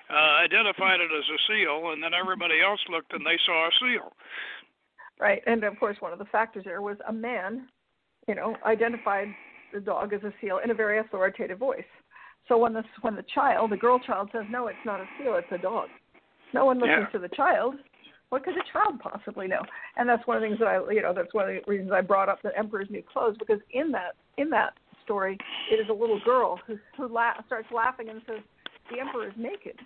uh, 0.10 0.44
identified 0.44 1.00
it 1.00 1.12
as 1.14 1.26
a 1.30 1.40
seal, 1.48 1.92
and 1.92 2.02
then 2.02 2.14
everybody 2.14 2.62
else 2.62 2.82
looked 2.90 3.14
and 3.14 3.26
they 3.26 3.38
saw 3.46 3.68
a 3.68 3.72
seal. 3.80 4.14
Right, 5.20 5.42
and 5.46 5.64
of 5.64 5.80
course 5.80 5.98
one 6.00 6.14
of 6.14 6.20
the 6.20 6.26
factors 6.26 6.66
there 6.66 6.82
was 6.82 6.98
a 7.08 7.14
man, 7.14 7.68
you 8.28 8.36
know, 8.36 8.58
identified 8.66 9.30
the 9.72 9.80
dog 9.80 10.14
as 10.14 10.24
a 10.24 10.34
seal 10.42 10.60
in 10.64 10.72
a 10.72 10.74
very 10.74 11.00
authoritative 11.00 11.60
voice. 11.60 11.86
So 12.48 12.58
when 12.58 12.74
the 12.74 12.84
when 13.02 13.16
the 13.16 13.26
child, 13.34 13.72
the 13.72 13.78
girl 13.78 14.00
child, 14.00 14.30
says 14.32 14.44
no, 14.50 14.68
it's 14.68 14.78
not 14.86 15.00
a 15.00 15.06
seal, 15.18 15.36
it's 15.36 15.52
a 15.52 15.58
dog. 15.58 15.90
No 16.54 16.66
one 16.66 16.80
listens 16.80 17.08
yeah. 17.14 17.20
to 17.20 17.20
the 17.20 17.34
child 17.36 17.76
what 18.32 18.46
could 18.46 18.54
a 18.56 18.64
child 18.72 18.98
possibly 19.00 19.46
know? 19.46 19.62
And 19.98 20.08
that's 20.08 20.26
one 20.26 20.38
of 20.38 20.42
the 20.42 20.48
things 20.48 20.60
that 20.60 20.68
I, 20.68 20.92
you 20.92 21.02
know, 21.02 21.14
that's 21.14 21.34
one 21.34 21.50
of 21.50 21.54
the 21.54 21.70
reasons 21.70 21.92
I 21.94 22.00
brought 22.00 22.30
up 22.30 22.42
the 22.42 22.58
Emperor's 22.58 22.88
New 22.90 23.04
Clothes 23.04 23.36
because 23.38 23.60
in 23.72 23.92
that 23.92 24.16
in 24.38 24.50
that 24.52 24.74
story, 25.04 25.38
it 25.70 25.76
is 25.76 25.88
a 25.90 25.94
little 25.94 26.20
girl 26.24 26.60
who 26.66 26.80
who 26.98 27.14
la- 27.14 27.34
starts 27.46 27.68
laughing 27.76 28.08
and 28.10 28.22
says, 28.26 28.40
"The 28.90 29.02
Emperor 29.02 29.28
is 29.28 29.34
naked," 29.38 29.78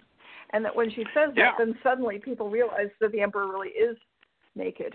and 0.51 0.64
that 0.64 0.76
when 0.76 0.91
she 0.91 1.03
says 1.16 1.32
yeah. 1.36 1.45
that, 1.45 1.53
then 1.58 1.76
suddenly 1.82 2.20
people 2.20 2.49
realize 2.49 2.89
that 3.01 3.12
the 3.12 3.22
Emperor 3.22 3.47
really 3.47 3.70
is 3.70 3.97
naked, 4.56 4.93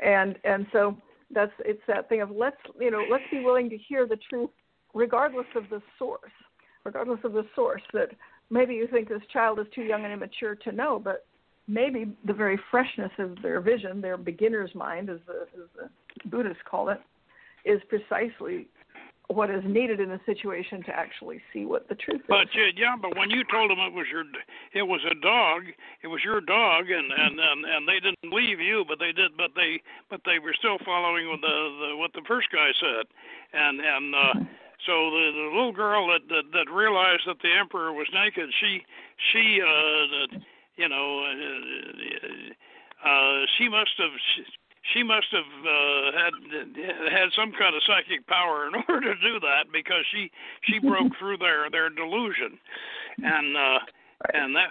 and 0.00 0.38
and 0.44 0.66
so 0.72 0.96
that's 1.32 1.52
it's 1.64 1.82
that 1.88 2.08
thing 2.08 2.20
of 2.20 2.30
let's 2.30 2.56
you 2.80 2.92
know 2.92 3.04
let's 3.10 3.24
be 3.32 3.40
willing 3.42 3.68
to 3.68 3.76
hear 3.76 4.06
the 4.06 4.18
truth 4.30 4.50
regardless 4.94 5.46
of 5.56 5.64
the 5.70 5.82
source, 5.98 6.30
regardless 6.84 7.20
of 7.24 7.32
the 7.32 7.46
source 7.54 7.82
that 7.92 8.10
maybe 8.50 8.74
you 8.74 8.86
think 8.86 9.08
this 9.08 9.22
child 9.32 9.58
is 9.58 9.66
too 9.74 9.82
young 9.82 10.04
and 10.04 10.12
immature 10.12 10.54
to 10.54 10.72
know, 10.72 10.98
but 10.98 11.26
maybe 11.68 12.06
the 12.26 12.32
very 12.32 12.58
freshness 12.70 13.12
of 13.18 13.40
their 13.42 13.60
vision, 13.60 14.00
their 14.00 14.16
beginner's 14.16 14.74
mind, 14.74 15.08
as 15.08 15.18
the, 15.26 15.46
as 15.54 15.68
the 15.76 16.28
Buddhists 16.28 16.62
call 16.68 16.88
it, 16.88 17.00
is 17.64 17.80
precisely 17.88 18.66
what 19.28 19.48
is 19.48 19.62
needed 19.64 20.00
in 20.00 20.10
a 20.10 20.20
situation 20.26 20.82
to 20.82 20.90
actually 20.90 21.40
see 21.52 21.64
what 21.64 21.88
the 21.88 21.94
truth 21.94 22.20
but, 22.28 22.42
is. 22.42 22.48
But 22.52 22.76
yeah, 22.76 22.96
but 23.00 23.16
when 23.16 23.30
you 23.30 23.44
told 23.50 23.70
them 23.70 23.78
it 23.78 23.94
was 23.94 24.06
your, 24.10 24.24
it 24.74 24.82
was 24.82 25.00
a 25.10 25.14
dog, 25.14 25.62
it 26.02 26.08
was 26.08 26.20
your 26.24 26.40
dog, 26.40 26.90
and 26.90 27.10
and 27.10 27.40
and, 27.40 27.64
and 27.64 27.88
they 27.88 28.00
didn't 28.00 28.20
believe 28.28 28.60
you, 28.60 28.84
but 28.86 28.98
they 28.98 29.12
did, 29.12 29.36
but 29.38 29.52
they 29.54 29.80
but 30.10 30.20
they 30.26 30.38
were 30.38 30.52
still 30.58 30.76
following 30.84 31.28
what 31.28 31.40
the, 31.40 31.46
the 31.46 31.96
what 31.96 32.12
the 32.12 32.22
first 32.28 32.48
guy 32.52 32.70
said, 32.80 33.06
and 33.54 33.80
and. 33.80 34.14
uh 34.14 34.34
So 34.86 35.10
the, 35.10 35.30
the 35.34 35.50
little 35.54 35.72
girl 35.72 36.08
that, 36.08 36.28
that 36.28 36.44
that 36.52 36.72
realized 36.72 37.22
that 37.26 37.38
the 37.42 37.50
emperor 37.58 37.92
was 37.92 38.08
naked, 38.12 38.50
she 38.60 38.82
she 39.32 39.60
uh 39.62 40.38
you 40.76 40.88
know, 40.88 41.24
uh, 41.24 43.08
uh, 43.08 43.46
she 43.58 43.68
must 43.68 43.92
have. 43.98 44.10
She, 44.34 44.42
she 44.94 45.02
must 45.04 45.28
have 45.30 45.52
uh, 45.64 46.12
had 46.18 46.32
had 47.12 47.28
some 47.36 47.52
kind 47.52 47.76
of 47.76 47.82
psychic 47.86 48.26
power 48.26 48.66
in 48.66 48.74
order 48.88 49.14
to 49.14 49.20
do 49.20 49.38
that 49.38 49.70
because 49.72 50.04
she 50.10 50.30
she 50.64 50.80
broke 50.80 51.12
through 51.18 51.38
their 51.38 51.70
their 51.70 51.88
delusion, 51.88 52.58
and 53.22 53.56
uh, 53.56 53.78
and 54.34 54.56
that 54.56 54.70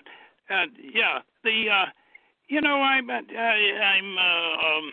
and 0.50 0.72
yeah 0.94 1.20
the 1.44 1.70
uh, 1.70 1.86
you 2.50 2.60
know 2.60 2.82
I'm 2.82 3.10
I, 3.10 3.22
I'm 3.24 4.18
uh, 4.18 4.68
um, 4.68 4.92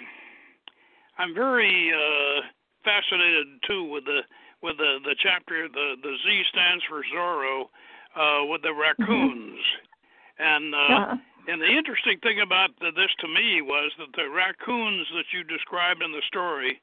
I'm 1.18 1.34
very 1.34 1.92
uh, 1.92 2.42
fascinated 2.84 3.46
too 3.66 3.90
with 3.90 4.04
the 4.04 4.20
with 4.62 4.76
the 4.76 4.98
the 5.04 5.16
chapter 5.22 5.68
the 5.68 5.94
the 6.02 6.14
Z 6.24 6.42
stands 6.50 6.84
for 6.88 7.02
Zorro 7.14 7.68
uh, 8.16 8.46
with 8.46 8.62
the 8.62 8.74
raccoons. 8.74 9.60
And 10.38 10.74
uh, 10.74 10.78
uh-huh. 10.78 11.16
and 11.48 11.60
the 11.60 11.66
interesting 11.66 12.18
thing 12.22 12.40
about 12.40 12.70
the, 12.80 12.90
this 12.94 13.10
to 13.20 13.28
me 13.28 13.60
was 13.62 13.90
that 13.98 14.14
the 14.14 14.30
raccoons 14.30 15.06
that 15.14 15.26
you 15.32 15.42
described 15.42 16.02
in 16.02 16.12
the 16.12 16.22
story, 16.28 16.80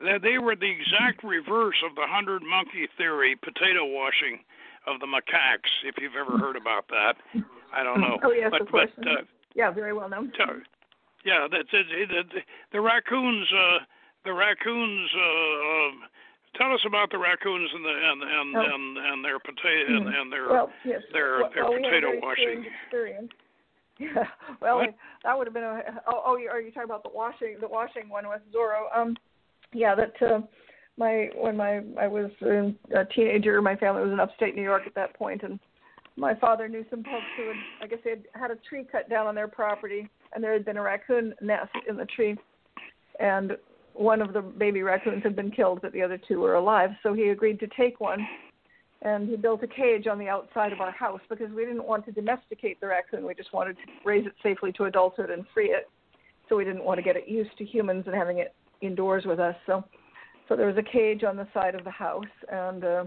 that 0.00 0.20
they 0.20 0.36
were 0.36 0.56
the 0.56 0.68
exact 0.68 1.24
reverse 1.24 1.76
of 1.88 1.94
the 1.96 2.06
hundred 2.06 2.42
monkey 2.42 2.86
theory, 2.98 3.34
potato 3.36 3.86
washing 3.86 4.44
of 4.86 5.00
the 5.00 5.06
macaques. 5.06 5.72
If 5.84 5.96
you've 6.00 6.16
ever 6.20 6.36
heard 6.36 6.56
about 6.56 6.88
that, 6.88 7.14
I 7.72 7.82
don't 7.82 8.00
know. 8.00 8.18
Oh 8.22 8.32
yes, 8.32 8.50
but, 8.50 8.60
of 8.62 8.68
course. 8.68 8.90
But, 8.96 9.08
uh, 9.08 9.22
yeah, 9.54 9.70
very 9.70 9.92
well 9.92 10.08
known. 10.08 10.30
So, 10.36 10.60
yeah, 11.24 11.48
that's 11.50 11.68
it. 11.72 11.86
The, 12.08 12.22
the, 12.28 12.40
the 12.72 12.80
raccoons. 12.80 13.48
Uh, 13.52 13.78
the 14.24 14.32
raccoons. 14.32 15.10
Uh, 15.16 15.20
um, 15.20 16.02
tell 16.58 16.72
us 16.74 16.80
about 16.86 17.10
the 17.10 17.18
raccoons 17.18 17.70
and 17.72 17.84
the 17.84 17.88
and 17.88 18.22
and 18.22 18.56
oh. 18.56 18.74
and, 18.74 18.98
and 18.98 19.24
their 19.24 19.38
potato 19.38 19.86
and, 19.88 20.06
mm-hmm. 20.06 20.20
and 20.20 20.32
their 20.32 20.48
well, 20.48 20.70
yes. 20.84 21.00
their 21.12 21.40
well, 21.40 21.50
their 21.54 21.64
well, 21.64 21.78
potato 21.78 22.10
we 22.10 22.20
washing 22.20 22.64
experience. 22.84 23.32
Yeah. 24.00 24.22
Well, 24.62 24.76
what? 24.76 24.94
that 25.24 25.36
would 25.36 25.48
have 25.48 25.54
been 25.54 25.64
a. 25.64 25.80
Oh, 26.06 26.22
oh, 26.24 26.38
are 26.48 26.60
you 26.60 26.70
talking 26.70 26.84
about 26.84 27.02
the 27.02 27.10
washing 27.12 27.56
the 27.60 27.66
washing 27.66 28.08
one 28.08 28.28
with 28.28 28.42
Zorro? 28.54 28.96
Um, 28.96 29.16
yeah, 29.72 29.96
that. 29.96 30.12
Uh, 30.22 30.42
my 30.96 31.30
when 31.34 31.56
my 31.56 31.80
I 32.00 32.06
was 32.06 32.30
a 32.42 33.04
teenager, 33.06 33.60
my 33.62 33.74
family 33.74 34.02
was 34.02 34.12
in 34.12 34.20
upstate 34.20 34.54
New 34.54 34.62
York 34.62 34.82
at 34.86 34.94
that 34.94 35.14
point, 35.14 35.42
and 35.42 35.58
my 36.16 36.34
father 36.34 36.68
knew 36.68 36.84
some 36.90 37.02
folks 37.04 37.24
who 37.36 37.48
had, 37.48 37.56
I 37.82 37.86
guess, 37.86 37.98
they 38.04 38.10
had 38.10 38.24
had 38.34 38.50
a 38.50 38.56
tree 38.68 38.86
cut 38.90 39.08
down 39.08 39.26
on 39.26 39.34
their 39.34 39.48
property, 39.48 40.08
and 40.32 40.42
there 40.42 40.52
had 40.52 40.64
been 40.64 40.76
a 40.76 40.82
raccoon 40.82 41.34
nest 41.40 41.70
in 41.88 41.96
the 41.96 42.06
tree, 42.06 42.36
and 43.20 43.52
one 43.98 44.22
of 44.22 44.32
the 44.32 44.40
baby 44.40 44.82
raccoons 44.82 45.24
had 45.24 45.34
been 45.34 45.50
killed, 45.50 45.80
but 45.82 45.92
the 45.92 46.02
other 46.02 46.18
two 46.28 46.40
were 46.40 46.54
alive. 46.54 46.90
So 47.02 47.14
he 47.14 47.30
agreed 47.30 47.58
to 47.60 47.66
take 47.76 48.00
one, 48.00 48.26
and 49.02 49.28
he 49.28 49.36
built 49.36 49.62
a 49.64 49.66
cage 49.66 50.06
on 50.06 50.20
the 50.20 50.28
outside 50.28 50.72
of 50.72 50.80
our 50.80 50.92
house 50.92 51.20
because 51.28 51.50
we 51.50 51.64
didn't 51.64 51.84
want 51.84 52.04
to 52.04 52.12
domesticate 52.12 52.80
the 52.80 52.86
raccoon. 52.86 53.26
We 53.26 53.34
just 53.34 53.52
wanted 53.52 53.76
to 53.76 53.82
raise 54.04 54.24
it 54.24 54.34
safely 54.40 54.70
to 54.72 54.84
adulthood 54.84 55.30
and 55.30 55.44
free 55.52 55.70
it. 55.70 55.90
So 56.48 56.56
we 56.56 56.64
didn't 56.64 56.84
want 56.84 56.98
to 56.98 57.02
get 57.02 57.16
it 57.16 57.26
used 57.26 57.50
to 57.58 57.64
humans 57.64 58.04
and 58.06 58.14
having 58.14 58.38
it 58.38 58.54
indoors 58.80 59.24
with 59.26 59.40
us. 59.40 59.56
So, 59.66 59.84
so 60.48 60.54
there 60.54 60.68
was 60.68 60.76
a 60.76 60.82
cage 60.82 61.24
on 61.24 61.36
the 61.36 61.48
side 61.52 61.74
of 61.74 61.82
the 61.82 61.90
house, 61.90 62.24
and 62.50 62.84
uh, 62.84 63.04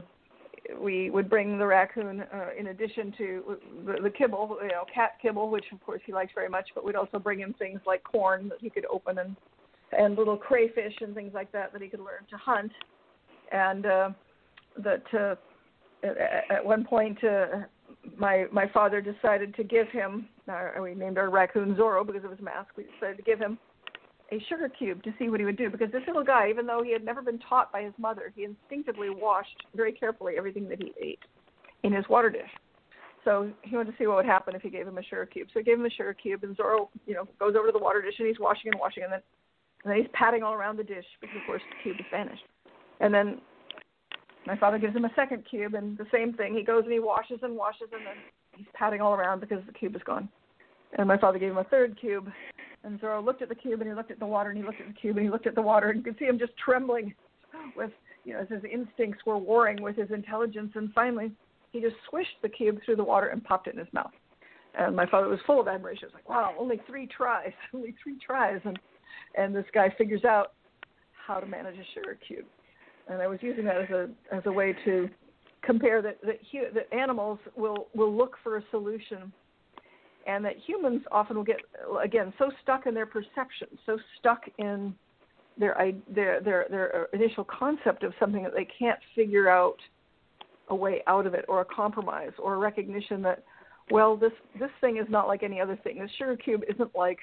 we 0.77 1.09
would 1.09 1.29
bring 1.29 1.57
the 1.57 1.65
raccoon 1.65 2.21
uh, 2.33 2.49
in 2.59 2.67
addition 2.67 3.13
to 3.17 3.57
the, 3.85 3.95
the 4.03 4.09
kibble, 4.09 4.57
you 4.61 4.67
know, 4.67 4.83
cat 4.93 5.11
kibble, 5.21 5.49
which 5.49 5.65
of 5.71 5.81
course 5.85 6.01
he 6.05 6.11
likes 6.11 6.33
very 6.35 6.49
much. 6.49 6.69
But 6.75 6.83
we'd 6.83 6.97
also 6.97 7.17
bring 7.17 7.39
him 7.39 7.55
things 7.57 7.79
like 7.87 8.03
corn 8.03 8.49
that 8.49 8.57
he 8.59 8.69
could 8.69 8.85
open 8.91 9.17
and 9.19 9.37
and 9.97 10.17
little 10.17 10.37
crayfish 10.37 10.93
and 11.01 11.13
things 11.13 11.33
like 11.33 11.51
that 11.51 11.73
that 11.73 11.81
he 11.81 11.87
could 11.87 11.99
learn 11.99 12.25
to 12.29 12.37
hunt. 12.37 12.71
And 13.51 13.85
uh, 13.85 14.09
that 14.83 15.03
uh, 15.13 15.35
at 16.49 16.63
one 16.63 16.83
point, 16.83 17.23
uh, 17.23 17.45
my 18.17 18.45
my 18.51 18.67
father 18.73 19.01
decided 19.01 19.55
to 19.55 19.63
give 19.63 19.89
him. 19.89 20.27
Uh, 20.47 20.81
we 20.81 20.93
named 20.93 21.17
our 21.17 21.29
raccoon 21.29 21.75
Zorro 21.75 22.05
because 22.05 22.23
of 22.23 22.31
his 22.31 22.39
mask. 22.41 22.69
We 22.77 22.85
decided 22.99 23.17
to 23.17 23.23
give 23.23 23.39
him 23.39 23.57
a 24.31 24.39
sugar 24.47 24.69
cube 24.69 25.03
to 25.03 25.13
see 25.19 25.29
what 25.29 25.39
he 25.39 25.45
would 25.45 25.57
do 25.57 25.69
because 25.69 25.91
this 25.91 26.03
little 26.07 26.23
guy, 26.23 26.49
even 26.49 26.65
though 26.65 26.81
he 26.83 26.93
had 26.93 27.03
never 27.03 27.21
been 27.21 27.39
taught 27.39 27.71
by 27.71 27.83
his 27.83 27.93
mother, 27.97 28.31
he 28.35 28.45
instinctively 28.45 29.09
washed 29.09 29.65
very 29.75 29.91
carefully 29.91 30.35
everything 30.37 30.69
that 30.69 30.81
he 30.81 30.93
ate 31.01 31.19
in 31.83 31.91
his 31.91 32.05
water 32.09 32.29
dish. 32.29 32.49
So 33.25 33.51
he 33.61 33.75
wanted 33.75 33.91
to 33.91 33.97
see 33.97 34.07
what 34.07 34.17
would 34.17 34.25
happen 34.25 34.55
if 34.55 34.61
he 34.61 34.69
gave 34.69 34.87
him 34.87 34.97
a 34.97 35.03
sugar 35.03 35.25
cube. 35.25 35.49
So 35.53 35.59
he 35.59 35.63
gave 35.63 35.79
him 35.79 35.85
a 35.85 35.91
sugar 35.91 36.13
cube, 36.13 36.43
and 36.43 36.57
Zorro, 36.57 36.87
you 37.05 37.13
know, 37.13 37.27
goes 37.39 37.55
over 37.57 37.67
to 37.67 37.71
the 37.71 37.83
water 37.83 38.01
dish 38.01 38.15
and 38.17 38.27
he's 38.27 38.39
washing 38.39 38.71
and 38.71 38.79
washing, 38.79 39.03
and 39.03 39.13
then 39.13 39.21
and 39.83 39.93
he's 39.93 40.07
patting 40.13 40.43
all 40.43 40.53
around 40.53 40.77
the 40.77 40.83
dish 40.83 41.05
because, 41.19 41.35
of 41.35 41.45
course, 41.45 41.61
the 41.69 41.83
cube 41.83 41.97
is 41.99 42.05
vanished. 42.11 42.43
And 42.99 43.13
then 43.13 43.41
my 44.45 44.57
father 44.57 44.77
gives 44.77 44.95
him 44.95 45.05
a 45.05 45.13
second 45.15 45.43
cube, 45.49 45.73
and 45.73 45.97
the 45.97 46.07
same 46.11 46.33
thing. 46.33 46.53
He 46.53 46.63
goes 46.63 46.83
and 46.83 46.93
he 46.93 46.99
washes 46.99 47.39
and 47.41 47.55
washes, 47.55 47.89
and 47.91 48.05
then 48.05 48.15
he's 48.55 48.67
patting 48.73 49.01
all 49.01 49.13
around 49.13 49.39
because 49.39 49.59
the 49.65 49.73
cube 49.73 49.95
is 49.95 50.01
gone. 50.03 50.29
And 50.97 51.07
my 51.07 51.17
father 51.17 51.39
gave 51.39 51.51
him 51.51 51.57
a 51.57 51.63
third 51.65 51.99
cube, 51.99 52.29
and 52.83 52.99
Zorro 52.99 53.23
looked 53.23 53.41
at 53.41 53.49
the 53.49 53.55
cube 53.55 53.81
and 53.81 53.89
he 53.89 53.95
looked 53.95 54.11
at 54.11 54.19
the 54.19 54.25
water 54.25 54.49
and 54.49 54.57
he 54.57 54.65
looked 54.65 54.81
at 54.81 54.87
the 54.87 54.93
cube 54.93 55.17
and 55.17 55.25
he 55.25 55.31
looked 55.31 55.47
at 55.47 55.55
the 55.55 55.61
water 55.61 55.89
and 55.89 55.97
you 55.99 56.03
could 56.03 56.17
see 56.17 56.25
him 56.25 56.39
just 56.39 56.53
trembling 56.63 57.13
with 57.75 57.91
you 58.23 58.33
know 58.33 58.39
as 58.39 58.49
his 58.49 58.63
instincts 58.71 59.23
were 59.25 59.37
warring 59.37 59.81
with 59.81 59.95
his 59.95 60.09
intelligence 60.11 60.71
and 60.75 60.91
finally 60.93 61.31
he 61.71 61.79
just 61.79 61.95
swished 62.09 62.35
the 62.41 62.49
cube 62.49 62.79
through 62.85 62.95
the 62.95 63.03
water 63.03 63.27
and 63.27 63.43
popped 63.43 63.67
it 63.67 63.73
in 63.73 63.79
his 63.79 63.93
mouth. 63.93 64.11
And 64.77 64.95
my 64.95 65.05
father 65.05 65.27
was 65.27 65.39
full 65.45 65.59
of 65.59 65.67
admiration. 65.67 66.01
He 66.01 66.05
was 66.07 66.13
like, 66.15 66.29
"Wow, 66.29 66.55
only 66.57 66.81
three 66.87 67.07
tries, 67.07 67.51
only 67.73 67.93
three 68.01 68.17
tries!" 68.25 68.59
And 68.63 68.79
and 69.35 69.55
this 69.55 69.65
guy 69.73 69.93
figures 69.97 70.25
out 70.25 70.53
how 71.25 71.39
to 71.39 71.45
manage 71.45 71.75
a 71.75 71.85
sugar 71.93 72.17
cube. 72.27 72.45
And 73.07 73.21
I 73.21 73.27
was 73.27 73.39
using 73.41 73.65
that 73.65 73.77
as 73.77 73.89
a 73.89 74.09
as 74.31 74.43
a 74.45 74.51
way 74.51 74.75
to 74.85 75.09
compare 75.61 76.01
that 76.01 76.19
that, 76.21 76.39
that 76.73 76.93
animals 76.95 77.39
will 77.55 77.87
will 77.95 78.15
look 78.15 78.37
for 78.43 78.57
a 78.57 78.63
solution 78.71 79.31
and 80.27 80.45
that 80.45 80.55
humans 80.65 81.01
often 81.11 81.35
will 81.35 81.43
get 81.43 81.57
again 82.03 82.33
so 82.37 82.51
stuck 82.61 82.85
in 82.85 82.93
their 82.93 83.05
perception, 83.05 83.67
so 83.85 83.97
stuck 84.19 84.41
in 84.57 84.93
their 85.57 85.93
their 86.13 86.41
their 86.41 86.65
their 86.69 87.07
initial 87.13 87.43
concept 87.43 88.03
of 88.03 88.13
something 88.19 88.43
that 88.43 88.53
they 88.55 88.67
can't 88.77 88.99
figure 89.15 89.49
out 89.49 89.77
a 90.69 90.75
way 90.75 91.01
out 91.07 91.25
of 91.25 91.33
it 91.33 91.45
or 91.47 91.61
a 91.61 91.65
compromise 91.65 92.31
or 92.39 92.55
a 92.55 92.57
recognition 92.57 93.21
that 93.21 93.43
well 93.89 94.15
this 94.15 94.31
this 94.59 94.69
thing 94.79 94.97
is 94.97 95.05
not 95.09 95.27
like 95.27 95.43
any 95.43 95.59
other 95.59 95.77
thing. 95.83 95.99
This 95.99 96.11
sugar 96.17 96.37
cube 96.37 96.61
isn't 96.69 96.95
like 96.95 97.19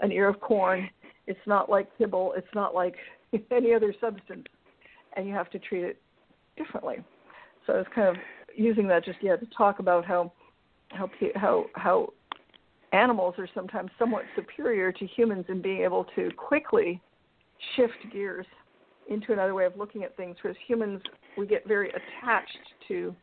an 0.00 0.12
ear 0.12 0.28
of 0.28 0.40
corn. 0.40 0.88
It's 1.26 1.46
not 1.46 1.68
like 1.68 1.88
kibble. 1.98 2.34
It's 2.36 2.46
not 2.54 2.74
like 2.74 2.94
any 3.50 3.74
other 3.74 3.94
substance, 4.00 4.46
and 5.16 5.26
you 5.26 5.34
have 5.34 5.50
to 5.50 5.58
treat 5.58 5.84
it 5.84 6.00
differently. 6.56 6.96
So 7.66 7.74
I 7.74 7.76
was 7.78 7.86
kind 7.94 8.08
of 8.08 8.16
using 8.54 8.86
that 8.88 9.04
just 9.04 9.18
yeah 9.22 9.36
to 9.36 9.46
talk 9.56 9.78
about 9.78 10.04
how 10.04 10.32
how 10.90 11.10
how 11.34 11.66
how 11.74 12.12
animals 12.92 13.34
are 13.38 13.48
sometimes 13.54 13.90
somewhat 13.98 14.24
superior 14.34 14.92
to 14.92 15.06
humans 15.06 15.44
in 15.48 15.60
being 15.60 15.82
able 15.82 16.04
to 16.16 16.30
quickly 16.36 17.00
shift 17.74 18.12
gears 18.12 18.46
into 19.08 19.32
another 19.32 19.54
way 19.54 19.64
of 19.64 19.76
looking 19.76 20.02
at 20.02 20.16
things. 20.16 20.36
Whereas 20.42 20.56
humans, 20.66 21.00
we 21.36 21.46
get 21.46 21.66
very 21.66 21.90
attached 21.90 22.58
to 22.88 23.14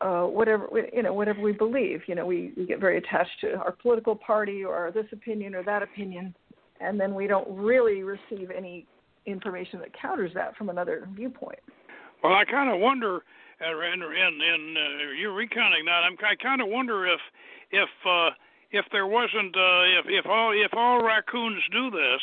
uh, 0.00 0.24
whatever 0.24 0.68
you 0.92 1.02
know, 1.02 1.12
whatever 1.12 1.40
we 1.40 1.52
believe. 1.52 2.02
You 2.06 2.14
know, 2.14 2.26
we, 2.26 2.52
we 2.56 2.66
get 2.66 2.80
very 2.80 2.98
attached 2.98 3.40
to 3.42 3.54
our 3.54 3.72
political 3.72 4.16
party 4.16 4.64
or 4.64 4.90
this 4.92 5.06
opinion 5.12 5.54
or 5.54 5.62
that 5.64 5.82
opinion, 5.82 6.34
and 6.80 6.98
then 6.98 7.14
we 7.14 7.26
don't 7.26 7.48
really 7.48 8.02
receive 8.02 8.50
any 8.50 8.86
information 9.26 9.80
that 9.80 9.90
counters 10.00 10.32
that 10.34 10.56
from 10.56 10.68
another 10.68 11.08
viewpoint. 11.14 11.58
Well, 12.22 12.34
I 12.34 12.44
kind 12.44 12.72
of 12.72 12.80
wonder, 12.80 13.20
and 13.60 14.02
in 14.02 14.02
in, 14.02 14.40
in 14.40 14.76
uh, 14.76 15.12
you 15.12 15.32
recounting 15.32 15.84
that, 15.86 16.02
I'm, 16.04 16.16
I 16.20 16.34
kind 16.42 16.60
of 16.60 16.68
wonder 16.68 17.06
if 17.06 17.20
if 17.70 17.88
uh, 18.06 18.30
if 18.70 18.84
there 18.92 19.06
wasn't 19.06 19.54
uh, 19.56 20.00
if 20.00 20.06
if 20.08 20.26
all 20.26 20.52
if 20.52 20.72
all 20.74 21.02
raccoons 21.02 21.62
do 21.70 21.90
this, 21.90 22.22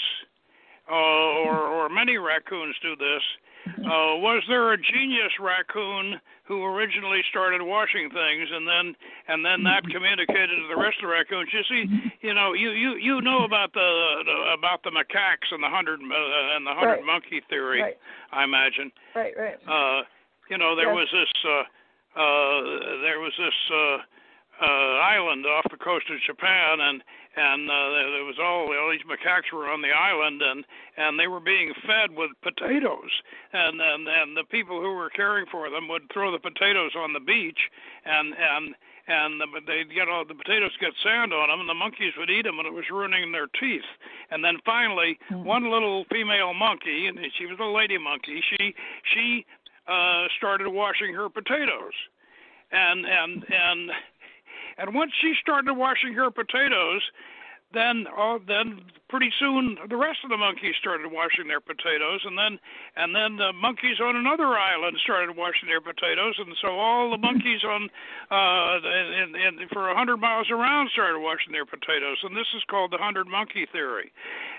uh, 0.89 1.45
or 1.45 1.55
or 1.55 1.89
many 1.89 2.17
raccoons 2.17 2.75
do 2.81 2.95
this, 2.95 3.23
uh, 3.67 4.17
was 4.19 4.43
there 4.47 4.73
a 4.73 4.77
genius 4.77 5.33
raccoon 5.39 6.19
who 6.45 6.63
originally 6.63 7.21
started 7.29 7.61
washing 7.61 8.09
things 8.09 8.49
and 8.51 8.67
then 8.67 8.95
and 9.27 9.45
then 9.45 9.63
that 9.63 9.83
communicated 9.93 10.55
to 10.55 10.67
the 10.69 10.79
rest 10.79 10.97
of 11.01 11.09
the 11.09 11.13
raccoons? 11.13 11.49
You 11.53 11.63
see, 11.69 11.83
you 12.21 12.33
know, 12.33 12.53
you 12.53 12.71
you 12.71 12.95
you 12.95 13.21
know 13.21 13.43
about 13.43 13.73
the, 13.73 14.23
the 14.25 14.53
about 14.57 14.83
the 14.83 14.91
macaques 14.91 15.49
and 15.51 15.63
the 15.63 15.69
hundred 15.69 16.01
uh, 16.01 16.55
and 16.55 16.65
the 16.65 16.73
hundred 16.73 17.01
right. 17.01 17.05
monkey 17.05 17.41
theory, 17.49 17.81
right. 17.81 17.97
I 18.31 18.43
imagine. 18.43 18.91
Right, 19.15 19.33
right. 19.37 19.57
Uh, 19.67 20.03
you 20.49 20.57
know, 20.57 20.75
there 20.75 20.93
yes. 20.93 20.95
was 20.95 21.09
this 21.11 21.33
uh, 21.45 22.19
uh, 22.19 23.01
there 23.01 23.19
was 23.19 23.33
this. 23.37 23.59
Uh, 23.71 23.97
uh, 24.61 25.01
island 25.01 25.43
off 25.45 25.65
the 25.71 25.77
coast 25.77 26.05
of 26.13 26.21
Japan, 26.21 26.79
and 26.79 27.01
and 27.35 27.69
uh, 27.69 27.89
there 28.11 28.27
was 28.27 28.39
all 28.39 28.67
all 28.67 28.91
these 28.91 29.07
macaques 29.07 29.51
were 29.53 29.69
on 29.69 29.81
the 29.81 29.91
island, 29.91 30.41
and 30.41 30.65
and 30.97 31.19
they 31.19 31.27
were 31.27 31.39
being 31.39 31.73
fed 31.87 32.11
with 32.11 32.31
potatoes, 32.43 33.11
and 33.53 33.79
and 33.79 34.07
and 34.07 34.35
the 34.35 34.43
people 34.49 34.81
who 34.81 34.93
were 34.93 35.09
caring 35.09 35.45
for 35.51 35.69
them 35.69 35.87
would 35.87 36.03
throw 36.11 36.31
the 36.31 36.39
potatoes 36.39 36.91
on 36.97 37.13
the 37.13 37.19
beach, 37.19 37.59
and 38.05 38.33
and 38.35 38.75
and 39.07 39.39
the, 39.39 39.47
they'd 39.65 39.93
get 39.93 40.09
all 40.09 40.25
the 40.25 40.35
potatoes 40.35 40.71
get 40.79 40.91
sand 41.03 41.33
on 41.33 41.49
them, 41.49 41.59
and 41.61 41.69
the 41.69 41.73
monkeys 41.73 42.13
would 42.17 42.29
eat 42.29 42.43
them, 42.43 42.59
and 42.59 42.67
it 42.67 42.73
was 42.73 42.85
ruining 42.91 43.31
their 43.31 43.47
teeth. 43.47 43.87
And 44.29 44.43
then 44.43 44.57
finally, 44.65 45.17
mm-hmm. 45.31 45.43
one 45.43 45.71
little 45.71 46.05
female 46.11 46.53
monkey, 46.53 47.07
and 47.07 47.17
she 47.37 47.45
was 47.45 47.57
a 47.59 47.65
lady 47.65 47.97
monkey, 47.97 48.43
she 48.43 48.75
she 49.13 49.45
uh, 49.87 50.27
started 50.37 50.69
washing 50.69 51.13
her 51.13 51.29
potatoes, 51.29 51.95
and 52.71 53.05
and 53.05 53.45
and 53.49 53.91
and 54.77 54.93
once 54.93 55.11
she 55.21 55.33
started 55.41 55.73
washing 55.73 56.13
her 56.13 56.31
potatoes, 56.31 57.01
then 57.73 58.05
oh, 58.17 58.39
then 58.47 58.81
pretty 59.09 59.31
soon 59.39 59.77
the 59.89 59.95
rest 59.95 60.19
of 60.23 60.29
the 60.29 60.37
monkeys 60.37 60.75
started 60.79 61.11
washing 61.11 61.47
their 61.47 61.61
potatoes, 61.61 62.21
and 62.25 62.37
then 62.37 62.59
and 62.95 63.15
then 63.15 63.37
the 63.37 63.53
monkeys 63.53 63.99
on 64.03 64.15
another 64.15 64.57
island 64.57 64.97
started 65.03 65.35
washing 65.35 65.67
their 65.67 65.81
potatoes, 65.81 66.35
and 66.37 66.55
so 66.61 66.75
all 66.79 67.11
the 67.11 67.17
monkeys 67.17 67.63
on 67.63 67.89
uh, 68.29 68.79
in, 68.83 69.35
in, 69.35 69.67
for 69.71 69.89
a 69.89 69.95
hundred 69.95 70.17
miles 70.17 70.49
around 70.51 70.89
started 70.91 71.19
washing 71.19 71.51
their 71.51 71.65
potatoes, 71.65 72.17
and 72.23 72.35
this 72.35 72.47
is 72.55 72.63
called 72.69 72.91
the 72.91 72.97
hundred 72.97 73.27
monkey 73.27 73.65
theory, 73.71 74.11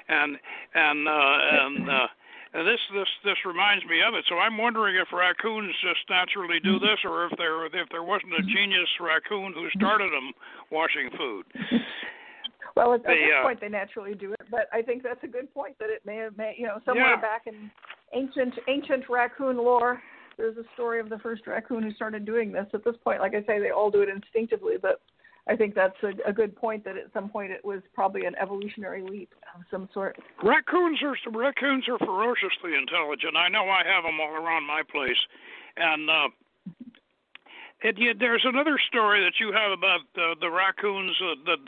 and 0.08 0.36
and 0.74 1.08
uh, 1.08 1.38
and. 1.66 1.90
Uh, 1.90 2.06
and 2.54 2.66
this 2.66 2.80
this 2.92 3.08
this 3.24 3.40
reminds 3.44 3.84
me 3.86 4.00
of 4.06 4.14
it. 4.14 4.24
So 4.28 4.36
I'm 4.36 4.58
wondering 4.58 4.96
if 4.96 5.08
raccoons 5.12 5.74
just 5.80 6.04
naturally 6.08 6.60
do 6.60 6.78
this, 6.78 7.00
or 7.04 7.26
if 7.26 7.32
there 7.38 7.66
if 7.66 7.88
there 7.90 8.02
wasn't 8.02 8.34
a 8.34 8.42
genius 8.42 8.88
raccoon 9.00 9.52
who 9.54 9.68
started 9.76 10.12
them 10.12 10.32
washing 10.70 11.10
food. 11.16 11.44
Well, 12.74 12.94
at, 12.94 13.02
the, 13.02 13.08
this 13.08 13.18
uh, 13.38 13.42
point 13.42 13.60
they 13.60 13.68
naturally 13.68 14.14
do 14.14 14.32
it, 14.32 14.40
but 14.50 14.66
I 14.72 14.80
think 14.80 15.02
that's 15.02 15.22
a 15.24 15.26
good 15.26 15.52
point 15.52 15.78
that 15.78 15.90
it 15.90 16.00
may 16.06 16.16
have, 16.16 16.36
may, 16.38 16.54
you 16.56 16.66
know, 16.66 16.78
somewhere 16.86 17.16
yeah. 17.16 17.20
back 17.20 17.42
in 17.46 17.70
ancient 18.14 18.54
ancient 18.66 19.04
raccoon 19.10 19.58
lore, 19.58 20.00
there's 20.36 20.56
a 20.56 20.64
story 20.74 21.00
of 21.00 21.08
the 21.08 21.18
first 21.18 21.46
raccoon 21.46 21.82
who 21.82 21.92
started 21.92 22.24
doing 22.24 22.52
this. 22.52 22.66
At 22.72 22.84
this 22.84 22.96
point, 23.04 23.20
like 23.20 23.34
I 23.34 23.44
say, 23.46 23.58
they 23.58 23.70
all 23.70 23.90
do 23.90 24.00
it 24.00 24.08
instinctively, 24.08 24.76
but 24.80 25.02
I 25.48 25.56
think 25.56 25.74
that's 25.74 25.96
a, 26.04 26.12
a 26.28 26.32
good 26.32 26.54
point 26.54 26.84
that 26.84 26.96
at 26.96 27.12
some 27.12 27.28
point 27.28 27.50
it 27.50 27.64
was 27.64 27.80
probably 27.94 28.26
an 28.26 28.34
evolutionary 28.40 29.02
leap 29.02 29.34
of 29.56 29.62
some 29.70 29.88
sort. 29.92 30.16
Raccoons 30.42 31.02
are 31.02 31.16
raccoons 31.32 31.88
are 31.88 31.98
ferociously 31.98 32.74
intelligent. 32.78 33.36
I 33.36 33.48
know 33.48 33.68
I 33.68 33.82
have 33.84 34.04
them 34.04 34.20
all 34.20 34.34
around 34.34 34.64
my 34.66 34.82
place, 34.88 35.18
and 35.76 36.08
uh, 36.08 36.28
it, 37.82 37.98
you, 37.98 38.14
there's 38.14 38.44
another 38.44 38.78
story 38.86 39.24
that 39.24 39.40
you 39.40 39.52
have 39.52 39.72
about 39.72 40.00
uh, 40.16 40.34
the 40.40 40.48
raccoons 40.48 41.16
uh, 41.20 41.34
that 41.46 41.58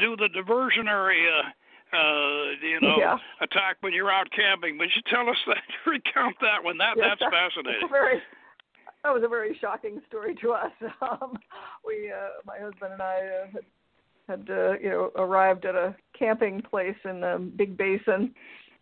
do 0.00 0.16
the 0.16 0.28
diversionary. 0.28 1.26
Uh, 1.28 1.48
uh, 1.92 2.50
you 2.60 2.80
know, 2.82 2.96
yeah. 2.98 3.16
attack 3.40 3.76
when 3.80 3.92
you're 3.92 4.10
out 4.10 4.26
camping. 4.34 4.76
But 4.76 4.88
you 4.96 5.02
tell 5.06 5.30
us 5.30 5.36
that, 5.46 5.62
recount 5.86 6.34
that 6.42 6.62
one. 6.62 6.78
That 6.78 6.94
yes, 6.96 7.16
that's 7.20 7.32
fascinating. 7.54 7.88
Very, 7.88 8.20
that 9.02 9.12
was 9.14 9.22
a 9.24 9.28
very 9.28 9.56
shocking 9.60 10.00
story 10.08 10.34
to 10.42 10.52
us. 10.52 10.72
Um, 11.02 11.38
we, 11.86 12.10
uh, 12.10 12.40
my 12.44 12.58
husband 12.58 12.92
and 12.92 13.02
I, 13.02 13.16
uh, 13.16 13.46
had, 13.52 13.64
had 14.28 14.50
uh, 14.50 14.72
you 14.78 14.90
know 14.90 15.10
arrived 15.16 15.64
at 15.64 15.74
a 15.74 15.94
camping 16.18 16.60
place 16.62 16.96
in 17.04 17.20
the 17.20 17.50
Big 17.56 17.76
Basin 17.76 18.34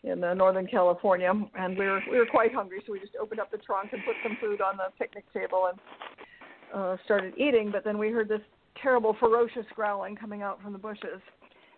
in 0.04 0.22
uh, 0.22 0.34
Northern 0.34 0.66
California, 0.66 1.32
and 1.58 1.76
we 1.76 1.86
were 1.86 2.00
we 2.10 2.18
were 2.18 2.26
quite 2.26 2.54
hungry, 2.54 2.82
so 2.86 2.92
we 2.92 3.00
just 3.00 3.16
opened 3.20 3.40
up 3.40 3.50
the 3.50 3.58
trunk 3.58 3.92
and 3.92 4.02
put 4.04 4.14
some 4.22 4.36
food 4.40 4.60
on 4.60 4.76
the 4.76 4.84
picnic 4.98 5.24
table 5.32 5.70
and 5.70 5.78
uh, 6.74 6.96
started 7.04 7.34
eating. 7.36 7.70
But 7.70 7.84
then 7.84 7.98
we 7.98 8.10
heard 8.10 8.28
this 8.28 8.40
terrible, 8.80 9.16
ferocious 9.18 9.66
growling 9.74 10.16
coming 10.16 10.42
out 10.42 10.62
from 10.62 10.72
the 10.72 10.78
bushes, 10.78 11.20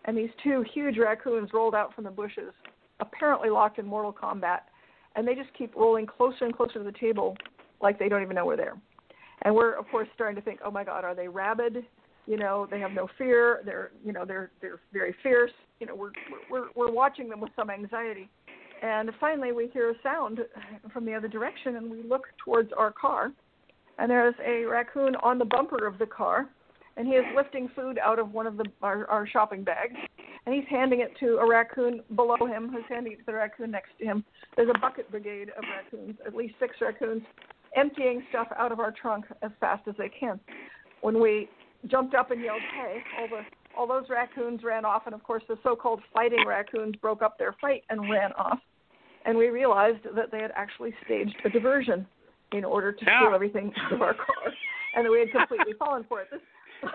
and 0.05 0.17
these 0.17 0.31
two 0.43 0.65
huge 0.73 0.99
raccoons 0.99 1.51
rolled 1.53 1.75
out 1.75 1.95
from 1.95 2.05
the 2.05 2.11
bushes, 2.11 2.53
apparently 3.01 3.51
locked 3.51 3.79
in 3.79 3.87
mortal 3.87 4.13
combat, 4.13 4.67
and 5.15 5.27
they 5.27 5.35
just 5.35 5.53
keep 5.55 5.75
rolling 5.75 6.07
closer 6.07 6.45
and 6.45 6.57
closer 6.57 6.75
to 6.75 6.85
the 6.85 6.99
table 6.99 7.37
like 7.81 7.99
they 7.99 8.09
don't 8.09 8.23
even 8.23 8.37
know 8.37 8.47
we're 8.47 8.57
there. 8.57 8.77
And 9.43 9.55
we're 9.55 9.75
of 9.79 9.87
course 9.89 10.09
starting 10.15 10.37
to 10.37 10.43
think, 10.43 10.61
oh 10.65 10.71
my 10.71 10.85
God, 10.85 11.05
are 11.05 11.15
they 11.15 11.29
rabid? 11.29 11.85
You 12.27 12.37
know, 12.37 12.67
they 12.71 12.81
have 12.81 12.93
no 12.93 13.09
fear. 13.17 13.63
They're 13.65 13.91
you 14.05 14.13
know 14.13 14.25
they're 14.25 14.51
they're 14.61 14.81
very 14.93 15.15
fierce. 15.23 15.53
You 15.81 15.87
know, 15.87 15.95
we're 15.95 16.13
we're 16.51 16.69
we're 16.75 16.91
watching 16.91 17.29
them 17.29 17.41
with 17.41 17.53
some 17.57 17.71
anxiety. 17.71 18.29
And 18.83 19.11
finally, 19.19 19.53
we 19.53 19.69
hear 19.73 19.91
a 19.91 19.95
sound 20.03 20.41
from 20.93 21.07
the 21.07 21.15
other 21.15 21.29
direction, 21.29 21.77
and 21.77 21.91
we 21.91 22.03
look 22.03 22.27
towards 22.45 22.73
our 22.77 22.93
car, 22.93 23.33
and 23.99 24.11
there's 24.11 24.35
a 24.45 24.65
raccoon 24.65 25.17
on 25.17 25.39
the 25.39 25.47
bumper 25.47 25.87
of 25.87 25.99
the 25.99 26.07
car, 26.07 26.47
and 26.97 27.07
he 27.07 27.15
is 27.15 27.25
lifting 27.35 27.71
food 27.75 27.99
out 27.99 28.19
of 28.19 28.33
one 28.33 28.47
of 28.47 28.57
the 28.57 28.65
our, 28.83 29.07
our 29.09 29.27
shopping 29.27 29.65
bags, 29.65 29.97
and 30.45 30.55
he's 30.55 30.65
handing 30.69 31.01
it 31.01 31.13
to 31.21 31.39
a 31.39 31.49
raccoon 31.49 32.03
below 32.15 32.37
him, 32.47 32.69
who's 32.69 32.85
handing 32.89 33.13
it 33.13 33.19
to 33.21 33.27
the 33.27 33.35
raccoon 33.35 33.71
next 33.71 33.91
to 33.99 34.05
him. 34.05 34.25
There's 34.57 34.71
a 34.75 34.79
bucket 34.79 35.11
brigade 35.11 35.51
of 35.57 35.65
raccoons, 35.75 36.19
at 36.27 36.35
least 36.35 36.55
six 36.61 36.75
raccoons, 36.81 37.23
emptying 37.77 38.23
stuff 38.31 38.49
out 38.59 38.73
of 38.73 38.81
our 38.81 38.93
trunk 38.93 39.27
as 39.43 39.51
fast 39.61 39.87
as 39.89 39.95
they 39.99 40.09
can. 40.09 40.41
When 41.03 41.21
we 41.21 41.49
jumped 41.89 42.15
up 42.15 42.31
and 42.31 42.41
yelled, 42.41 42.63
"Hey!" 42.75 43.03
all 43.19 43.29
the 43.29 43.43
all 43.77 43.87
those 43.87 44.09
raccoons 44.09 44.65
ran 44.65 44.85
off, 44.85 45.03
and 45.07 45.15
of 45.15 45.23
course 45.23 45.43
the 45.49 45.59
so-called 45.63 46.01
fighting 46.15 46.45
raccoons 46.47 46.97
broke 46.97 47.23
up 47.23 47.39
their 47.39 47.55
fight 47.61 47.85
and 47.91 48.01
ran 48.11 48.33
off. 48.33 48.59
And 49.27 49.37
we 49.37 49.49
realized 49.49 50.05
that 50.15 50.31
they 50.31 50.41
had 50.41 50.53
actually 50.55 50.95
staged 51.05 51.37
a 51.45 51.51
diversion 51.51 52.07
in 52.53 52.65
order 52.65 52.93
to 52.93 53.05
yeah. 53.05 53.21
steal 53.21 53.35
everything 53.35 53.73
out 53.79 53.93
of 53.93 54.03
our 54.03 54.15
car, 54.15 54.53
and 54.95 55.05
that 55.05 55.11
we 55.11 55.21
had 55.21 55.31
completely 55.33 55.73
fallen 55.79 56.05
for 56.09 56.23
it. 56.23 56.29
This 56.31 56.41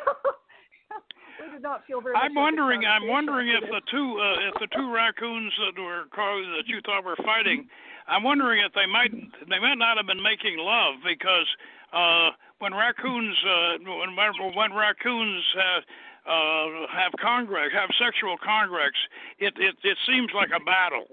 we 1.42 1.52
did 1.52 1.62
not 1.62 1.86
feel 1.86 2.02
very. 2.02 2.16
I'm 2.16 2.36
wondering. 2.36 2.86
I'm 2.86 3.08
wondering 3.08 3.50
if 3.50 3.62
the 3.62 3.82
two 3.92 4.18
uh, 4.20 4.50
if 4.50 4.54
the 4.60 4.68
two 4.76 4.92
raccoons 4.92 5.54
that 5.60 5.82
were 5.82 6.04
that 6.12 6.64
you 6.68 6.80
thought 6.86 7.04
were 7.04 7.18
fighting. 7.18 7.68
I'm 8.08 8.24
wondering 8.24 8.64
if 8.66 8.74
they 8.74 8.86
might 8.86 9.12
they 9.49 9.60
might 9.60 9.78
not 9.78 9.97
have 9.97 10.08
been 10.08 10.22
making 10.22 10.58
love 10.58 10.95
because 11.06 11.47
uh, 11.93 12.32
when 12.60 12.74
raccoons 12.74 13.38
uh, 13.45 13.78
when 13.84 14.16
when 14.56 14.74
raccoons 14.74 15.43
have 15.56 15.84
uh, 16.26 16.88
have 16.93 17.12
congress 17.22 17.72
have 17.74 17.89
sexual 17.99 18.38
congress, 18.43 18.95
it 19.39 19.54
it 19.58 19.76
it 19.84 19.97
seems 20.08 20.30
like 20.34 20.49
a 20.56 20.64
battle. 20.64 21.08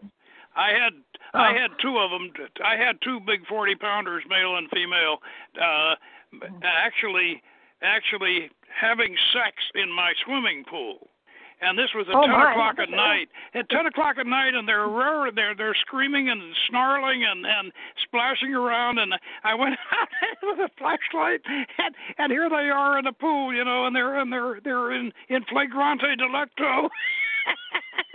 I 0.56 0.70
had 0.70 0.92
oh. 1.34 1.38
I 1.38 1.52
had 1.52 1.70
two 1.80 1.98
of 1.98 2.10
them. 2.10 2.32
I 2.64 2.76
had 2.76 2.96
two 3.02 3.20
big 3.20 3.46
forty 3.46 3.74
pounders, 3.74 4.24
male 4.28 4.56
and 4.56 4.68
female, 4.70 5.18
uh, 5.60 5.94
actually 6.62 7.42
actually 7.82 8.50
having 8.68 9.16
sex 9.32 9.56
in 9.74 9.90
my 9.90 10.12
swimming 10.24 10.64
pool 10.68 11.08
and 11.60 11.78
this 11.78 11.90
was 11.94 12.06
at 12.08 12.14
oh, 12.14 12.22
ten 12.22 12.30
my. 12.30 12.52
o'clock 12.52 12.76
at 12.78 12.90
night. 12.90 13.28
At 13.54 13.68
ten 13.68 13.86
o'clock 13.86 14.16
at 14.18 14.26
night, 14.26 14.54
and 14.54 14.66
they're 14.68 14.86
roaring, 14.86 15.34
they're 15.34 15.54
they're 15.54 15.74
screaming 15.74 16.28
and 16.28 16.40
snarling 16.68 17.24
and 17.24 17.44
and 17.46 17.72
splashing 18.04 18.54
around. 18.54 18.98
And 18.98 19.14
I 19.44 19.54
went 19.54 19.74
out 19.92 20.08
with 20.42 20.58
a 20.58 20.70
flashlight, 20.78 21.40
and 21.46 21.94
and 22.18 22.32
here 22.32 22.48
they 22.48 22.70
are 22.70 22.98
in 22.98 23.04
the 23.04 23.12
pool, 23.12 23.52
you 23.52 23.64
know, 23.64 23.86
and 23.86 23.94
they're 23.94 24.18
and 24.18 24.32
they're 24.32 24.60
they're 24.62 24.92
in 24.92 25.12
in 25.28 25.44
flagrante 25.44 26.16
delicto. 26.16 26.88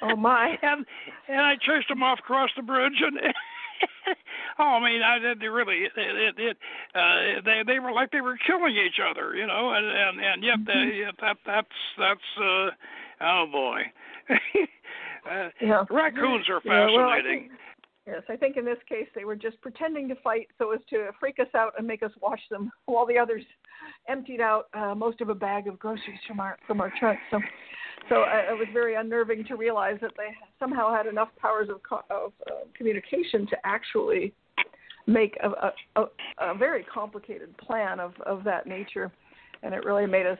oh 0.01 0.15
my! 0.15 0.57
And 0.63 0.85
and 1.27 1.41
I 1.41 1.55
chased 1.55 1.89
them 1.89 2.03
off 2.03 2.19
across 2.19 2.49
the 2.55 2.63
bridge 2.63 3.01
and. 3.01 3.19
oh, 4.59 4.63
I 4.63 4.79
mean, 4.79 5.01
I 5.01 5.33
they 5.39 5.47
really 5.47 5.83
it 5.83 5.91
it, 5.97 6.35
it 6.37 6.57
uh, 6.95 7.41
they 7.43 7.63
they 7.65 7.79
were 7.79 7.91
like 7.91 8.11
they 8.11 8.21
were 8.21 8.37
killing 8.37 8.75
each 8.75 8.99
other, 8.99 9.35
you 9.35 9.45
know, 9.47 9.73
and 9.73 9.85
and 9.85 10.19
and 10.19 10.43
yet 10.43 10.59
they, 10.65 11.03
that 11.21 11.37
that's 11.45 11.67
that's 11.97 12.29
uh 12.41 12.69
Oh 13.21 13.45
boy. 13.51 13.81
uh, 15.29 15.49
yeah. 15.61 15.83
Raccoons 15.89 16.47
are 16.49 16.61
Yeah, 16.65 16.85
well, 16.91 17.09
I 17.09 17.17
fascinating. 17.17 17.49
think- 17.49 17.51
yes, 18.07 18.21
I 18.29 18.35
think 18.35 18.57
in 18.57 18.65
this 18.65 18.77
case 18.87 19.07
they 19.15 19.25
were 19.25 19.35
just 19.35 19.59
pretending 19.61 20.07
to 20.09 20.15
fight 20.15 20.47
so 20.57 20.71
as 20.71 20.79
to 20.89 21.09
freak 21.19 21.39
us 21.39 21.47
out 21.55 21.73
and 21.77 21.87
make 21.87 22.03
us 22.03 22.11
wash 22.21 22.41
them, 22.49 22.71
while 22.85 23.05
the 23.05 23.17
others 23.17 23.43
emptied 24.07 24.41
out 24.41 24.67
uh, 24.73 24.93
most 24.95 25.21
of 25.21 25.29
a 25.29 25.35
bag 25.35 25.67
of 25.67 25.79
groceries 25.79 26.19
from 26.27 26.39
our 26.39 26.57
from 26.67 26.81
our 26.81 26.91
trunk. 26.99 27.19
So, 27.31 27.39
so 28.09 28.15
uh, 28.23 28.51
it 28.51 28.57
was 28.57 28.67
very 28.73 28.95
unnerving 28.95 29.45
to 29.45 29.55
realize 29.55 29.97
that 30.01 30.11
they 30.17 30.29
somehow 30.59 30.93
had 30.93 31.05
enough 31.07 31.29
powers 31.39 31.69
of, 31.69 31.81
co- 31.83 32.03
of 32.09 32.33
uh, 32.51 32.65
communication 32.77 33.47
to 33.47 33.57
actually 33.63 34.33
make 35.07 35.37
a, 35.43 35.49
a, 35.49 35.73
a, 36.01 36.05
a 36.51 36.55
very 36.55 36.83
complicated 36.83 37.57
plan 37.57 37.99
of, 37.99 38.13
of 38.25 38.43
that 38.45 38.65
nature, 38.67 39.11
and 39.61 39.73
it 39.73 39.83
really 39.85 40.05
made 40.05 40.25
us 40.25 40.37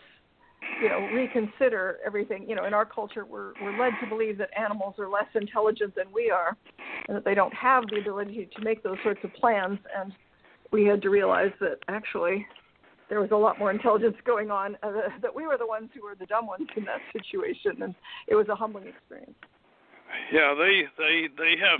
you 0.81 0.89
know 0.89 0.99
reconsider 1.13 1.97
everything. 2.05 2.47
You 2.47 2.55
know 2.55 2.65
in 2.65 2.73
our 2.73 2.85
culture 2.85 3.25
we're 3.25 3.53
we're 3.61 3.77
led 3.77 3.93
to 4.01 4.07
believe 4.07 4.37
that 4.37 4.49
animals 4.57 4.95
are 4.99 5.09
less 5.09 5.27
intelligent 5.35 5.95
than 5.95 6.05
we 6.13 6.29
are 6.29 6.57
and 7.07 7.15
that 7.17 7.25
they 7.25 7.35
don't 7.35 7.53
have 7.53 7.83
the 7.89 7.99
ability 7.99 8.49
to 8.55 8.63
make 8.63 8.83
those 8.83 8.97
sorts 9.03 9.19
of 9.23 9.33
plans. 9.33 9.79
And 9.97 10.13
we 10.71 10.85
had 10.85 11.01
to 11.03 11.09
realize 11.09 11.51
that 11.59 11.79
actually 11.87 12.45
there 13.09 13.19
was 13.19 13.31
a 13.31 13.35
lot 13.35 13.59
more 13.59 13.71
intelligence 13.71 14.15
going 14.25 14.49
on 14.49 14.75
uh, 14.81 14.91
that 15.21 15.33
we 15.33 15.45
were 15.45 15.57
the 15.57 15.67
ones 15.67 15.89
who 15.93 16.03
were 16.03 16.15
the 16.15 16.25
dumb 16.25 16.47
ones 16.47 16.67
in 16.75 16.85
that 16.85 17.01
situation 17.11 17.83
and 17.83 17.95
it 18.27 18.35
was 18.35 18.47
a 18.49 18.55
humbling 18.55 18.87
experience. 18.87 19.35
Yeah, 20.31 20.53
they 20.57 20.83
they 20.97 21.27
they 21.37 21.53
have 21.57 21.79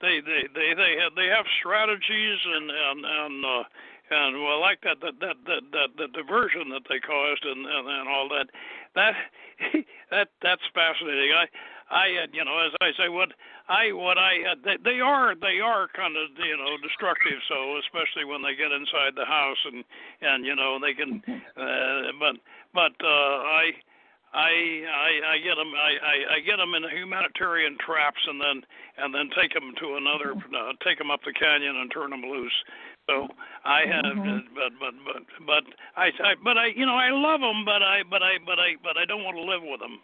they 0.00 0.20
they 0.20 0.42
they 0.54 0.74
they 0.74 0.96
have 1.02 1.14
they 1.16 1.26
have 1.26 1.46
strategies 1.60 2.38
and 2.44 2.70
and 2.70 3.04
and 3.04 3.44
uh 3.44 3.62
and 4.10 4.42
well, 4.42 4.60
like 4.60 4.80
that 4.82 5.00
that 5.02 5.18
that 5.20 5.36
that, 5.46 5.62
that 5.72 5.90
the 5.98 6.08
diversion 6.14 6.70
that 6.70 6.86
they 6.88 7.00
caused 7.00 7.44
and, 7.44 7.66
and 7.66 7.88
and 7.88 8.08
all 8.08 8.28
that, 8.28 8.46
that 8.94 9.14
that 10.10 10.28
that's 10.42 10.62
fascinating. 10.74 11.32
I 11.34 11.46
I 11.90 12.06
uh, 12.22 12.26
you 12.32 12.44
know 12.44 12.58
as 12.66 12.72
I 12.80 12.90
say 12.96 13.08
what 13.08 13.32
I 13.68 13.90
what 13.92 14.18
I 14.18 14.52
uh, 14.52 14.54
they, 14.62 14.76
they 14.84 15.00
are 15.00 15.34
they 15.34 15.58
are 15.58 15.88
kind 15.94 16.14
of 16.16 16.30
you 16.38 16.56
know 16.56 16.76
destructive. 16.82 17.42
So 17.48 17.78
especially 17.82 18.24
when 18.24 18.42
they 18.42 18.54
get 18.54 18.70
inside 18.70 19.18
the 19.18 19.26
house 19.26 19.58
and 19.66 19.82
and 20.22 20.46
you 20.46 20.54
know 20.54 20.78
they 20.78 20.94
can, 20.94 21.22
uh, 21.56 22.14
but 22.18 22.36
but 22.74 22.94
uh, 23.02 23.42
I. 23.42 23.72
I 24.34 24.82
I 24.84 25.10
I 25.32 25.38
get 25.38 25.54
them 25.54 25.72
I, 25.72 25.92
I 26.02 26.34
I 26.34 26.40
get 26.40 26.58
them 26.58 26.74
in 26.74 26.82
humanitarian 26.90 27.78
traps 27.78 28.20
and 28.26 28.38
then 28.38 28.60
and 28.98 29.14
then 29.14 29.30
take 29.32 29.54
them 29.54 29.72
to 29.78 29.96
another 29.96 30.34
uh, 30.34 30.72
take 30.84 30.98
them 30.98 31.10
up 31.10 31.20
the 31.24 31.32
canyon 31.32 31.76
and 31.76 31.90
turn 31.90 32.10
them 32.10 32.20
loose 32.20 32.52
so 33.08 33.28
I 33.64 33.86
have, 33.86 34.18
mm-hmm. 34.18 34.50
but 34.54 34.74
but 34.82 34.94
but 35.06 35.22
but 35.46 35.64
I, 35.94 36.10
I 36.10 36.34
but 36.42 36.58
I 36.58 36.74
you 36.74 36.86
know 36.86 36.98
I 36.98 37.10
love 37.10 37.40
them, 37.40 37.64
but 37.64 37.82
I 37.82 38.02
but 38.02 38.22
I 38.22 38.38
but 38.44 38.58
I 38.58 38.74
but 38.82 38.98
I 38.98 39.04
don't 39.06 39.22
want 39.22 39.36
to 39.38 39.46
live 39.46 39.62
with 39.62 39.78
them, 39.78 40.02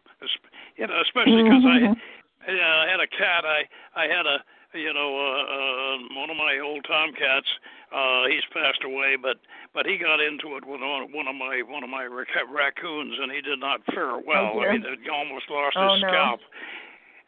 you 0.78 0.86
know, 0.86 0.94
especially 1.02 1.42
because 1.42 1.66
mm-hmm. 1.66 1.98
I, 2.46 2.54
I 2.54 2.86
had 2.86 3.00
a 3.02 3.10
cat. 3.10 3.42
I 3.42 3.66
I 3.98 4.06
had 4.06 4.26
a 4.26 4.38
you 4.78 4.94
know 4.94 5.18
uh, 5.18 5.42
uh, 5.42 5.96
one 6.14 6.30
of 6.30 6.38
my 6.38 6.62
old 6.62 6.86
tomcats. 6.86 7.50
Uh, 7.90 8.30
he's 8.30 8.46
passed 8.54 8.86
away, 8.86 9.18
but 9.18 9.42
but 9.74 9.84
he 9.84 9.98
got 9.98 10.22
into 10.22 10.54
it 10.54 10.62
with 10.62 10.78
one 10.78 11.26
of 11.26 11.34
my 11.34 11.62
one 11.66 11.82
of 11.82 11.90
my 11.90 12.06
raccoons, 12.06 13.18
and 13.18 13.32
he 13.34 13.42
did 13.42 13.58
not 13.58 13.82
fare 13.90 14.18
well. 14.22 14.54
Oh, 14.54 14.62
I 14.62 14.78
mean, 14.78 14.86
he 15.02 15.10
almost 15.10 15.50
lost 15.50 15.74
oh, 15.74 15.94
his 15.94 16.02
no. 16.02 16.08
scalp 16.08 16.40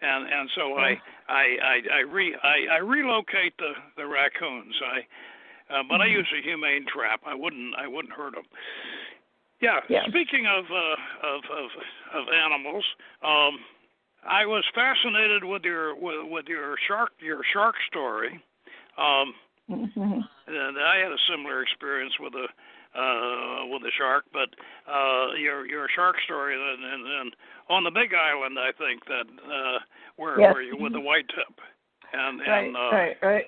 and 0.03 0.27
and 0.29 0.51
so 0.55 0.75
I 0.75 1.01
I 1.29 1.45
I 1.63 1.77
I 1.93 2.01
re 2.01 2.37
I, 2.43 2.77
I 2.77 2.79
relocate 2.79 3.57
the 3.59 3.73
the 3.97 4.07
raccoons. 4.07 4.75
I 4.85 5.07
uh, 5.71 5.83
but 5.89 6.01
I 6.01 6.07
Mm-hmm. 6.07 6.19
use 6.19 6.29
a 6.39 6.43
humane 6.43 6.85
trap. 6.87 7.21
I 7.27 7.35
wouldn't 7.35 7.75
I 7.77 7.87
wouldn't 7.87 8.13
hurt 8.15 8.35
them. 8.35 8.45
Yeah. 9.61 9.81
Yeah. 9.89 10.07
Speaking 10.09 10.47
of 10.47 10.65
uh, 10.71 11.27
of, 11.27 11.41
of 11.51 11.71
of 12.15 12.25
animals, 12.29 12.85
um, 13.23 13.59
I 14.27 14.47
was 14.47 14.65
fascinated 14.75 15.45
with 15.45 15.65
your 15.65 15.95
with, 15.95 16.29
with 16.31 16.47
your 16.49 16.77
shark 16.87 17.11
your 17.21 17.41
shark 17.53 17.77
story. 17.89 18.41
Um, 18.97 19.35
mm-hmm. 19.71 20.21
and 20.47 20.79
I 20.79 20.99
had 21.03 21.13
a 21.13 21.19
similar 21.31 21.63
experience 21.63 22.15
with 22.21 22.35
a 22.35 22.47
uh, 22.99 23.67
with 23.67 23.83
a 23.83 23.91
shark, 23.99 24.25
but 24.33 24.51
uh, 24.87 25.35
your 25.35 25.67
your 25.67 25.89
shark 25.95 26.17
story 26.25 26.55
and, 26.55 26.85
and, 26.85 27.07
and 27.21 27.37
on 27.69 27.83
the 27.83 27.91
Big 27.91 28.13
Island, 28.15 28.57
I 28.59 28.71
think 28.77 29.05
that 29.07 29.27
uh, 29.43 29.79
where 30.17 30.39
Yes. 30.41 30.53
where 30.53 30.63
you 30.63 30.77
with 30.79 30.93
the 30.93 31.01
white 31.01 31.27
tip, 31.29 31.59
and 32.13 32.41
right 32.41 32.67
and 32.69 32.77
uh, 32.77 32.91
right 32.93 33.17
right 33.23 33.45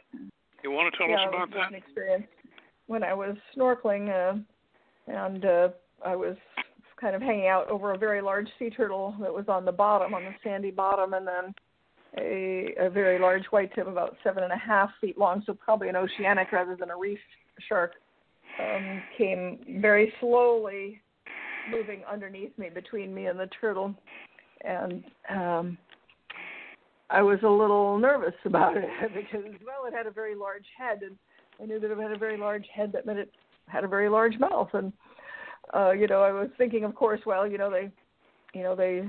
you 0.67 0.73
want 0.73 0.93
to 0.93 0.99
tell 0.99 1.09
yeah, 1.09 1.23
us 1.23 1.29
about 1.29 1.51
that? 1.51 1.69
An 1.69 1.75
experience 1.75 2.27
when 2.87 3.03
I 3.03 3.15
was 3.15 3.37
snorkeling, 3.57 4.11
uh, 4.11 4.39
and 5.07 5.45
uh, 5.45 5.69
I 6.05 6.17
was 6.17 6.37
kind 7.01 7.15
of 7.15 7.23
hanging 7.23 7.49
out 7.49 7.69
over 7.69 7.93
a 7.93 7.99
very 7.99 8.21
large 8.21 8.49
sea 8.59 8.71
turtle 8.71 9.15
that 9.21 9.33
was 9.33 9.45
on 9.49 9.65
the 9.65 9.73
bottom, 9.73 10.15
on 10.15 10.25
the 10.25 10.35
sandy 10.43 10.71
bottom, 10.71 11.15
and 11.15 11.27
then 11.27 11.55
a, 12.19 12.75
a 12.87 12.91
very 12.91 13.19
large 13.19 13.45
white 13.51 13.73
tip, 13.75 13.87
about 13.87 14.17
seven 14.25 14.43
and 14.43 14.53
a 14.53 14.59
half 14.59 14.91
feet 15.01 15.19
long, 15.19 15.43
so 15.47 15.55
probably 15.55 15.89
an 15.89 15.97
oceanic 15.97 16.51
rather 16.53 16.77
than 16.77 16.91
a 16.91 16.97
reef 16.97 17.19
shark, 17.69 17.93
um, 18.61 19.03
came 19.17 19.59
very 19.81 20.13
slowly 20.21 21.01
moving 21.71 22.03
underneath 22.11 22.57
me, 22.59 22.71
between 22.73 23.15
me 23.15 23.27
and 23.27 23.39
the 23.39 23.49
turtle, 23.61 23.95
and 24.65 25.05
um, 25.29 25.79
I 27.11 27.23
was 27.23 27.39
a 27.43 27.49
little 27.49 27.99
nervous 27.99 28.35
about 28.45 28.77
it 28.77 28.89
because, 29.15 29.45
well, 29.65 29.87
it 29.87 29.95
had 29.95 30.07
a 30.07 30.11
very 30.11 30.35
large 30.35 30.67
head, 30.77 31.03
and 31.03 31.17
I 31.61 31.67
knew 31.67 31.81
that 31.81 31.91
it 31.91 31.99
had 31.99 32.13
a 32.13 32.19
very 32.19 32.37
large 32.37 32.67
head. 32.75 32.93
That 32.93 33.07
meant 33.07 33.19
it 33.19 33.31
had 33.69 33.85
a 33.85 33.89
very 33.89 34.09
large 34.09 34.39
mouth, 34.39 34.71
and 34.73 34.93
uh, 35.75 35.91
you 35.93 36.07
know, 36.07 36.23
I 36.23 36.33
was 36.33 36.49
thinking, 36.59 36.85
of 36.85 36.95
course, 36.95 37.21
well, 37.27 37.47
you 37.47 37.59
know, 37.59 37.71
they, 37.71 37.91
you 38.55 38.63
know, 38.63 38.77
they 38.77 39.03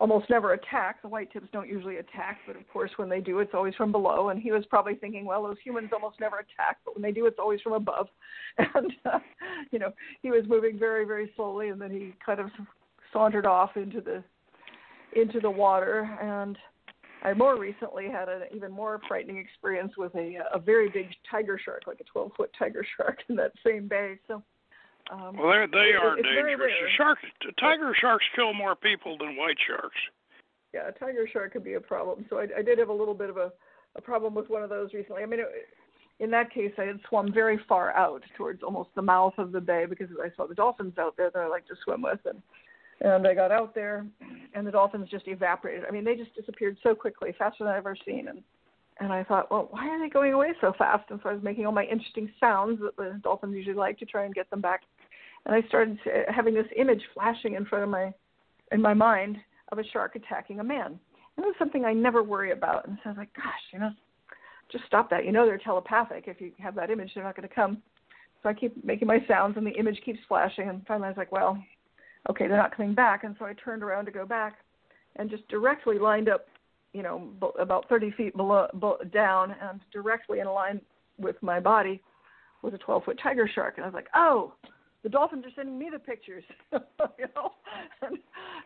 almost 0.00 0.28
never 0.30 0.54
attack. 0.54 1.02
The 1.02 1.08
white 1.08 1.32
tips 1.32 1.48
don't 1.52 1.68
usually 1.68 1.96
attack, 1.96 2.38
but 2.46 2.56
of 2.56 2.68
course, 2.72 2.90
when 2.96 3.08
they 3.08 3.20
do, 3.20 3.38
it's 3.40 3.54
always 3.54 3.74
from 3.74 3.92
below. 3.92 4.30
And 4.30 4.40
he 4.40 4.52
was 4.52 4.64
probably 4.66 4.94
thinking, 4.94 5.24
well, 5.24 5.42
those 5.42 5.56
humans 5.62 5.90
almost 5.92 6.18
never 6.18 6.36
attack, 6.36 6.78
but 6.84 6.94
when 6.94 7.02
they 7.02 7.12
do, 7.12 7.26
it's 7.26 7.38
always 7.38 7.60
from 7.60 7.74
above. 7.74 8.08
And 8.74 8.92
uh, 9.04 9.18
you 9.72 9.78
know, 9.78 9.92
he 10.22 10.30
was 10.30 10.44
moving 10.48 10.78
very, 10.78 11.04
very 11.04 11.32
slowly, 11.34 11.68
and 11.68 11.80
then 11.80 11.90
he 11.90 12.14
kind 12.24 12.40
of 12.40 12.50
sauntered 13.12 13.46
off 13.46 13.76
into 13.76 14.00
the 14.00 14.22
into 15.20 15.40
the 15.40 15.50
water 15.50 16.02
and 16.20 16.56
I 17.24 17.32
more 17.32 17.58
recently 17.58 18.08
had 18.10 18.28
an 18.28 18.42
even 18.54 18.70
more 18.70 19.00
frightening 19.08 19.38
experience 19.38 19.92
with 19.96 20.14
a 20.14 20.38
a 20.52 20.58
very 20.58 20.88
big 20.90 21.06
tiger 21.30 21.58
shark, 21.62 21.82
like 21.86 22.00
a 22.00 22.04
12 22.04 22.32
foot 22.36 22.50
tiger 22.58 22.84
shark 22.96 23.18
in 23.28 23.36
that 23.36 23.52
same 23.66 23.88
bay. 23.88 24.18
So, 24.28 24.42
um, 25.10 25.36
Well, 25.36 25.66
they 25.72 25.90
it- 25.90 25.96
are 25.96 26.16
dangerous. 26.16 26.58
rare. 26.58 26.90
Shark, 26.96 27.18
tiger 27.58 27.94
sharks 28.00 28.24
kill 28.36 28.52
more 28.52 28.76
people 28.76 29.16
than 29.18 29.36
white 29.36 29.56
sharks. 29.66 29.96
yeah, 30.74 30.88
a 30.88 30.92
tiger 30.92 31.26
shark 31.32 31.52
could 31.52 31.64
be 31.64 31.74
a 31.74 31.80
problem. 31.80 32.26
So 32.28 32.38
I, 32.38 32.46
I 32.58 32.62
did 32.62 32.78
have 32.78 32.88
a 32.88 32.92
little 32.92 33.14
bit 33.14 33.30
of 33.30 33.36
a, 33.36 33.52
a 33.96 34.00
problem 34.02 34.34
with 34.34 34.50
one 34.50 34.62
of 34.62 34.70
those 34.70 34.92
recently. 34.92 35.22
I 35.22 35.26
mean, 35.26 35.40
it, 35.40 35.48
in 36.20 36.30
that 36.30 36.52
case, 36.52 36.72
I 36.78 36.82
had 36.82 37.00
swum 37.08 37.32
very 37.32 37.58
far 37.68 37.90
out 37.96 38.22
towards 38.36 38.62
almost 38.62 38.90
the 38.94 39.02
mouth 39.02 39.34
of 39.38 39.50
the 39.52 39.60
bay 39.60 39.84
because 39.88 40.08
I 40.22 40.28
saw 40.36 40.46
the 40.46 40.54
dolphins 40.54 40.98
out 40.98 41.16
there 41.16 41.30
that 41.30 41.38
I 41.40 41.48
like 41.48 41.66
to 41.66 41.74
swim 41.84 42.02
with, 42.02 42.20
and 42.24 42.40
and 43.04 43.26
I 43.26 43.34
got 43.34 43.52
out 43.52 43.74
there, 43.74 44.06
and 44.54 44.66
the 44.66 44.70
dolphins 44.70 45.08
just 45.10 45.28
evaporated. 45.28 45.84
I 45.86 45.92
mean, 45.92 46.04
they 46.04 46.14
just 46.14 46.34
disappeared 46.34 46.78
so 46.82 46.94
quickly, 46.94 47.34
faster 47.38 47.64
than 47.64 47.72
I've 47.72 47.78
ever 47.78 47.96
seen. 48.06 48.28
And 48.28 48.42
and 49.00 49.12
I 49.12 49.24
thought, 49.24 49.50
well, 49.50 49.66
why 49.70 49.88
are 49.88 49.98
they 49.98 50.08
going 50.08 50.32
away 50.34 50.52
so 50.60 50.72
fast? 50.78 51.10
And 51.10 51.18
so 51.22 51.28
I 51.28 51.32
was 51.32 51.42
making 51.42 51.66
all 51.66 51.72
my 51.72 51.82
interesting 51.82 52.30
sounds 52.38 52.78
that 52.80 52.96
the 52.96 53.20
dolphins 53.24 53.56
usually 53.56 53.74
like 53.74 53.98
to 53.98 54.04
try 54.04 54.24
and 54.24 54.32
get 54.32 54.48
them 54.50 54.60
back. 54.60 54.82
and 55.46 55.54
I 55.54 55.66
started 55.66 55.98
having 56.28 56.54
this 56.54 56.66
image 56.76 57.02
flashing 57.12 57.54
in 57.54 57.66
front 57.66 57.84
of 57.84 57.90
my 57.90 58.12
in 58.72 58.80
my 58.80 58.94
mind 58.94 59.36
of 59.72 59.78
a 59.78 59.84
shark 59.92 60.16
attacking 60.16 60.60
a 60.60 60.64
man. 60.64 60.98
And 61.36 61.44
it 61.44 61.48
was 61.48 61.56
something 61.58 61.84
I 61.84 61.92
never 61.92 62.22
worry 62.22 62.52
about. 62.52 62.86
And 62.86 62.96
so 63.02 63.10
I 63.10 63.12
was 63.12 63.18
like, 63.18 63.34
gosh, 63.34 63.64
you 63.72 63.80
know, 63.80 63.90
just 64.70 64.84
stop 64.86 65.10
that. 65.10 65.24
You 65.24 65.32
know 65.32 65.44
they're 65.44 65.58
telepathic. 65.58 66.24
If 66.26 66.40
you 66.40 66.52
have 66.58 66.76
that 66.76 66.90
image, 66.90 67.10
they're 67.14 67.24
not 67.24 67.36
going 67.36 67.48
to 67.48 67.54
come. 67.54 67.82
So 68.42 68.48
I 68.48 68.54
keep 68.54 68.82
making 68.84 69.08
my 69.08 69.18
sounds, 69.26 69.56
and 69.56 69.66
the 69.66 69.72
image 69.72 70.00
keeps 70.04 70.20
flashing. 70.28 70.68
And 70.68 70.86
finally, 70.86 71.06
I 71.06 71.10
was 71.10 71.18
like, 71.18 71.32
well, 71.32 71.58
okay, 72.30 72.46
they're 72.46 72.56
not 72.56 72.76
coming 72.76 72.94
back. 72.94 73.24
And 73.24 73.36
so 73.38 73.44
I 73.44 73.52
turned 73.54 73.82
around 73.82 74.06
to 74.06 74.10
go 74.10 74.26
back, 74.26 74.56
and 75.16 75.30
just 75.30 75.46
directly 75.48 75.98
lined 75.98 76.28
up, 76.28 76.46
you 76.92 77.02
know, 77.02 77.28
about 77.58 77.88
30 77.88 78.10
feet 78.12 78.36
below, 78.36 78.66
down, 79.12 79.54
and 79.60 79.80
directly 79.92 80.40
in 80.40 80.46
line 80.46 80.80
with 81.18 81.36
my 81.42 81.60
body 81.60 82.02
was 82.62 82.74
a 82.74 82.78
12 82.78 83.04
foot 83.04 83.20
tiger 83.22 83.48
shark. 83.52 83.74
And 83.76 83.84
I 83.84 83.88
was 83.88 83.94
like, 83.94 84.08
oh, 84.14 84.52
the 85.02 85.08
dolphins 85.08 85.44
are 85.44 85.52
sending 85.54 85.78
me 85.78 85.90
the 85.92 85.98
pictures, 85.98 86.44
you 86.72 87.26
know. 87.36 87.52
And, 88.02 88.18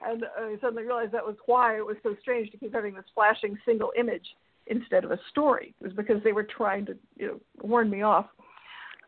and 0.06 0.24
I 0.38 0.54
suddenly 0.60 0.84
realized 0.84 1.12
that 1.12 1.26
was 1.26 1.36
why 1.46 1.76
it 1.76 1.84
was 1.84 1.96
so 2.02 2.14
strange 2.20 2.50
to 2.52 2.56
keep 2.56 2.72
having 2.72 2.94
this 2.94 3.04
flashing 3.14 3.58
single 3.66 3.92
image 3.98 4.24
instead 4.68 5.04
of 5.04 5.10
a 5.10 5.18
story. 5.30 5.74
It 5.80 5.84
was 5.84 5.92
because 5.92 6.22
they 6.22 6.32
were 6.32 6.44
trying 6.44 6.86
to, 6.86 6.96
you 7.16 7.26
know, 7.26 7.40
warn 7.62 7.90
me 7.90 8.02
off. 8.02 8.26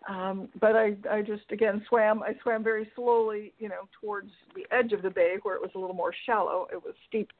Um, 0.08 0.48
but 0.60 0.76
I, 0.76 0.96
I 1.10 1.22
just 1.22 1.50
again 1.50 1.84
swam. 1.88 2.22
I 2.22 2.34
swam 2.42 2.64
very 2.64 2.90
slowly, 2.96 3.52
you 3.58 3.68
know, 3.68 3.88
towards 4.00 4.30
the 4.54 4.64
edge 4.74 4.92
of 4.92 5.02
the 5.02 5.10
bay 5.10 5.36
where 5.42 5.54
it 5.54 5.60
was 5.60 5.70
a 5.74 5.78
little 5.78 5.94
more 5.94 6.12
shallow. 6.26 6.66
It 6.72 6.82
was 6.82 6.94
steep. 7.08 7.30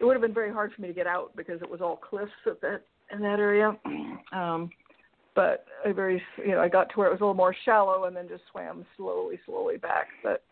It 0.00 0.04
would 0.04 0.14
have 0.14 0.22
been 0.22 0.34
very 0.34 0.52
hard 0.52 0.72
for 0.72 0.80
me 0.80 0.88
to 0.88 0.94
get 0.94 1.06
out 1.06 1.36
because 1.36 1.60
it 1.60 1.68
was 1.68 1.80
all 1.80 1.96
cliffs 1.96 2.32
at 2.46 2.60
that 2.62 2.82
in 3.12 3.20
that 3.20 3.38
area. 3.38 3.76
Um, 4.30 4.68
but 5.34 5.64
I 5.86 5.92
very, 5.92 6.20
you 6.36 6.50
know, 6.50 6.60
I 6.60 6.68
got 6.68 6.90
to 6.90 6.96
where 6.96 7.06
it 7.06 7.12
was 7.12 7.20
a 7.20 7.22
little 7.22 7.32
more 7.32 7.54
shallow 7.64 8.04
and 8.04 8.14
then 8.14 8.28
just 8.28 8.42
swam 8.50 8.84
slowly, 8.96 9.38
slowly 9.46 9.76
back. 9.78 10.08
But 10.22 10.42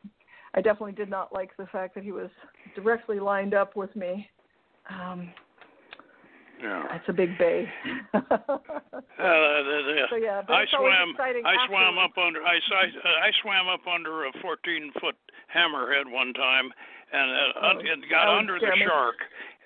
I 0.54 0.62
definitely 0.62 0.92
did 0.92 1.10
not 1.10 1.32
like 1.32 1.50
the 1.56 1.66
fact 1.66 1.94
that 1.96 2.04
he 2.04 2.12
was 2.12 2.30
directly 2.74 3.18
lined 3.20 3.52
up 3.52 3.76
with 3.76 3.94
me. 3.96 4.30
Um, 4.88 5.30
yeah. 6.62 6.96
It's 6.96 7.08
a 7.08 7.12
big 7.12 7.36
bay. 7.38 7.68
uh, 8.14 8.18
uh, 8.18 8.48
so 10.10 10.16
yeah, 10.16 10.42
I 10.48 10.64
swam. 10.70 11.14
I 11.18 11.54
swam 11.68 11.98
up 11.98 12.16
under. 12.16 12.42
I 12.42 12.56
I, 12.56 13.28
I 13.28 13.30
swam 13.42 13.68
up 13.68 13.86
under 13.86 14.24
a 14.24 14.32
14 14.40 14.92
foot 15.00 15.16
hammerhead 15.54 16.10
one 16.10 16.32
time, 16.32 16.72
and 17.12 17.30
uh, 17.30 17.60
oh, 17.62 17.78
and 17.80 18.04
got 18.10 18.28
under 18.28 18.58
the 18.58 18.72
shark. 18.78 19.16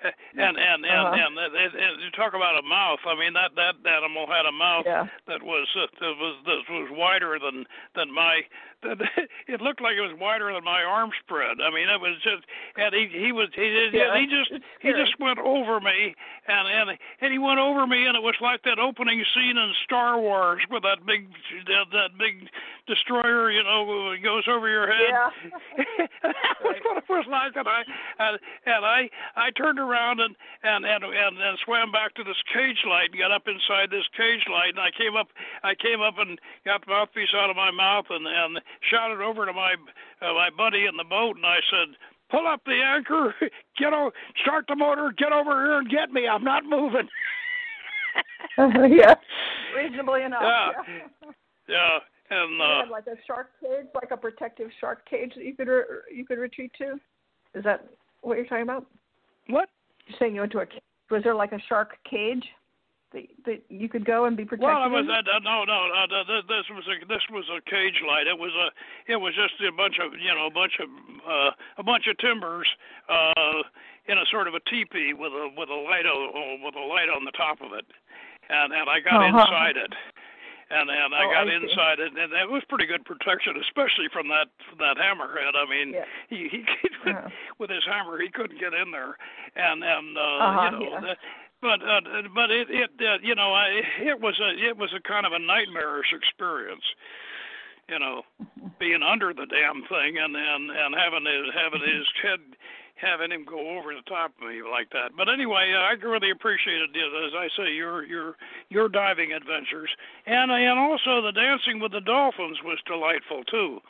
And 0.02 0.56
and 0.56 0.56
and 0.56 0.84
uh-huh. 0.84 1.12
and, 1.12 1.36
and, 1.36 1.52
and, 1.52 1.72
and 1.76 2.00
you 2.00 2.10
talk 2.16 2.32
about 2.32 2.56
a 2.56 2.64
mouth. 2.64 3.00
I 3.04 3.14
mean 3.20 3.34
that 3.34 3.52
that 3.56 3.76
animal 3.84 4.26
had 4.26 4.48
a 4.48 4.52
mouth 4.52 4.84
yeah. 4.86 5.04
that 5.28 5.42
was 5.42 5.68
uh, 5.76 5.86
that 6.00 6.16
was 6.16 6.34
that 6.46 6.60
was 6.72 6.88
wider 6.92 7.38
than 7.38 7.66
than 7.94 8.12
my. 8.12 8.40
It 9.48 9.60
looked 9.60 9.82
like 9.82 9.96
it 9.98 10.00
was 10.00 10.14
wider 10.20 10.52
than 10.52 10.62
my 10.62 10.82
arm 10.82 11.10
spread. 11.18 11.58
I 11.58 11.74
mean 11.74 11.88
it 11.88 12.00
was 12.00 12.14
just 12.22 12.46
and 12.76 12.94
he 12.94 13.10
he 13.10 13.32
was 13.32 13.48
he 13.54 13.90
yeah, 13.92 14.14
he 14.14 14.26
just 14.26 14.52
he 14.80 14.92
just 14.92 15.18
went 15.18 15.38
over 15.38 15.80
me 15.80 16.14
and 16.46 16.68
and 16.68 16.98
and 17.20 17.32
he 17.32 17.38
went 17.38 17.58
over 17.58 17.86
me 17.86 18.06
and 18.06 18.14
it 18.16 18.22
was 18.22 18.36
like 18.40 18.62
that 18.62 18.78
opening 18.78 19.24
scene 19.34 19.58
in 19.58 19.72
Star 19.84 20.20
Wars 20.20 20.62
with 20.70 20.84
that 20.84 21.04
big 21.04 21.26
that, 21.66 21.90
that 21.90 22.10
big 22.16 22.48
destroyer 22.86 23.50
you 23.50 23.62
know 23.64 24.14
goes 24.22 24.44
over 24.46 24.68
your 24.68 24.86
head. 24.86 25.10
Yeah. 25.10 25.30
that 26.22 26.34
right. 26.62 26.80
what 26.84 26.98
it 26.98 27.08
was 27.08 27.26
like 27.26 27.56
and 27.56 27.66
I 27.66 27.82
and, 28.18 28.38
and 28.66 28.84
I 28.84 29.10
I 29.34 29.50
turned 29.50 29.80
around 29.80 30.20
and 30.20 30.36
and 30.62 30.84
and 30.84 31.02
and, 31.02 31.38
and 31.38 31.58
swam 31.64 31.90
back 31.90 32.14
to 32.14 32.24
this 32.24 32.38
cage 32.54 32.86
light 32.86 33.10
and 33.10 33.18
got 33.18 33.32
up 33.32 33.48
inside 33.48 33.90
this 33.90 34.06
cage 34.16 34.46
light 34.46 34.78
and 34.78 34.80
I 34.80 34.90
came 34.94 35.16
up 35.16 35.28
I 35.64 35.74
came 35.74 36.00
up 36.00 36.18
and 36.18 36.38
got 36.64 36.86
the 36.86 36.92
mouthpiece 36.92 37.34
out 37.34 37.50
of 37.50 37.56
my 37.56 37.70
mouth 37.70 38.06
and 38.10 38.26
and 38.26 38.60
shouted 38.90 39.22
over 39.22 39.46
to 39.46 39.52
my 39.52 39.74
uh, 40.22 40.34
my 40.34 40.50
buddy 40.56 40.86
in 40.86 40.96
the 40.96 41.04
boat 41.04 41.36
and 41.36 41.46
I 41.46 41.58
said 41.70 41.96
pull 42.30 42.46
up 42.46 42.62
the 42.64 42.80
anchor 42.84 43.34
get 43.78 43.92
over 43.92 44.12
start 44.42 44.66
the 44.68 44.76
motor 44.76 45.12
get 45.16 45.32
over 45.32 45.50
here 45.50 45.78
and 45.78 45.90
get 45.90 46.12
me. 46.12 46.26
I'm 46.26 46.44
not 46.44 46.64
moving. 46.64 47.08
Yeah. 48.58 49.14
Reasonably 49.76 50.22
enough 50.22 50.42
yeah. 50.42 50.70
yeah, 50.88 51.28
yeah. 51.68 52.36
and 52.36 52.60
uh, 52.60 52.90
like 52.90 53.06
a 53.06 53.16
shark 53.26 53.50
cage 53.60 53.86
like 53.94 54.10
a 54.10 54.16
protective 54.16 54.68
shark 54.80 55.08
cage 55.08 55.32
that 55.36 55.44
you 55.44 55.54
could 55.54 55.68
re- 55.68 55.84
you 56.14 56.26
could 56.26 56.38
retreat 56.38 56.72
to. 56.78 56.98
Is 57.54 57.64
that 57.64 57.86
what 58.22 58.36
you're 58.36 58.46
talking 58.46 58.64
about? 58.64 58.86
What? 59.46 59.68
You're 60.06 60.18
saying 60.18 60.34
you 60.34 60.40
went 60.40 60.52
to 60.52 60.58
a 60.58 60.66
was 61.10 61.22
there 61.22 61.34
like 61.34 61.52
a 61.52 61.60
shark 61.68 61.96
cage 62.08 62.44
that, 63.12 63.26
that 63.46 63.60
you 63.68 63.88
could 63.88 64.04
go 64.04 64.24
and 64.24 64.36
be 64.36 64.44
protected? 64.44 64.66
Well, 64.66 64.84
it 64.86 64.90
was 64.90 65.06
uh, 65.08 65.38
no, 65.42 65.64
no. 65.64 65.90
Uh, 65.90 66.06
this 66.46 66.66
was 66.70 66.86
a 66.86 67.06
this 67.06 67.22
was 67.30 67.44
a 67.50 67.60
cage 67.68 68.02
light. 68.06 68.26
It 68.26 68.38
was 68.38 68.52
a 68.54 68.70
it 69.10 69.16
was 69.16 69.34
just 69.34 69.58
a 69.62 69.72
bunch 69.72 69.98
of 69.98 70.14
you 70.14 70.32
know 70.34 70.46
a 70.46 70.54
bunch 70.54 70.78
of 70.78 70.88
uh, 71.26 71.50
a 71.78 71.82
bunch 71.82 72.06
of 72.06 72.18
timbers 72.18 72.68
uh, 73.08 73.62
in 74.06 74.18
a 74.18 74.26
sort 74.30 74.48
of 74.48 74.54
a 74.54 74.62
teepee 74.70 75.14
with 75.14 75.32
a 75.32 75.50
with 75.56 75.68
a 75.68 75.80
light 75.80 76.06
o- 76.06 76.58
with 76.62 76.74
a 76.76 76.86
light 76.86 77.10
on 77.10 77.24
the 77.24 77.32
top 77.32 77.60
of 77.60 77.72
it, 77.74 77.86
and 78.48 78.72
and 78.72 78.86
I 78.88 79.00
got 79.00 79.18
uh-huh. 79.18 79.38
inside 79.38 79.76
it 79.76 79.94
and 80.70 80.88
and 80.88 81.14
I 81.14 81.26
oh, 81.26 81.30
got 81.34 81.50
I 81.50 81.54
inside 81.54 81.98
it, 81.98 82.14
and 82.14 82.32
it 82.32 82.48
was 82.48 82.62
pretty 82.68 82.86
good 82.86 83.04
protection, 83.04 83.58
especially 83.58 84.06
from 84.12 84.28
that 84.28 84.46
from 84.70 84.78
that 84.78 84.96
hammerhead. 84.96 85.58
I 85.58 85.66
mean, 85.68 85.94
yeah. 85.94 86.06
he 86.30 86.46
he 86.46 86.62
uh-huh. 87.10 87.28
with 87.58 87.70
his 87.70 87.82
hammer 87.84 88.20
he 88.20 88.30
couldn't 88.30 88.60
get 88.60 88.72
in 88.72 88.90
there, 88.94 89.18
and 89.56 89.82
and 89.82 90.16
uh, 90.16 90.20
uh-huh, 90.20 90.70
you 90.70 90.70
know. 90.70 90.94
Yeah. 90.94 91.00
The, 91.00 91.14
but 91.60 91.82
uh, 91.82 92.00
but 92.34 92.50
it 92.50 92.68
it 92.70 92.90
uh, 93.00 93.18
you 93.22 93.34
know 93.34 93.52
I 93.52 93.80
it 94.00 94.20
was 94.20 94.38
a 94.40 94.50
it 94.68 94.76
was 94.76 94.92
a 94.96 95.00
kind 95.00 95.26
of 95.26 95.32
a 95.32 95.38
nightmarish 95.38 96.12
experience 96.12 96.84
you 97.90 97.98
know, 97.98 98.22
being 98.78 99.02
under 99.02 99.34
the 99.34 99.46
damn 99.46 99.82
thing 99.90 100.16
and 100.16 100.36
and 100.36 100.70
and 100.70 100.94
having 100.94 101.26
his 101.26 101.52
having 101.52 101.82
his 101.82 102.06
head 102.22 102.40
having 102.94 103.32
him 103.32 103.44
go 103.48 103.80
over 103.80 103.94
the 103.96 104.04
top 104.04 104.30
of 104.36 104.48
me 104.48 104.60
like 104.60 104.90
that. 104.90 105.16
But 105.16 105.32
anyway, 105.32 105.72
I 105.72 105.96
really 106.04 106.30
appreciated 106.30 106.94
it, 106.94 107.12
as 107.26 107.32
I 107.32 107.48
say 107.56 107.72
your 107.72 108.04
your 108.04 108.36
your 108.68 108.88
diving 108.88 109.32
adventures, 109.32 109.90
and 110.26 110.50
and 110.50 110.78
also 110.78 111.20
the 111.20 111.32
dancing 111.32 111.80
with 111.80 111.92
the 111.92 112.00
dolphins 112.00 112.58
was 112.62 112.78
delightful 112.86 113.44
too. 113.44 113.80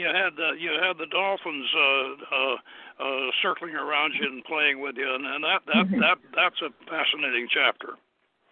You 0.00 0.08
had 0.08 0.32
the 0.36 0.50
you 0.58 0.72
had 0.80 0.96
the 0.96 1.06
dolphins 1.12 1.68
uh, 1.76 2.08
uh, 2.36 2.56
uh, 3.04 3.26
circling 3.42 3.74
around 3.74 4.14
you 4.16 4.26
and 4.26 4.42
playing 4.44 4.80
with 4.80 4.96
you, 4.96 5.14
and, 5.14 5.24
and 5.26 5.44
that 5.44 5.60
that 5.66 5.84
mm-hmm. 5.84 6.00
that 6.00 6.16
that's 6.34 6.60
a 6.64 6.70
fascinating 6.88 7.46
chapter. 7.52 8.00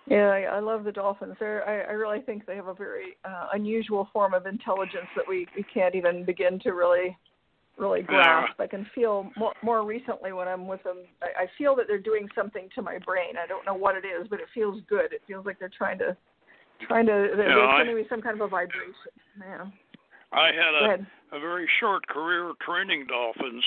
Yeah, 0.06 0.28
I, 0.28 0.56
I 0.56 0.60
love 0.60 0.84
the 0.84 0.92
dolphins. 0.92 1.36
They're, 1.38 1.68
I, 1.68 1.90
I 1.90 1.92
really 1.92 2.20
think 2.20 2.46
they 2.46 2.56
have 2.56 2.68
a 2.68 2.74
very 2.74 3.16
uh, 3.24 3.48
unusual 3.52 4.08
form 4.10 4.32
of 4.32 4.46
intelligence 4.46 5.04
that 5.16 5.26
we, 5.28 5.46
we 5.54 5.62
can't 5.62 5.94
even 5.94 6.24
begin 6.24 6.58
to 6.60 6.70
really 6.70 7.16
really 7.78 8.02
grasp. 8.02 8.54
Yeah. 8.58 8.64
I 8.64 8.66
can 8.66 8.86
feel 8.94 9.30
more, 9.36 9.52
more 9.62 9.86
recently 9.86 10.32
when 10.32 10.48
I'm 10.48 10.66
with 10.66 10.82
them. 10.82 10.98
I, 11.22 11.44
I 11.44 11.46
feel 11.56 11.76
that 11.76 11.86
they're 11.86 11.98
doing 12.00 12.26
something 12.34 12.68
to 12.74 12.82
my 12.82 12.98
brain. 12.98 13.34
I 13.42 13.46
don't 13.46 13.64
know 13.64 13.74
what 13.74 13.96
it 13.96 14.04
is, 14.04 14.26
but 14.28 14.40
it 14.40 14.46
feels 14.52 14.82
good. 14.88 15.12
It 15.12 15.22
feels 15.26 15.46
like 15.46 15.58
they're 15.58 15.70
trying 15.76 15.98
to 15.98 16.16
trying 16.86 17.06
to 17.06 17.28
they're, 17.36 17.48
yeah, 17.48 17.54
they're 17.54 17.78
sending 17.78 17.96
me 17.96 18.04
some 18.08 18.20
kind 18.20 18.34
of 18.34 18.46
a 18.46 18.48
vibration. 18.48 19.12
Yeah. 19.38 19.66
I 20.32 20.46
had 20.46 20.74
a 20.74 21.06
a 21.32 21.40
very 21.40 21.68
short 21.80 22.06
career 22.08 22.52
training 22.64 23.06
dolphins, 23.06 23.64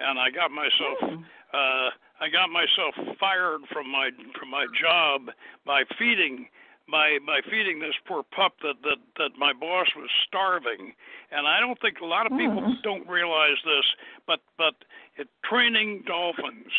and 0.00 0.18
I 0.18 0.30
got 0.30 0.50
myself 0.50 0.98
mm. 1.02 1.22
uh, 1.52 1.90
I 2.20 2.28
got 2.30 2.50
myself 2.50 2.94
fired 3.18 3.62
from 3.72 3.90
my 3.90 4.10
from 4.38 4.50
my 4.50 4.66
job 4.80 5.30
by 5.66 5.82
feeding 5.98 6.48
by 6.90 7.18
by 7.26 7.40
feeding 7.50 7.78
this 7.78 7.94
poor 8.06 8.22
pup 8.22 8.54
that 8.62 8.76
that 8.82 8.98
that 9.18 9.30
my 9.38 9.52
boss 9.52 9.86
was 9.96 10.10
starving 10.26 10.92
and 11.30 11.46
i 11.46 11.60
don't 11.60 11.80
think 11.80 11.98
a 12.02 12.06
lot 12.06 12.26
of 12.26 12.32
people 12.32 12.60
mm. 12.60 12.82
don't 12.82 13.06
realize 13.08 13.56
this 13.64 13.86
but 14.26 14.40
but 14.58 14.74
it, 15.16 15.28
training 15.48 16.02
dolphins 16.06 16.74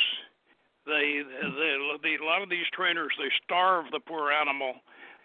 they, 0.86 1.24
they 1.24 1.74
they 2.04 2.16
a 2.20 2.26
lot 2.26 2.42
of 2.42 2.50
these 2.50 2.68
trainers 2.74 3.12
they 3.18 3.32
starve 3.44 3.86
the 3.92 4.00
poor 4.00 4.32
animal 4.32 4.76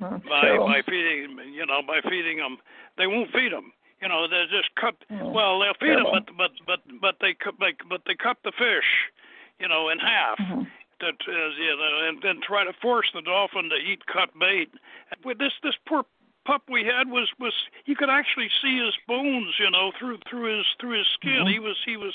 by 0.00 0.40
true. 0.46 0.58
by 0.60 0.80
feeding 0.86 1.36
you 1.52 1.66
know 1.66 1.82
by 1.86 2.00
feeding 2.08 2.38
them 2.38 2.56
they 2.96 3.06
won't 3.06 3.30
feed 3.32 3.52
them 3.52 3.72
you 4.00 4.08
know 4.08 4.28
they 4.28 4.44
just 4.50 4.74
cut 4.74 4.94
mm. 5.10 5.32
well 5.32 5.58
they'll 5.60 5.74
feed 5.74 5.98
Terrible. 5.98 6.12
them 6.12 6.24
but 6.36 6.52
but 6.66 6.80
but 6.86 7.00
but 7.00 7.16
they 7.20 7.34
cut 7.34 7.54
but 7.58 8.02
they 8.06 8.14
cut 8.14 8.38
the 8.44 8.52
fish 8.52 9.10
you 9.58 9.68
know 9.68 9.88
in 9.88 9.98
half 9.98 10.38
Mm-hmm 10.38 10.62
that 11.00 11.14
uh, 11.28 11.48
you 11.58 11.76
know, 11.76 12.08
and 12.08 12.18
then 12.22 12.40
try 12.42 12.64
to 12.64 12.72
force 12.80 13.10
the 13.14 13.22
dolphin 13.22 13.70
to 13.70 13.76
eat 13.76 14.06
cut 14.06 14.30
bait. 14.38 14.70
With 15.24 15.38
this 15.38 15.52
this 15.62 15.74
poor 15.86 16.04
pup 16.44 16.62
we 16.70 16.84
had 16.84 17.10
was 17.10 17.28
was 17.38 17.52
you 17.86 17.96
could 17.96 18.10
actually 18.10 18.48
see 18.62 18.78
his 18.78 18.94
bones, 19.06 19.54
you 19.58 19.70
know, 19.70 19.92
through 19.98 20.18
through 20.28 20.56
his 20.56 20.66
through 20.80 20.98
his 20.98 21.06
skin. 21.14 21.44
Mm-hmm. 21.44 21.52
He 21.52 21.58
was 21.58 21.76
he 21.84 21.96
was 21.96 22.14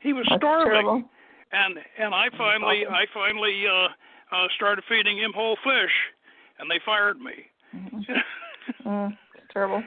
he 0.00 0.12
was 0.12 0.26
That's 0.28 0.40
starving. 0.40 0.72
Terrible. 0.72 1.10
And 1.52 1.78
and 1.98 2.14
I 2.14 2.28
finally. 2.36 2.86
I 2.86 3.06
finally 3.14 3.64
uh 3.66 3.88
uh 4.34 4.48
started 4.54 4.84
feeding 4.88 5.18
him 5.18 5.32
whole 5.32 5.56
fish 5.62 5.94
and 6.58 6.70
they 6.70 6.80
fired 6.84 7.18
me. 7.18 7.46
Mm-hmm. 7.74 8.88
mm, 8.88 9.18
terrible. 9.52 9.82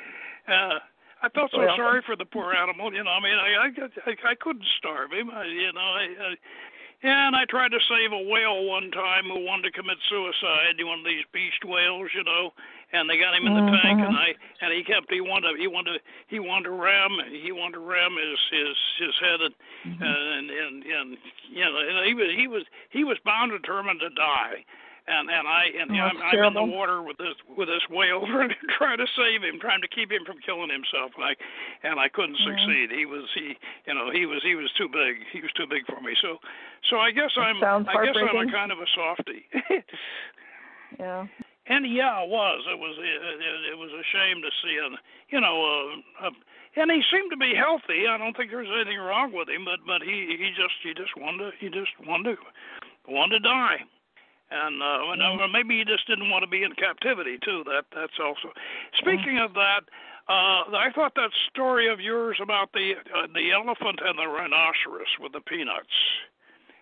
Uh 0.47 0.79
I 1.21 1.29
felt 1.29 1.51
so 1.51 1.59
Well, 1.59 1.75
sorry 1.75 2.01
for 2.05 2.15
the 2.15 2.25
poor 2.25 2.53
animal, 2.53 2.93
you 2.93 3.03
know. 3.03 3.11
I 3.11 3.19
mean, 3.19 3.35
I 3.35 3.67
I 3.67 4.11
I, 4.11 4.31
I 4.31 4.35
couldn't 4.35 4.65
starve 4.77 5.11
him. 5.11 5.29
I, 5.29 5.45
you 5.45 5.73
know, 5.73 5.81
I, 5.81 6.03
I 6.19 6.35
and 7.01 7.35
I 7.35 7.45
tried 7.45 7.71
to 7.71 7.79
save 7.87 8.11
a 8.11 8.23
whale 8.27 8.65
one 8.65 8.91
time 8.91 9.25
who 9.25 9.45
wanted 9.45 9.71
to 9.71 9.71
commit 9.71 9.97
suicide. 10.09 10.75
One 10.83 10.99
of 10.99 11.05
these 11.05 11.23
beast 11.31 11.63
whales, 11.63 12.11
you 12.13 12.23
know, 12.23 12.51
and 12.91 13.09
they 13.09 13.17
got 13.17 13.35
him 13.35 13.47
in 13.47 13.53
the 13.53 13.61
mm-hmm. 13.61 13.87
tank, 13.87 13.99
and 14.03 14.17
I 14.17 14.35
and 14.61 14.73
he 14.73 14.83
kept 14.83 15.11
he 15.11 15.21
wanted 15.21 15.59
he 15.59 15.67
wanted 15.67 16.01
he 16.27 16.39
wanted 16.39 16.65
to 16.65 16.71
ram 16.71 17.17
he 17.31 17.51
wanted 17.51 17.79
to 17.79 17.79
ram 17.79 18.15
his 18.19 18.39
his 18.51 18.75
his 18.99 19.15
head 19.19 19.39
and 19.39 19.55
mm-hmm. 19.87 20.03
and, 20.03 20.49
and 20.49 20.83
and 20.83 21.17
you 21.51 21.63
know 21.63 22.03
he 22.03 22.13
was 22.13 22.27
he 22.35 22.47
was 22.47 22.63
he 22.89 23.03
was 23.03 23.17
bound 23.23 23.51
determined 23.51 24.01
to 24.01 24.09
die 24.09 24.65
and 25.09 25.25
and 25.29 25.47
I 25.49 25.63
and 25.73 25.89
oh, 25.89 26.05
I'm, 26.05 26.17
I'm 26.21 26.45
in 26.45 26.53
the 26.53 26.69
water 26.69 27.01
with 27.01 27.17
this 27.17 27.33
with 27.57 27.67
this 27.67 27.81
whale 27.89 28.21
trying 28.77 29.01
to 29.01 29.09
save 29.17 29.41
him, 29.41 29.57
trying 29.57 29.81
to 29.81 29.89
keep 29.89 30.13
him 30.13 30.21
from 30.25 30.37
killing 30.45 30.69
himself, 30.69 31.17
and 31.17 31.25
I 31.25 31.33
and 31.81 31.99
I 31.99 32.07
couldn't 32.07 32.37
yeah. 32.37 32.53
succeed. 32.53 32.93
He 32.93 33.09
was 33.09 33.25
he 33.33 33.57
you 33.89 33.93
know 33.97 34.13
he 34.13 34.29
was 34.29 34.45
he 34.45 34.53
was 34.53 34.69
too 34.77 34.87
big. 34.87 35.25
He 35.33 35.41
was 35.41 35.51
too 35.57 35.65
big 35.65 35.89
for 35.89 35.99
me. 35.99 36.13
So 36.21 36.37
so 36.93 37.01
I 37.01 37.09
guess 37.09 37.33
that 37.35 37.49
I'm 37.49 37.57
I 37.89 38.05
guess 38.05 38.15
I'm 38.15 38.37
a 38.37 38.51
kind 38.53 38.71
of 38.71 38.77
a 38.77 38.89
softy. 38.93 39.49
yeah. 40.99 41.25
And 41.69 41.85
yeah, 41.85 42.25
it 42.25 42.29
was. 42.29 42.65
It 42.65 42.79
was. 42.81 42.97
It, 42.97 43.19
it, 43.21 43.61
it 43.73 43.77
was 43.77 43.93
a 43.93 44.01
shame 44.09 44.41
to 44.41 44.49
see 44.65 44.73
him. 44.73 44.97
you 45.29 45.37
know, 45.37 45.53
uh, 45.61 46.25
uh, 46.25 46.33
and 46.81 46.89
he 46.89 47.01
seemed 47.13 47.29
to 47.29 47.37
be 47.37 47.53
healthy. 47.53 48.09
I 48.09 48.17
don't 48.17 48.33
think 48.33 48.49
there 48.49 48.65
was 48.65 48.73
anything 48.73 48.97
wrong 48.97 49.29
with 49.29 49.49
him, 49.49 49.65
but 49.65 49.77
but 49.85 50.01
he 50.01 50.33
he 50.33 50.49
just 50.57 50.73
he 50.81 50.97
just 50.97 51.13
wanted 51.13 51.45
to, 51.45 51.51
he 51.61 51.69
just 51.69 51.93
wanted 52.09 52.37
to 52.37 52.41
wanted 53.05 53.45
to 53.45 53.45
die 53.45 53.85
and 54.51 54.81
uh, 54.81 55.13
mm-hmm. 55.13 55.51
maybe 55.51 55.77
he 55.79 55.85
just 55.85 56.07
didn't 56.07 56.29
want 56.29 56.43
to 56.43 56.49
be 56.49 56.63
in 56.63 56.73
captivity 56.73 57.37
too. 57.43 57.63
That 57.65 57.85
that's 57.93 58.17
also. 58.21 58.49
Speaking 58.97 59.37
mm-hmm. 59.37 59.45
of 59.45 59.53
that, 59.53 59.81
uh, 60.27 60.69
I 60.73 60.89
thought 60.93 61.13
that 61.15 61.29
story 61.49 61.91
of 61.91 61.99
yours 61.99 62.37
about 62.41 62.71
the 62.73 62.93
uh, 63.13 63.27
the 63.33 63.51
elephant 63.51 63.99
and 64.03 64.17
the 64.17 64.27
rhinoceros 64.27 65.09
with 65.19 65.33
the 65.33 65.41
peanuts, 65.41 65.93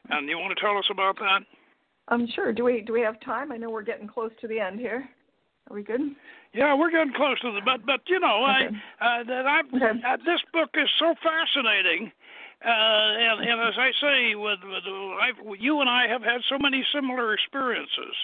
and 0.09 0.28
you 0.28 0.38
want 0.38 0.57
to 0.57 0.61
tell 0.63 0.78
us 0.78 0.88
about 0.89 1.18
that? 1.20 1.41
I'm 2.07 2.28
sure. 2.36 2.53
Do 2.53 2.63
we 2.63 2.82
do 2.82 2.93
we 2.93 3.01
have 3.01 3.20
time? 3.22 3.51
I 3.51 3.57
know 3.57 3.70
we're 3.70 3.84
getting 3.84 4.07
close 4.07 4.32
to 4.41 4.47
the 4.47 4.59
end 4.59 4.80
here. 4.80 5.07
Are 5.70 5.76
we 5.76 5.84
good? 5.84 6.01
Yeah, 6.53 6.76
we're 6.76 6.91
getting 6.91 7.13
close 7.13 7.39
to 7.41 7.51
the 7.51 7.61
but 7.63 7.86
but 7.86 8.01
you 8.07 8.20
know 8.20 8.45
okay. 8.47 8.76
I 9.01 9.22
uh, 9.22 9.24
that 9.26 9.45
I 9.45 9.59
okay. 9.76 9.99
uh, 9.99 10.18
this 10.24 10.39
book 10.53 10.70
is 10.76 10.89
so 10.99 11.13
fascinating 11.22 12.11
and, 12.62 13.41
and 13.41 13.62
as 13.62 13.76
I 13.78 13.91
say, 14.01 14.36
with, 14.36 14.60
with 14.64 14.84
I've, 15.22 15.60
you 15.60 15.82
and 15.82 15.89
I 15.89 16.08
have 16.08 16.24
had 16.24 16.41
so 16.49 16.58
many 16.60 16.84
similar 16.93 17.34
experiences. 17.34 18.16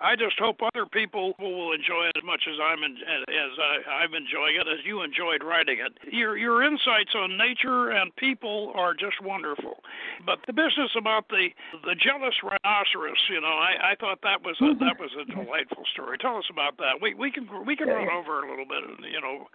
I 0.00 0.16
just 0.16 0.40
hope 0.40 0.56
other 0.64 0.86
people 0.88 1.36
will 1.38 1.72
enjoy 1.76 2.08
it 2.08 2.16
as 2.16 2.24
much 2.24 2.48
as 2.48 2.56
I'm 2.56 2.82
in, 2.82 2.96
as 3.04 3.52
I, 3.60 4.00
I'm 4.00 4.14
enjoying 4.16 4.56
it, 4.56 4.64
as 4.64 4.80
you 4.84 5.02
enjoyed 5.02 5.44
writing 5.44 5.76
it. 5.76 5.92
Your 6.10 6.38
your 6.38 6.64
insights 6.64 7.12
on 7.14 7.36
nature 7.36 7.90
and 7.90 8.08
people 8.16 8.72
are 8.74 8.94
just 8.94 9.20
wonderful. 9.20 9.84
But 10.24 10.40
the 10.46 10.54
business 10.54 10.96
about 10.96 11.28
the 11.28 11.52
the 11.84 11.94
jealous 12.00 12.34
rhinoceros, 12.40 13.20
you 13.28 13.42
know, 13.44 13.52
I, 13.52 13.92
I 13.92 13.94
thought 14.00 14.24
that 14.24 14.40
was 14.40 14.56
a, 14.64 14.72
that 14.80 14.96
was 14.96 15.12
a 15.20 15.28
delightful 15.28 15.84
story. 15.92 16.16
Tell 16.16 16.38
us 16.38 16.48
about 16.50 16.78
that. 16.78 16.96
We 17.02 17.12
we 17.12 17.30
can 17.30 17.44
we 17.66 17.76
can 17.76 17.88
run 17.88 18.08
over 18.08 18.40
a 18.40 18.48
little 18.48 18.64
bit, 18.64 19.04
you 19.04 19.20
know, 19.20 19.52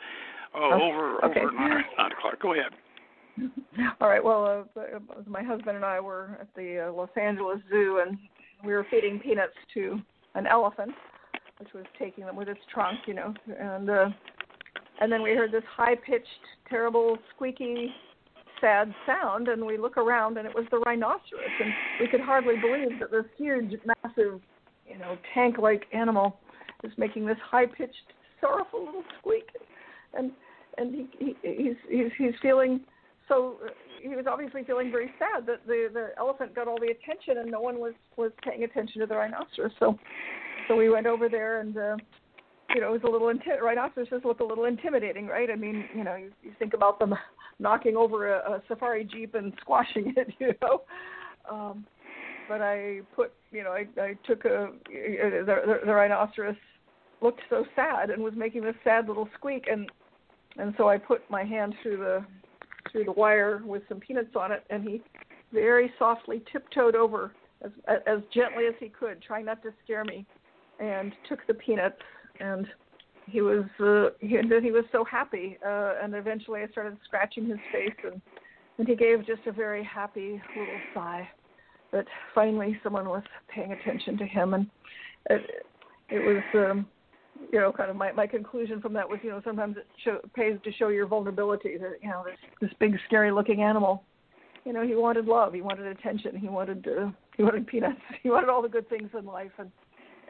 uh, 0.54 0.78
over 0.78 1.26
okay. 1.26 1.42
over 1.42 1.52
nine, 1.54 1.84
nine 1.98 2.12
o'clock. 2.14 2.38
Go 2.40 2.54
ahead. 2.54 2.70
All 4.02 4.10
right. 4.10 4.24
Well, 4.24 4.68
uh, 4.76 5.00
my 5.28 5.44
husband 5.44 5.76
and 5.76 5.86
I 5.86 6.00
were 6.00 6.38
at 6.40 6.48
the 6.56 6.88
uh, 6.88 6.94
Los 6.94 7.10
Angeles 7.20 7.60
Zoo, 7.70 8.02
and 8.06 8.18
we 8.64 8.74
were 8.74 8.86
feeding 8.90 9.20
peanuts 9.20 9.54
to 9.74 10.00
an 10.36 10.48
elephant, 10.48 10.92
which 11.60 11.70
was 11.74 11.86
taking 12.00 12.26
them 12.26 12.36
with 12.36 12.48
its 12.48 12.60
trunk, 12.74 13.00
you 13.08 13.14
know, 13.14 13.34
and 13.60 13.90
uh, 13.90 14.10
and 15.02 15.12
then 15.12 15.22
we 15.22 15.32
heard 15.32 15.52
this 15.52 15.64
high-pitched, 15.76 16.26
terrible, 16.70 17.18
squeaky, 17.36 17.92
sad 18.62 18.94
sound, 19.06 19.50
and 19.50 19.66
we 19.66 19.78
look 19.78 19.98
around, 19.98 20.38
and 20.38 20.48
it 20.48 20.56
was 20.56 20.66
the 20.72 20.78
rhinoceros, 20.80 21.52
and 21.60 21.74
we 22.00 22.08
could 22.08 22.22
hardly 22.22 22.56
believe 22.56 23.00
that 23.00 23.12
this 23.12 23.26
huge, 23.38 23.72
massive, 23.86 24.40
you 24.88 24.98
know, 24.98 25.18
tank-like 25.34 25.84
animal 25.92 26.40
is 26.84 26.92
making 26.98 27.26
this 27.26 27.38
high-pitched, 27.44 28.14
sorrowful 28.40 28.86
little 28.86 29.04
squeak, 29.20 29.50
and 30.14 30.32
and 30.78 30.94
he, 30.94 31.08
he 31.20 31.36
he's 31.42 31.76
he's 31.90 32.12
he's 32.18 32.34
feeling 32.42 32.82
so 33.28 33.58
uh, 33.66 33.70
he 34.02 34.10
was 34.10 34.26
obviously 34.28 34.64
feeling 34.64 34.92
very 34.92 35.12
sad 35.18 35.46
that 35.48 35.66
the 35.66 35.90
the 35.92 36.10
elephant 36.18 36.54
got 36.56 36.68
all 36.68 36.80
the 36.80 36.92
attention 36.92 37.40
and 37.40 37.52
no 37.52 37.60
one 37.60 37.80
was 37.80 37.94
was 38.18 38.32
paying 38.44 38.64
attention 38.64 39.02
to 39.02 39.08
the 39.08 39.16
rhinoceros. 39.16 39.72
So 39.80 39.98
so 40.68 40.76
we 40.76 40.90
went 40.90 41.08
over 41.08 41.30
there 41.30 41.60
and 41.60 41.76
uh, 41.78 41.98
you 42.74 42.82
know 42.82 42.90
it 42.90 43.02
was 43.04 43.04
a 43.04 43.10
little 43.10 43.34
inti- 43.34 43.62
rhinoceros 43.62 44.10
just 44.10 44.26
looked 44.26 44.42
a 44.42 44.46
little 44.46 44.66
intimidating, 44.66 45.28
right? 45.28 45.50
I 45.50 45.56
mean 45.56 45.86
you 45.96 46.04
know 46.04 46.16
you, 46.16 46.32
you 46.44 46.52
think 46.60 46.74
about 46.74 47.00
them 47.00 47.16
knocking 47.60 47.96
over 47.96 48.34
a, 48.36 48.54
a 48.54 48.62
safari 48.68 49.04
jeep 49.04 49.34
and 49.36 49.54
squashing 49.62 50.14
it, 50.16 50.34
you 50.40 50.54
know. 50.62 50.82
Um, 51.50 51.86
but 52.48 52.62
I 52.62 53.02
put 53.16 53.34
you 53.52 53.64
know 53.64 53.72
I 53.72 53.88
I 54.00 54.18
took 54.26 54.46
a 54.46 54.70
the, 54.88 55.44
the, 55.46 55.80
the 55.86 55.94
rhinoceros 55.94 56.56
looked 57.22 57.42
so 57.50 57.66
sad 57.76 58.12
and 58.12 58.22
was 58.22 58.34
making 58.36 58.62
this 58.62 58.76
sad 58.84 59.08
little 59.08 59.28
squeak 59.36 59.66
and 59.72 59.90
and 60.58 60.74
so 60.78 60.88
I 60.88 60.98
put 60.98 61.30
my 61.30 61.44
hand 61.44 61.74
through 61.82 61.98
the 61.98 62.26
through 62.92 63.06
the 63.06 63.12
wire 63.12 63.62
with 63.66 63.84
some 63.90 64.00
peanuts 64.00 64.36
on 64.36 64.52
it, 64.52 64.64
and 64.70 64.84
he 64.84 65.02
very 65.54 65.92
softly 65.98 66.44
tiptoed 66.52 66.96
over 66.96 67.32
as 67.64 67.72
as 68.08 68.20
gently 68.34 68.68
as 68.68 68.74
he 68.80 68.90
could, 68.90 69.22
trying 69.22 69.46
not 69.46 69.62
to 69.64 69.70
scare 69.84 70.04
me, 70.04 70.26
and 70.80 71.14
took 71.28 71.46
the 71.48 71.54
peanuts. 71.54 72.02
And 72.40 72.68
he 73.28 73.42
was 73.42 73.64
uh, 73.80 74.10
he, 74.20 74.38
he 74.38 74.72
was 74.72 74.86
so 74.92 75.04
happy. 75.04 75.58
Uh, 75.66 75.94
and 76.02 76.14
eventually, 76.14 76.62
I 76.62 76.68
started 76.68 76.98
scratching 77.06 77.48
his 77.48 77.60
face, 77.72 77.96
and 78.04 78.22
and 78.78 78.88
he 78.88 78.96
gave 78.96 79.26
just 79.26 79.42
a 79.48 79.52
very 79.52 79.84
happy 79.84 80.42
little 80.58 80.80
sigh. 80.94 81.28
That 81.92 82.06
finally 82.34 82.78
someone 82.84 83.08
was 83.08 83.24
paying 83.48 83.72
attention 83.72 84.18
to 84.18 84.26
him, 84.26 84.54
and 84.54 84.68
it, 85.30 85.66
it 86.10 86.20
was. 86.20 86.44
Um, 86.54 86.88
you 87.52 87.60
know, 87.60 87.72
kind 87.72 87.90
of 87.90 87.96
my 87.96 88.12
my 88.12 88.28
conclusion 88.28 88.82
from 88.82 88.94
that 88.94 89.08
was, 89.08 89.20
you 89.24 89.30
know, 89.30 89.42
sometimes 89.44 89.78
it 89.78 89.88
show, 90.04 90.20
pays 90.34 90.58
to 90.64 90.72
show 90.74 90.90
your 90.90 91.08
vulnerability. 91.08 91.78
That 91.78 91.98
you 92.02 92.10
know, 92.10 92.24
this 92.26 92.38
this 92.62 92.72
big 92.80 92.98
scary 93.06 93.32
looking 93.32 93.62
animal, 93.62 94.04
you 94.66 94.74
know, 94.74 94.86
he 94.86 94.96
wanted 94.96 95.26
love, 95.26 95.54
he 95.54 95.62
wanted 95.62 95.86
attention, 95.88 96.36
he 96.36 96.48
wanted 96.48 96.88
uh, 96.88 97.10
he 97.38 97.44
wanted 97.44 97.68
peanuts, 97.68 98.02
he 98.24 98.30
wanted 98.30 98.50
all 98.50 98.62
the 98.62 98.70
good 98.70 98.90
things 98.90 99.10
in 99.18 99.26
life, 99.26 99.52
and 99.58 99.72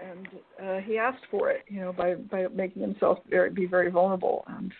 and 0.03 0.27
uh, 0.61 0.81
he 0.81 0.97
asked 0.97 1.23
for 1.31 1.49
it, 1.49 1.63
you 1.67 1.79
know, 1.79 1.93
by 1.93 2.15
by 2.15 2.47
making 2.53 2.81
himself 2.81 3.19
very 3.29 3.49
be 3.49 3.65
very 3.65 3.89
vulnerable, 3.89 4.43
and 4.47 4.71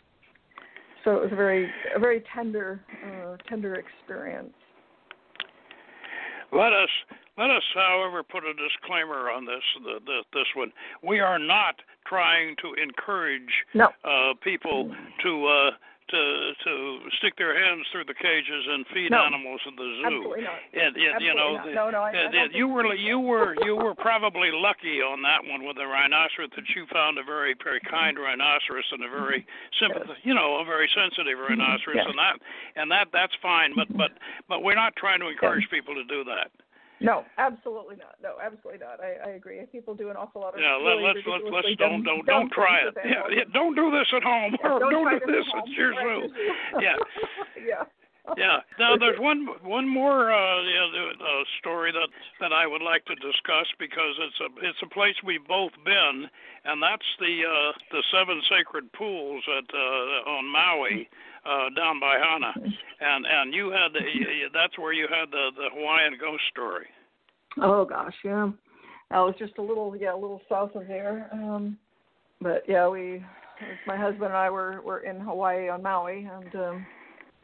so 1.04 1.12
it 1.16 1.22
was 1.22 1.32
a 1.32 1.36
very 1.36 1.70
a 1.96 2.00
very 2.00 2.24
tender 2.34 2.82
uh, 3.06 3.38
tender 3.48 3.76
experience. 3.76 4.54
Let 6.52 6.74
us 6.74 6.90
let 7.38 7.50
us, 7.50 7.64
however, 7.74 8.24
put 8.24 8.44
a 8.44 8.54
disclaimer 8.54 9.30
on 9.30 9.46
this 9.46 9.64
the, 9.84 10.00
the, 10.06 10.24
this 10.34 10.48
one. 10.56 10.72
We 11.04 11.20
are 11.20 11.40
not 11.40 11.76
trying 12.08 12.56
to 12.62 12.74
encourage 12.82 13.52
no. 13.74 13.90
uh, 14.04 14.34
people 14.44 14.94
to 15.24 15.46
uh, 15.48 15.72
to 16.10 16.52
to 16.64 17.00
stick 17.18 17.34
their 17.38 17.58
hands 17.58 17.86
through 17.92 18.06
the 18.06 18.14
cages 18.14 18.64
and 18.70 18.86
feed 18.94 19.10
no. 19.10 19.26
animals 19.26 19.60
in 19.66 19.76
the 19.76 19.90
zoo. 20.00 20.06
Absolutely 20.06 20.44
not. 20.46 20.60
And, 20.74 20.96
and 20.96 21.16
Absolutely 21.18 21.26
you 21.26 21.34
know, 21.34 21.50
not. 21.58 21.74
no, 21.74 21.86
no, 21.90 22.02
I, 22.06 22.12
I 22.14 22.48
you 22.54 22.68
were 22.68 22.94
you 22.94 23.20
were 23.20 23.56
you 23.66 23.76
were 23.76 23.96
probably 23.96 24.54
lucky 24.54 25.02
on 25.02 25.22
that 25.24 25.42
one 25.42 25.66
with 25.66 25.78
the 25.78 25.86
rhinoceros 25.86 26.54
that 26.56 26.70
you 26.76 26.86
found 26.94 27.18
a 27.18 27.24
very 27.24 27.56
very 27.58 27.82
kind 27.90 28.18
rhinoceros 28.18 28.86
and 28.92 29.04
a 29.04 29.10
very 29.10 29.46
simple, 29.82 30.06
yes. 30.06 30.18
you 30.24 30.34
know, 30.34 30.62
a 30.62 30.66
very 30.66 30.90
sensitive 30.94 31.40
rhinoceros, 31.42 31.98
yes. 31.98 32.06
and 32.08 32.18
that 32.22 32.36
and 32.78 32.88
that 32.92 33.08
that's 33.12 33.34
fine. 33.42 33.74
But 33.74 33.90
but 33.98 34.14
but 34.48 34.62
we're 34.62 34.78
not 34.78 34.96
trying 34.96 35.20
to 35.20 35.28
encourage 35.28 35.66
yes. 35.68 35.74
people 35.74 35.96
to 35.96 36.06
do 36.06 36.24
that. 36.26 36.54
No, 37.02 37.26
absolutely 37.38 37.98
not. 37.98 38.16
No, 38.24 38.36
absolutely 38.41 38.80
not. 38.80 39.00
I, 39.04 39.30
I 39.30 39.34
agree. 39.36 39.60
People 39.72 39.96
do 39.96 40.10
an 40.10 40.16
awful 40.16 40.41
lot 40.41 40.54
of 40.56 40.62
yeah. 40.62 40.80
Really 40.80 41.04
let's 41.04 41.20
let's 41.28 41.43
let's 41.52 41.68
don't 41.78 42.04
don't 42.04 42.26
don't 42.26 42.52
try 42.52 42.80
it. 42.88 42.96
Yeah, 43.04 43.28
yeah, 43.30 43.43
don't 43.54 43.76
do 43.76 43.91
this 43.91 44.08
at 44.16 44.24
home. 44.24 44.56
Yeah, 44.64 44.80
don't, 44.80 44.91
don't 44.91 45.20
do 45.20 45.26
this 45.28 45.46
at, 45.54 45.64
at 45.64 45.68
your 45.70 45.93
zoo. 45.93 46.30
yeah. 46.80 46.96
yeah. 47.60 47.84
Yeah. 48.38 48.58
Now 48.80 48.98
there's 48.98 49.20
one 49.20 49.48
one 49.64 49.88
more 49.88 50.32
uh, 50.32 50.62
uh, 50.62 51.44
story 51.60 51.92
that 51.92 52.10
that 52.40 52.54
I 52.54 52.68
would 52.68 52.82
like 52.82 53.06
to 53.06 53.16
discuss 53.16 53.68
because 53.80 54.16
it's 54.20 54.40
a 54.42 54.68
it's 54.68 54.80
a 54.84 54.94
place 54.94 55.16
we've 55.24 55.48
both 55.48 55.72
been, 55.84 56.28
and 56.66 56.82
that's 56.82 57.06
the 57.20 57.42
uh, 57.44 57.72
the 57.92 58.04
seven 58.12 58.42
sacred 58.50 58.92
pools 58.94 59.44
at 59.58 59.66
uh, 59.74 60.30
on 60.30 60.52
Maui. 60.52 61.10
Uh, 61.46 61.70
down 61.76 62.00
by 62.00 62.18
Hana, 62.18 62.52
and 63.02 63.24
and 63.24 63.54
you 63.54 63.70
had 63.70 63.94
the, 63.94 64.00
that's 64.52 64.80
where 64.80 64.94
you 64.94 65.06
had 65.08 65.30
the 65.30 65.52
the 65.56 65.70
Hawaiian 65.76 66.18
ghost 66.20 66.42
story. 66.50 66.88
Oh 67.62 67.86
gosh, 67.86 68.16
yeah, 68.24 68.50
that 69.12 69.20
was 69.20 69.36
just 69.38 69.60
a 69.60 69.62
little 69.62 69.96
yeah 69.96 70.16
a 70.16 70.18
little 70.18 70.42
south 70.50 70.74
of 70.74 70.88
there. 70.88 71.30
Um, 71.32 71.78
but 72.42 72.64
yeah, 72.68 72.88
we 72.88 73.24
my 73.86 73.96
husband 73.96 74.26
and 74.26 74.34
I 74.34 74.50
were 74.50 74.82
were 74.82 75.02
in 75.02 75.20
Hawaii 75.20 75.70
on 75.70 75.84
Maui, 75.84 76.28
and 76.32 76.56
um, 76.56 76.86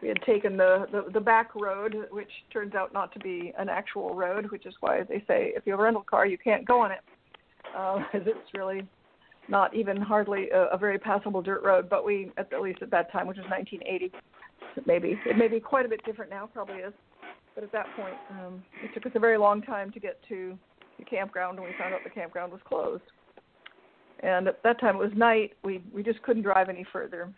we 0.02 0.08
had 0.08 0.22
taken 0.24 0.58
the, 0.58 0.88
the 0.92 1.12
the 1.12 1.20
back 1.20 1.54
road, 1.56 1.96
which 2.10 2.32
turns 2.52 2.74
out 2.74 2.94
not 2.94 3.12
to 3.14 3.20
be 3.20 3.54
an 3.58 3.70
actual 3.70 4.16
road, 4.16 4.50
which 4.52 4.66
is 4.66 4.74
why 4.80 5.04
they 5.04 5.24
say 5.28 5.54
if 5.56 5.64
you 5.66 5.74
have 5.74 5.80
a 5.80 5.84
rental 5.84 6.04
car, 6.04 6.26
you 6.26 6.38
can't 6.38 6.66
go 6.66 6.82
on 6.82 6.92
it, 6.92 7.02
because 7.64 8.28
uh, 8.28 8.32
it's 8.32 8.54
really 8.54 8.88
not 9.48 9.76
even 9.76 9.98
hardly 9.98 10.50
a, 10.50 10.66
a 10.66 10.78
very 10.78 10.98
passable 10.98 11.42
dirt 11.42 11.64
road. 11.64 11.90
But 11.90 12.06
we, 12.06 12.32
at, 12.38 12.52
at 12.52 12.62
least 12.62 12.82
at 12.82 12.92
that 12.92 13.12
time, 13.12 13.28
which 13.28 13.38
was 13.38 13.46
1980, 13.50 14.12
maybe 14.86 15.20
it 15.26 15.38
may 15.38 15.48
be 15.48 15.60
quite 15.60 15.86
a 15.86 15.90
bit 15.90 16.04
different 16.06 16.32
now, 16.32 16.50
probably 16.52 16.78
is. 16.78 16.94
but 17.54 17.64
at 17.64 17.72
that 17.72 17.86
point, 17.96 18.16
um, 18.32 18.64
it 18.84 18.94
took 18.94 19.06
us 19.06 19.12
a 19.16 19.20
very 19.20 19.38
long 19.38 19.62
time 19.62 19.92
to 19.92 20.00
get 20.00 20.20
to 20.30 20.58
the 20.98 21.06
campground, 21.06 21.60
and 21.60 21.68
we 21.68 21.74
found 21.78 21.94
out 21.94 22.00
the 22.04 22.10
campground 22.10 22.52
was 22.52 22.62
closed. 22.66 23.04
And 24.22 24.48
at 24.48 24.62
that 24.64 24.80
time, 24.80 24.96
it 24.96 25.00
was 25.00 25.12
night. 25.16 25.54
We 25.64 25.84
we 25.94 26.04
just 26.04 26.22
couldn't 26.24 26.44
drive 26.44 26.70
any 26.70 26.86
further, 26.92 27.34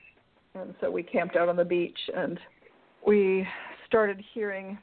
and 0.53 0.73
so 0.81 0.91
we 0.91 1.01
camped 1.01 1.35
out 1.35 1.47
on 1.47 1.55
the 1.55 1.65
beach, 1.65 1.97
and 2.15 2.39
we 3.05 3.47
started 3.85 4.23
hearing 4.33 4.77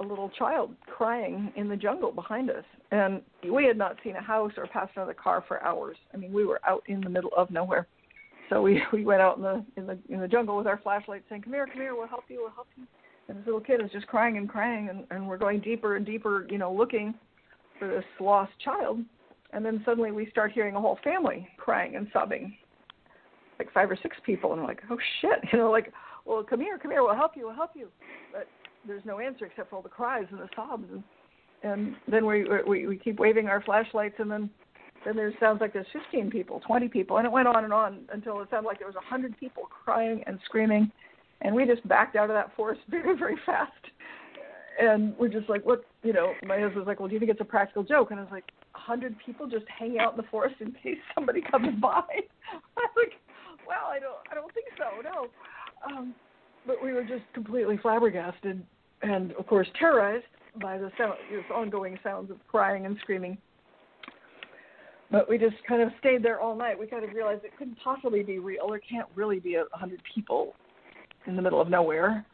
a 0.00 0.02
little 0.02 0.30
child 0.30 0.74
crying 0.86 1.52
in 1.56 1.68
the 1.68 1.76
jungle 1.76 2.10
behind 2.10 2.50
us. 2.50 2.64
And 2.90 3.22
we 3.48 3.64
had 3.64 3.76
not 3.76 3.96
seen 4.02 4.16
a 4.16 4.22
house 4.22 4.52
or 4.56 4.66
passed 4.66 4.92
another 4.96 5.14
car 5.14 5.44
for 5.46 5.62
hours. 5.62 5.96
I 6.12 6.16
mean, 6.16 6.32
we 6.32 6.44
were 6.44 6.60
out 6.66 6.82
in 6.86 7.00
the 7.00 7.10
middle 7.10 7.30
of 7.36 7.50
nowhere. 7.50 7.86
So 8.48 8.60
we 8.60 8.82
we 8.92 9.04
went 9.04 9.22
out 9.22 9.36
in 9.36 9.42
the 9.42 9.64
in 9.76 9.86
the 9.86 9.98
in 10.08 10.20
the 10.20 10.28
jungle 10.28 10.56
with 10.56 10.66
our 10.66 10.80
flashlights, 10.82 11.24
saying, 11.28 11.42
"Come 11.42 11.52
here, 11.52 11.66
come 11.66 11.80
here, 11.80 11.94
we'll 11.94 12.08
help 12.08 12.24
you, 12.28 12.40
we'll 12.42 12.54
help 12.54 12.66
you." 12.76 12.84
And 13.28 13.38
this 13.38 13.46
little 13.46 13.60
kid 13.60 13.80
is 13.82 13.90
just 13.92 14.06
crying 14.08 14.36
and 14.36 14.48
crying, 14.48 14.88
and 14.88 15.04
and 15.10 15.26
we're 15.26 15.38
going 15.38 15.60
deeper 15.60 15.96
and 15.96 16.04
deeper, 16.04 16.46
you 16.50 16.58
know, 16.58 16.72
looking 16.72 17.14
for 17.78 17.88
this 17.88 18.04
lost 18.18 18.52
child. 18.62 18.98
And 19.52 19.64
then 19.64 19.82
suddenly 19.84 20.12
we 20.12 20.30
start 20.30 20.52
hearing 20.52 20.76
a 20.76 20.80
whole 20.80 20.98
family 21.02 21.48
crying 21.56 21.96
and 21.96 22.08
sobbing, 22.12 22.56
like 23.58 23.72
five 23.72 23.90
or 23.90 23.98
six 24.02 24.16
people, 24.26 24.52
and 24.52 24.60
we're 24.60 24.68
like, 24.68 24.82
"Oh 24.90 24.98
shit!" 25.20 25.38
You 25.52 25.58
know, 25.58 25.70
like, 25.70 25.92
"Well, 26.30 26.44
come 26.44 26.60
here, 26.60 26.78
come 26.78 26.92
here, 26.92 27.02
we'll 27.02 27.14
help 27.14 27.32
you, 27.36 27.46
we'll 27.46 27.56
help 27.56 27.72
you." 27.74 27.88
But 28.32 28.46
there's 28.86 29.04
no 29.04 29.18
answer 29.18 29.44
except 29.46 29.70
for 29.70 29.76
all 29.76 29.82
the 29.82 29.88
cries 29.88 30.26
and 30.30 30.40
the 30.40 30.48
sobs, 30.54 30.86
and 30.90 31.02
and 31.62 31.96
then 32.08 32.24
we 32.24 32.44
we 32.66 32.86
we 32.86 32.96
keep 32.96 33.18
waving 33.18 33.48
our 33.48 33.60
flashlights, 33.62 34.14
and 34.18 34.30
then 34.30 34.48
then 35.04 35.16
there 35.16 35.32
sounds 35.40 35.60
like 35.60 35.72
there's 35.72 35.86
15 35.92 36.30
people, 36.30 36.60
20 36.66 36.88
people, 36.88 37.16
and 37.16 37.26
it 37.26 37.32
went 37.32 37.48
on 37.48 37.64
and 37.64 37.72
on 37.72 38.00
until 38.12 38.40
it 38.40 38.48
sounded 38.50 38.68
like 38.68 38.78
there 38.78 38.86
was 38.86 38.96
100 38.96 39.38
people 39.38 39.64
crying 39.64 40.22
and 40.26 40.38
screaming, 40.44 40.90
and 41.40 41.54
we 41.54 41.64
just 41.64 41.86
backed 41.88 42.16
out 42.16 42.28
of 42.28 42.34
that 42.34 42.54
forest 42.54 42.80
very, 42.88 43.16
very 43.16 43.36
fast. 43.46 43.72
And 44.80 45.16
we're 45.18 45.28
just 45.28 45.48
like, 45.48 45.64
what? 45.66 45.84
You 46.02 46.12
know, 46.12 46.32
my 46.46 46.58
husband's 46.58 46.86
like, 46.86 47.00
well, 47.00 47.08
do 47.08 47.14
you 47.14 47.20
think 47.20 47.30
it's 47.30 47.40
a 47.40 47.44
practical 47.44 47.82
joke? 47.82 48.12
And 48.12 48.20
I 48.20 48.22
was 48.22 48.32
like, 48.32 48.50
100 48.72 49.16
people 49.24 49.46
just 49.46 49.66
hanging 49.68 49.98
out 49.98 50.12
in 50.12 50.16
the 50.16 50.28
forest 50.30 50.56
in 50.60 50.72
case 50.72 50.96
somebody 51.14 51.42
comes 51.42 51.68
by. 51.80 52.00
I 52.76 52.80
was 52.80 52.96
like, 52.96 53.12
well, 53.66 53.88
I 53.90 53.98
don't, 53.98 54.16
I 54.30 54.34
don't 54.34 54.52
think 54.54 54.66
so, 54.78 55.02
no. 55.02 55.28
Um, 55.84 56.14
but 56.66 56.76
we 56.82 56.92
were 56.92 57.02
just 57.02 57.24
completely 57.32 57.78
flabbergasted, 57.78 58.62
and 59.02 59.32
of 59.32 59.46
course 59.46 59.68
terrorized 59.78 60.24
by 60.60 60.78
the 60.78 60.90
sound, 60.98 61.14
this 61.30 61.44
ongoing 61.54 61.98
sounds 62.02 62.30
of 62.30 62.36
crying 62.48 62.86
and 62.86 62.96
screaming 63.00 63.38
but 65.10 65.28
we 65.28 65.38
just 65.38 65.56
kind 65.66 65.82
of 65.82 65.90
stayed 65.98 66.22
there 66.22 66.40
all 66.40 66.54
night. 66.54 66.78
We 66.78 66.86
kind 66.86 67.04
of 67.04 67.12
realized 67.12 67.44
it 67.44 67.56
couldn't 67.58 67.78
possibly 67.82 68.22
be 68.22 68.38
real. 68.38 68.68
There 68.68 68.78
can't 68.78 69.08
really 69.14 69.40
be 69.40 69.56
a 69.56 69.64
hundred 69.72 70.00
people 70.14 70.54
in 71.26 71.36
the 71.36 71.42
middle 71.42 71.60
of 71.60 71.68
nowhere. 71.68 72.24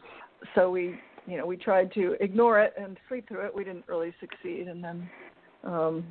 So 0.55 0.70
we, 0.70 0.99
you 1.26 1.38
know, 1.38 1.47
we 1.47 1.57
tried 1.57 1.92
to 1.94 2.16
ignore 2.20 2.61
it 2.61 2.74
and 2.78 2.99
sleep 3.09 3.28
through 3.28 3.47
it. 3.47 3.55
We 3.55 3.64
didn't 3.64 3.88
really 3.88 4.14
succeed, 4.20 4.68
and 4.68 4.84
then 4.84 5.09
um 5.67 6.05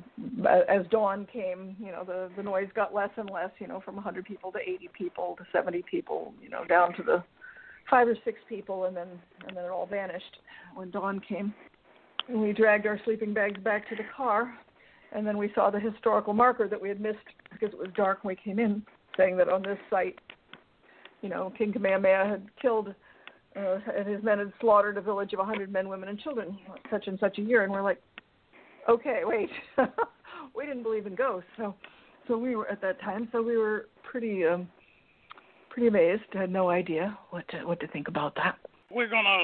as 0.68 0.86
dawn 0.90 1.26
came 1.32 1.74
you 1.80 1.90
know 1.90 2.04
the 2.04 2.30
the 2.36 2.42
noise 2.42 2.68
got 2.74 2.94
less 2.94 3.10
and 3.16 3.30
less 3.30 3.50
you 3.58 3.66
know 3.66 3.80
from 3.80 3.94
100 3.94 4.24
people 4.24 4.52
to 4.52 4.58
80 4.58 4.90
people 4.96 5.34
to 5.38 5.44
70 5.52 5.82
people 5.90 6.34
you 6.42 6.48
know 6.48 6.64
down 6.64 6.94
to 6.94 7.02
the 7.02 7.22
five 7.90 8.06
or 8.06 8.16
six 8.24 8.38
people 8.48 8.84
and 8.84 8.96
then 8.96 9.08
and 9.48 9.56
then 9.56 9.64
it 9.64 9.70
all 9.70 9.86
vanished 9.86 10.38
when 10.74 10.90
dawn 10.90 11.20
came 11.20 11.54
and 12.28 12.40
we 12.40 12.52
dragged 12.52 12.86
our 12.86 13.00
sleeping 13.04 13.32
bags 13.32 13.60
back 13.62 13.88
to 13.88 13.96
the 13.96 14.04
car 14.16 14.52
and 15.12 15.26
then 15.26 15.38
we 15.38 15.50
saw 15.54 15.70
the 15.70 15.80
historical 15.80 16.34
marker 16.34 16.68
that 16.68 16.80
we 16.80 16.88
had 16.88 17.00
missed 17.00 17.18
because 17.50 17.72
it 17.72 17.78
was 17.78 17.88
dark 17.96 18.22
when 18.22 18.36
we 18.36 18.42
came 18.42 18.58
in, 18.58 18.82
saying 19.16 19.36
that 19.38 19.48
on 19.48 19.62
this 19.62 19.78
site, 19.88 20.18
you 21.22 21.28
know, 21.28 21.52
King 21.56 21.72
Kamehameha 21.72 22.28
had 22.28 22.46
killed 22.60 22.94
uh, 23.56 23.78
and 23.96 24.06
his 24.06 24.22
men 24.22 24.38
had 24.38 24.52
slaughtered 24.60 24.98
a 24.98 25.00
village 25.00 25.32
of 25.32 25.38
100 25.38 25.72
men, 25.72 25.88
women, 25.88 26.10
and 26.10 26.18
children 26.20 26.58
such 26.90 27.06
and 27.06 27.18
such 27.18 27.38
a 27.38 27.40
year. 27.40 27.64
And 27.64 27.72
we're 27.72 27.82
like, 27.82 28.02
okay, 28.88 29.20
wait, 29.24 29.50
we 30.56 30.66
didn't 30.66 30.82
believe 30.82 31.06
in 31.06 31.14
ghosts, 31.14 31.48
so 31.56 31.74
so 32.28 32.36
we 32.36 32.56
were 32.56 32.68
at 32.68 32.80
that 32.82 33.00
time, 33.00 33.28
so 33.32 33.42
we 33.42 33.56
were 33.56 33.86
pretty 34.02 34.44
um, 34.44 34.68
pretty 35.70 35.88
amazed. 35.88 36.22
Had 36.32 36.50
no 36.50 36.70
idea 36.70 37.16
what 37.30 37.46
to, 37.48 37.64
what 37.64 37.80
to 37.80 37.88
think 37.88 38.08
about 38.08 38.34
that. 38.36 38.56
We're 38.90 39.10
going 39.10 39.26
to 39.26 39.40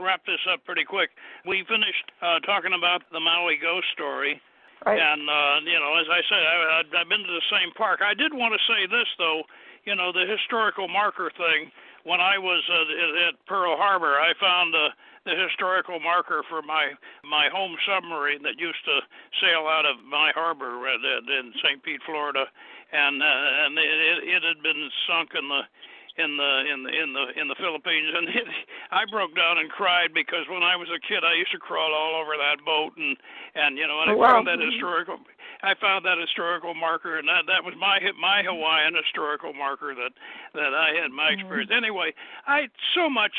uh, 0.00 0.02
wrap 0.02 0.24
this 0.26 0.40
up 0.52 0.64
pretty 0.64 0.84
quick. 0.84 1.10
We 1.46 1.64
finished 1.68 2.08
uh, 2.20 2.40
talking 2.40 2.72
about 2.72 3.02
the 3.12 3.20
Maui 3.20 3.60
ghost 3.60 3.86
story. 3.92 4.40
Right. 4.84 4.98
And 4.98 5.22
uh, 5.28 5.56
you 5.64 5.78
know, 5.78 5.98
as 5.98 6.06
I 6.10 6.20
said, 6.28 6.42
I, 6.42 7.00
I've 7.00 7.08
been 7.08 7.20
to 7.20 7.34
the 7.34 7.48
same 7.50 7.72
park. 7.76 8.00
I 8.02 8.14
did 8.14 8.32
want 8.32 8.54
to 8.54 8.62
say 8.66 8.86
this 8.86 9.08
though. 9.18 9.42
You 9.84 9.94
know, 9.94 10.12
the 10.12 10.26
historical 10.26 10.88
marker 10.88 11.30
thing. 11.36 11.70
When 12.08 12.24
I 12.24 12.40
was 12.40 12.64
uh, 12.72 13.28
at 13.28 13.36
Pearl 13.44 13.76
Harbor, 13.76 14.16
I 14.16 14.32
found 14.40 14.72
uh, 14.72 14.96
the 15.28 15.36
historical 15.36 16.00
marker 16.00 16.40
for 16.48 16.64
my 16.64 16.96
my 17.20 17.52
home 17.52 17.76
submarine 17.84 18.40
that 18.48 18.56
used 18.56 18.80
to 18.88 19.04
sail 19.44 19.68
out 19.68 19.84
of 19.84 20.00
my 20.08 20.32
harbor 20.32 20.72
in 20.88 21.52
St. 21.60 21.84
Pete, 21.84 22.00
Florida, 22.08 22.48
and 22.96 23.20
uh, 23.20 23.64
and 23.68 23.76
it, 23.76 24.24
it 24.24 24.40
had 24.40 24.64
been 24.64 24.88
sunk 25.04 25.36
in 25.36 25.52
the 25.52 25.62
in 26.16 26.36
the 26.40 26.52
in 26.64 26.78
the 26.82 26.92
in 26.96 27.08
the 27.12 27.24
in 27.40 27.46
the 27.48 27.58
Philippines, 27.60 28.08
and 28.16 28.28
it, 28.28 28.48
I 28.90 29.04
broke 29.12 29.36
down 29.36 29.58
and 29.58 29.68
cried 29.68 30.16
because 30.16 30.48
when 30.48 30.62
I 30.62 30.76
was 30.80 30.88
a 30.88 31.00
kid, 31.04 31.22
I 31.28 31.36
used 31.36 31.52
to 31.52 31.60
crawl 31.60 31.92
all 31.92 32.16
over 32.16 32.40
that 32.40 32.64
boat, 32.64 32.96
and 32.96 33.16
and 33.54 33.76
you 33.76 33.86
know, 33.86 34.00
and 34.00 34.10
oh, 34.10 34.14
I 34.14 34.16
wow. 34.16 34.32
found 34.40 34.48
that 34.48 34.64
historical. 34.64 35.20
I 35.62 35.74
found 35.80 36.04
that 36.04 36.18
historical 36.18 36.74
marker, 36.74 37.18
and 37.18 37.26
that 37.28 37.46
that 37.46 37.64
was 37.64 37.74
my 37.78 37.98
my 38.20 38.42
Hawaiian 38.42 38.94
historical 38.94 39.52
marker 39.52 39.94
that 39.94 40.12
that 40.54 40.72
I 40.74 40.94
had 41.00 41.10
my 41.10 41.30
Mm-hmm. 41.32 41.40
experience. 41.40 41.70
Anyway, 41.74 42.14
I 42.46 42.68
so 42.94 43.10
much 43.10 43.32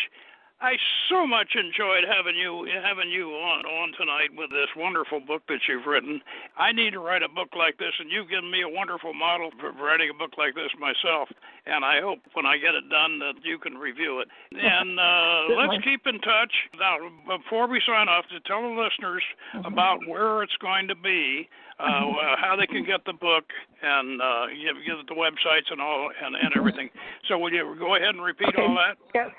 I 0.62 0.76
so 1.08 1.26
much 1.26 1.56
enjoyed 1.56 2.04
having 2.04 2.36
you 2.36 2.68
having 2.84 3.10
you 3.10 3.32
on 3.32 3.66
on 3.66 3.94
tonight 3.98 4.30
with 4.36 4.50
this 4.52 4.68
wonderful 4.76 5.22
book 5.22 5.42
that 5.48 5.60
you've 5.70 5.86
written. 5.86 6.20
I 6.58 6.74
need 6.74 6.92
to 6.92 7.00
write 7.00 7.24
a 7.24 7.30
book 7.30 7.56
like 7.58 7.78
this, 7.78 7.94
and 8.00 8.12
you've 8.12 8.28
given 8.30 8.52
me 8.52 8.62
a 8.62 8.68
wonderful 8.68 9.14
model 9.14 9.52
for 9.60 9.72
writing 9.72 10.10
a 10.10 10.14
book 10.14 10.36
like 10.38 10.56
this 10.56 10.68
myself. 10.78 11.30
And 11.66 11.86
I 11.86 12.02
hope 12.02 12.20
when 12.34 12.46
I 12.46 12.58
get 12.58 12.76
it 12.76 12.90
done 12.90 13.20
that 13.20 13.36
you 13.44 13.58
can 13.58 13.78
review 13.78 14.20
it. 14.20 14.28
And 14.60 15.00
uh, 15.00 15.56
let's 15.56 15.84
keep 15.84 16.06
in 16.06 16.20
touch. 16.20 16.52
Now, 16.78 16.98
before 17.38 17.68
we 17.68 17.82
sign 17.88 18.10
off, 18.10 18.26
to 18.28 18.40
tell 18.42 18.62
the 18.62 18.76
listeners 18.76 19.24
Mm-hmm. 19.56 19.66
about 19.74 20.00
where 20.08 20.44
it's 20.44 20.56
going 20.62 20.88
to 20.90 20.96
be, 20.96 21.50
uh, 21.80 22.36
how 22.38 22.56
they 22.60 22.68
can 22.68 22.86
get 22.86 23.02
the 23.06 23.14
book, 23.14 23.46
and 23.82 24.22
uh, 24.22 24.46
give, 24.48 24.76
give 24.86 25.02
the 25.08 25.16
websites 25.16 25.72
and 25.72 25.82
all 25.82 26.12
and, 26.24 26.36
and 26.36 26.54
everything. 26.56 26.90
So 27.28 27.40
will 27.40 27.52
you 27.52 27.76
go 27.80 27.96
ahead 27.96 28.10
and 28.10 28.22
repeat 28.22 28.50
Okay. 28.50 28.62
all 28.62 28.76
that? 28.76 28.98
Yes, 29.16 29.30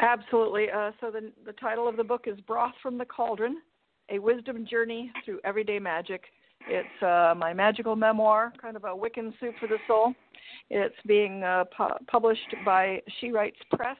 absolutely. 0.00 0.70
Uh, 0.70 0.90
so 1.00 1.10
the 1.10 1.30
the 1.44 1.52
title 1.52 1.88
of 1.88 1.96
the 1.96 2.04
book 2.04 2.24
is 2.26 2.38
Broth 2.40 2.74
from 2.82 2.98
the 2.98 3.04
Cauldron: 3.04 3.58
A 4.10 4.18
Wisdom 4.18 4.66
Journey 4.68 5.12
Through 5.24 5.40
Everyday 5.44 5.78
Magic. 5.78 6.22
It's 6.68 7.02
uh, 7.02 7.34
my 7.36 7.54
magical 7.54 7.96
memoir, 7.96 8.52
kind 8.60 8.76
of 8.76 8.84
a 8.84 8.88
Wiccan 8.88 9.32
soup 9.40 9.54
for 9.58 9.66
the 9.66 9.78
soul. 9.86 10.12
It's 10.68 10.94
being 11.06 11.42
uh, 11.42 11.64
pu- 11.76 12.04
published 12.06 12.54
by 12.64 13.00
She 13.20 13.30
Writes 13.30 13.56
Press. 13.72 13.96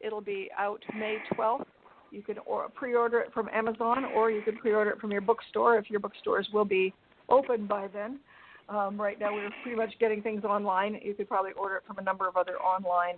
It'll 0.00 0.20
be 0.20 0.50
out 0.58 0.82
May 0.94 1.16
12th. 1.34 1.64
You 2.10 2.22
can 2.22 2.36
or- 2.46 2.68
pre-order 2.68 3.20
it 3.20 3.32
from 3.32 3.48
Amazon, 3.52 4.04
or 4.14 4.30
you 4.30 4.42
can 4.42 4.56
pre-order 4.58 4.90
it 4.90 5.00
from 5.00 5.10
your 5.10 5.22
bookstore 5.22 5.78
if 5.78 5.90
your 5.90 5.98
bookstores 5.98 6.48
will 6.52 6.66
be 6.66 6.92
open 7.28 7.66
by 7.66 7.88
then. 7.88 8.20
Um, 8.68 9.00
right 9.00 9.18
now, 9.18 9.32
we're 9.32 9.50
pretty 9.62 9.76
much 9.76 9.92
getting 9.98 10.22
things 10.22 10.44
online. 10.44 11.00
You 11.02 11.14
could 11.14 11.28
probably 11.28 11.52
order 11.52 11.76
it 11.76 11.82
from 11.86 11.98
a 11.98 12.02
number 12.02 12.28
of 12.28 12.36
other 12.36 12.58
online 12.58 13.16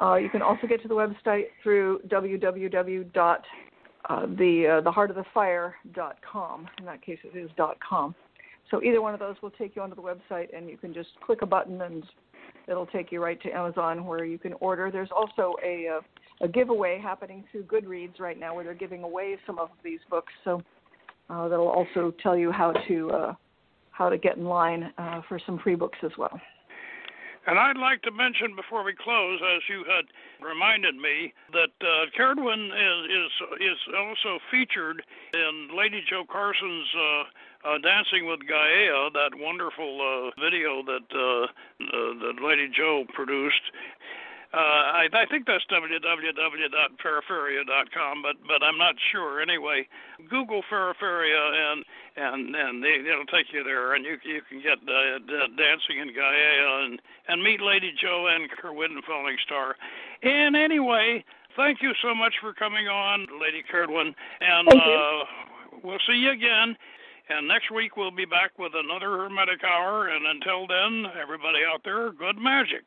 Uh, 0.02 0.16
you 0.16 0.30
can 0.30 0.42
also 0.42 0.66
get 0.68 0.82
to 0.82 0.88
the 0.88 0.94
website 0.94 1.48
through 1.62 2.00
www. 2.08 3.42
Uh, 4.10 4.26
the 4.38 4.66
uh. 4.68 4.80
In 6.80 6.86
that 6.86 7.02
case, 7.02 7.20
it 7.24 7.36
is 7.38 7.52
.com. 7.88 8.16
So 8.72 8.82
either 8.84 9.02
one 9.02 9.14
of 9.14 9.20
those 9.20 9.36
will 9.42 9.52
take 9.52 9.76
you 9.76 9.82
onto 9.82 9.96
the 9.96 10.02
website, 10.02 10.56
and 10.56 10.70
you 10.70 10.78
can 10.78 10.94
just 10.94 11.10
click 11.26 11.42
a 11.42 11.46
button, 11.46 11.82
and 11.82 12.06
it'll 12.68 12.86
take 12.86 13.12
you 13.12 13.22
right 13.22 13.42
to 13.42 13.50
Amazon 13.50 14.06
where 14.06 14.24
you 14.24 14.38
can 14.38 14.54
order. 14.54 14.90
There's 14.92 15.10
also 15.16 15.56
a 15.66 15.98
uh, 15.98 16.02
a 16.42 16.48
giveaway 16.48 17.00
happening 17.00 17.44
through 17.52 17.64
Goodreads 17.64 18.20
right 18.20 18.40
now 18.40 18.56
where 18.56 18.64
they're 18.64 18.74
giving 18.74 19.04
away 19.04 19.38
some 19.46 19.60
of 19.60 19.70
these 19.84 20.00
books. 20.10 20.34
So 20.44 20.62
uh, 21.30 21.48
that'll 21.48 21.68
also 21.68 22.14
tell 22.22 22.38
you 22.38 22.52
how 22.52 22.72
to 22.88 23.12
uh, 23.12 23.34
how 23.92 24.10
to 24.10 24.18
get 24.18 24.38
in 24.38 24.46
line 24.46 24.94
uh, 24.98 25.22
for 25.28 25.40
some 25.46 25.60
free 25.60 25.76
books 25.76 25.98
as 26.04 26.12
well. 26.18 26.40
And 27.48 27.58
I'd 27.58 27.78
like 27.78 28.02
to 28.04 28.12
mention 28.12 28.56
before 28.56 28.84
we 28.84 28.94
close, 28.94 29.40
as 29.56 29.62
you 29.70 29.84
had 29.84 30.06
reminded 30.46 30.96
me, 30.96 31.34
that 31.52 31.74
uh, 31.82 32.06
Cerridwen 32.18 32.68
is, 32.68 33.00
is 33.10 33.32
is 33.60 33.80
also 33.98 34.40
featured 34.52 35.02
in 35.34 35.70
Lady 35.76 36.04
Jo 36.10 36.26
Carson's 36.30 36.88
uh, 36.96 37.24
uh, 37.68 37.78
Dancing 37.80 38.28
with 38.28 38.40
Gaia, 38.48 39.10
that 39.12 39.32
wonderful 39.36 40.00
uh, 40.00 40.42
video 40.42 40.84
that 40.84 41.08
uh, 41.12 41.44
uh, 41.44 42.14
that 42.22 42.38
Lady 42.44 42.70
Joe 42.76 43.06
produced. 43.14 43.66
Uh, 44.52 45.06
I, 45.06 45.08
I 45.14 45.28
think 45.30 45.46
that's 45.46 45.64
www.feraferia.com, 45.70 48.22
but 48.24 48.36
but 48.48 48.64
I'm 48.64 48.80
not 48.80 48.96
sure. 49.12 49.42
Anyway, 49.42 49.88
Google 50.28 50.64
Feraferia 50.72 51.72
and 51.72 51.86
and 52.16 52.56
and 52.56 52.84
they, 52.84 52.96
it'll 53.08 53.26
take 53.26 53.54
you 53.54 53.64
there, 53.64 53.94
and 53.94 54.04
you 54.04 54.18
you 54.24 54.42
can 54.50 54.60
get 54.60 54.80
uh, 54.90 55.20
dancing 55.56 56.00
in 56.00 56.16
Gaia 56.16 56.84
and 56.84 57.00
and 57.28 57.44
meet 57.44 57.62
Lady 57.62 57.94
Joanne 58.02 58.48
Cerridwen, 58.58 59.04
Falling 59.06 59.38
Star. 59.46 59.76
And 60.24 60.56
anyway, 60.56 61.24
thank 61.56 61.84
you 61.84 61.94
so 62.02 62.16
much 62.16 62.34
for 62.42 62.52
coming 62.52 62.88
on, 62.88 63.28
Lady 63.40 63.62
Cerridwen, 63.72 64.16
and 64.42 64.68
uh, 64.68 65.26
we'll 65.84 66.00
see 66.08 66.16
you 66.16 66.32
again. 66.32 66.76
And 67.30 67.48
next 67.48 67.70
week 67.70 67.96
we'll 67.96 68.10
be 68.10 68.26
back 68.26 68.58
with 68.58 68.74
another 68.74 69.12
Hermetic 69.12 69.64
Hour. 69.64 70.08
And 70.08 70.26
until 70.26 70.66
then, 70.66 71.06
everybody 71.22 71.64
out 71.64 71.84
there, 71.86 72.12
good 72.12 72.40
magic. 72.40 72.86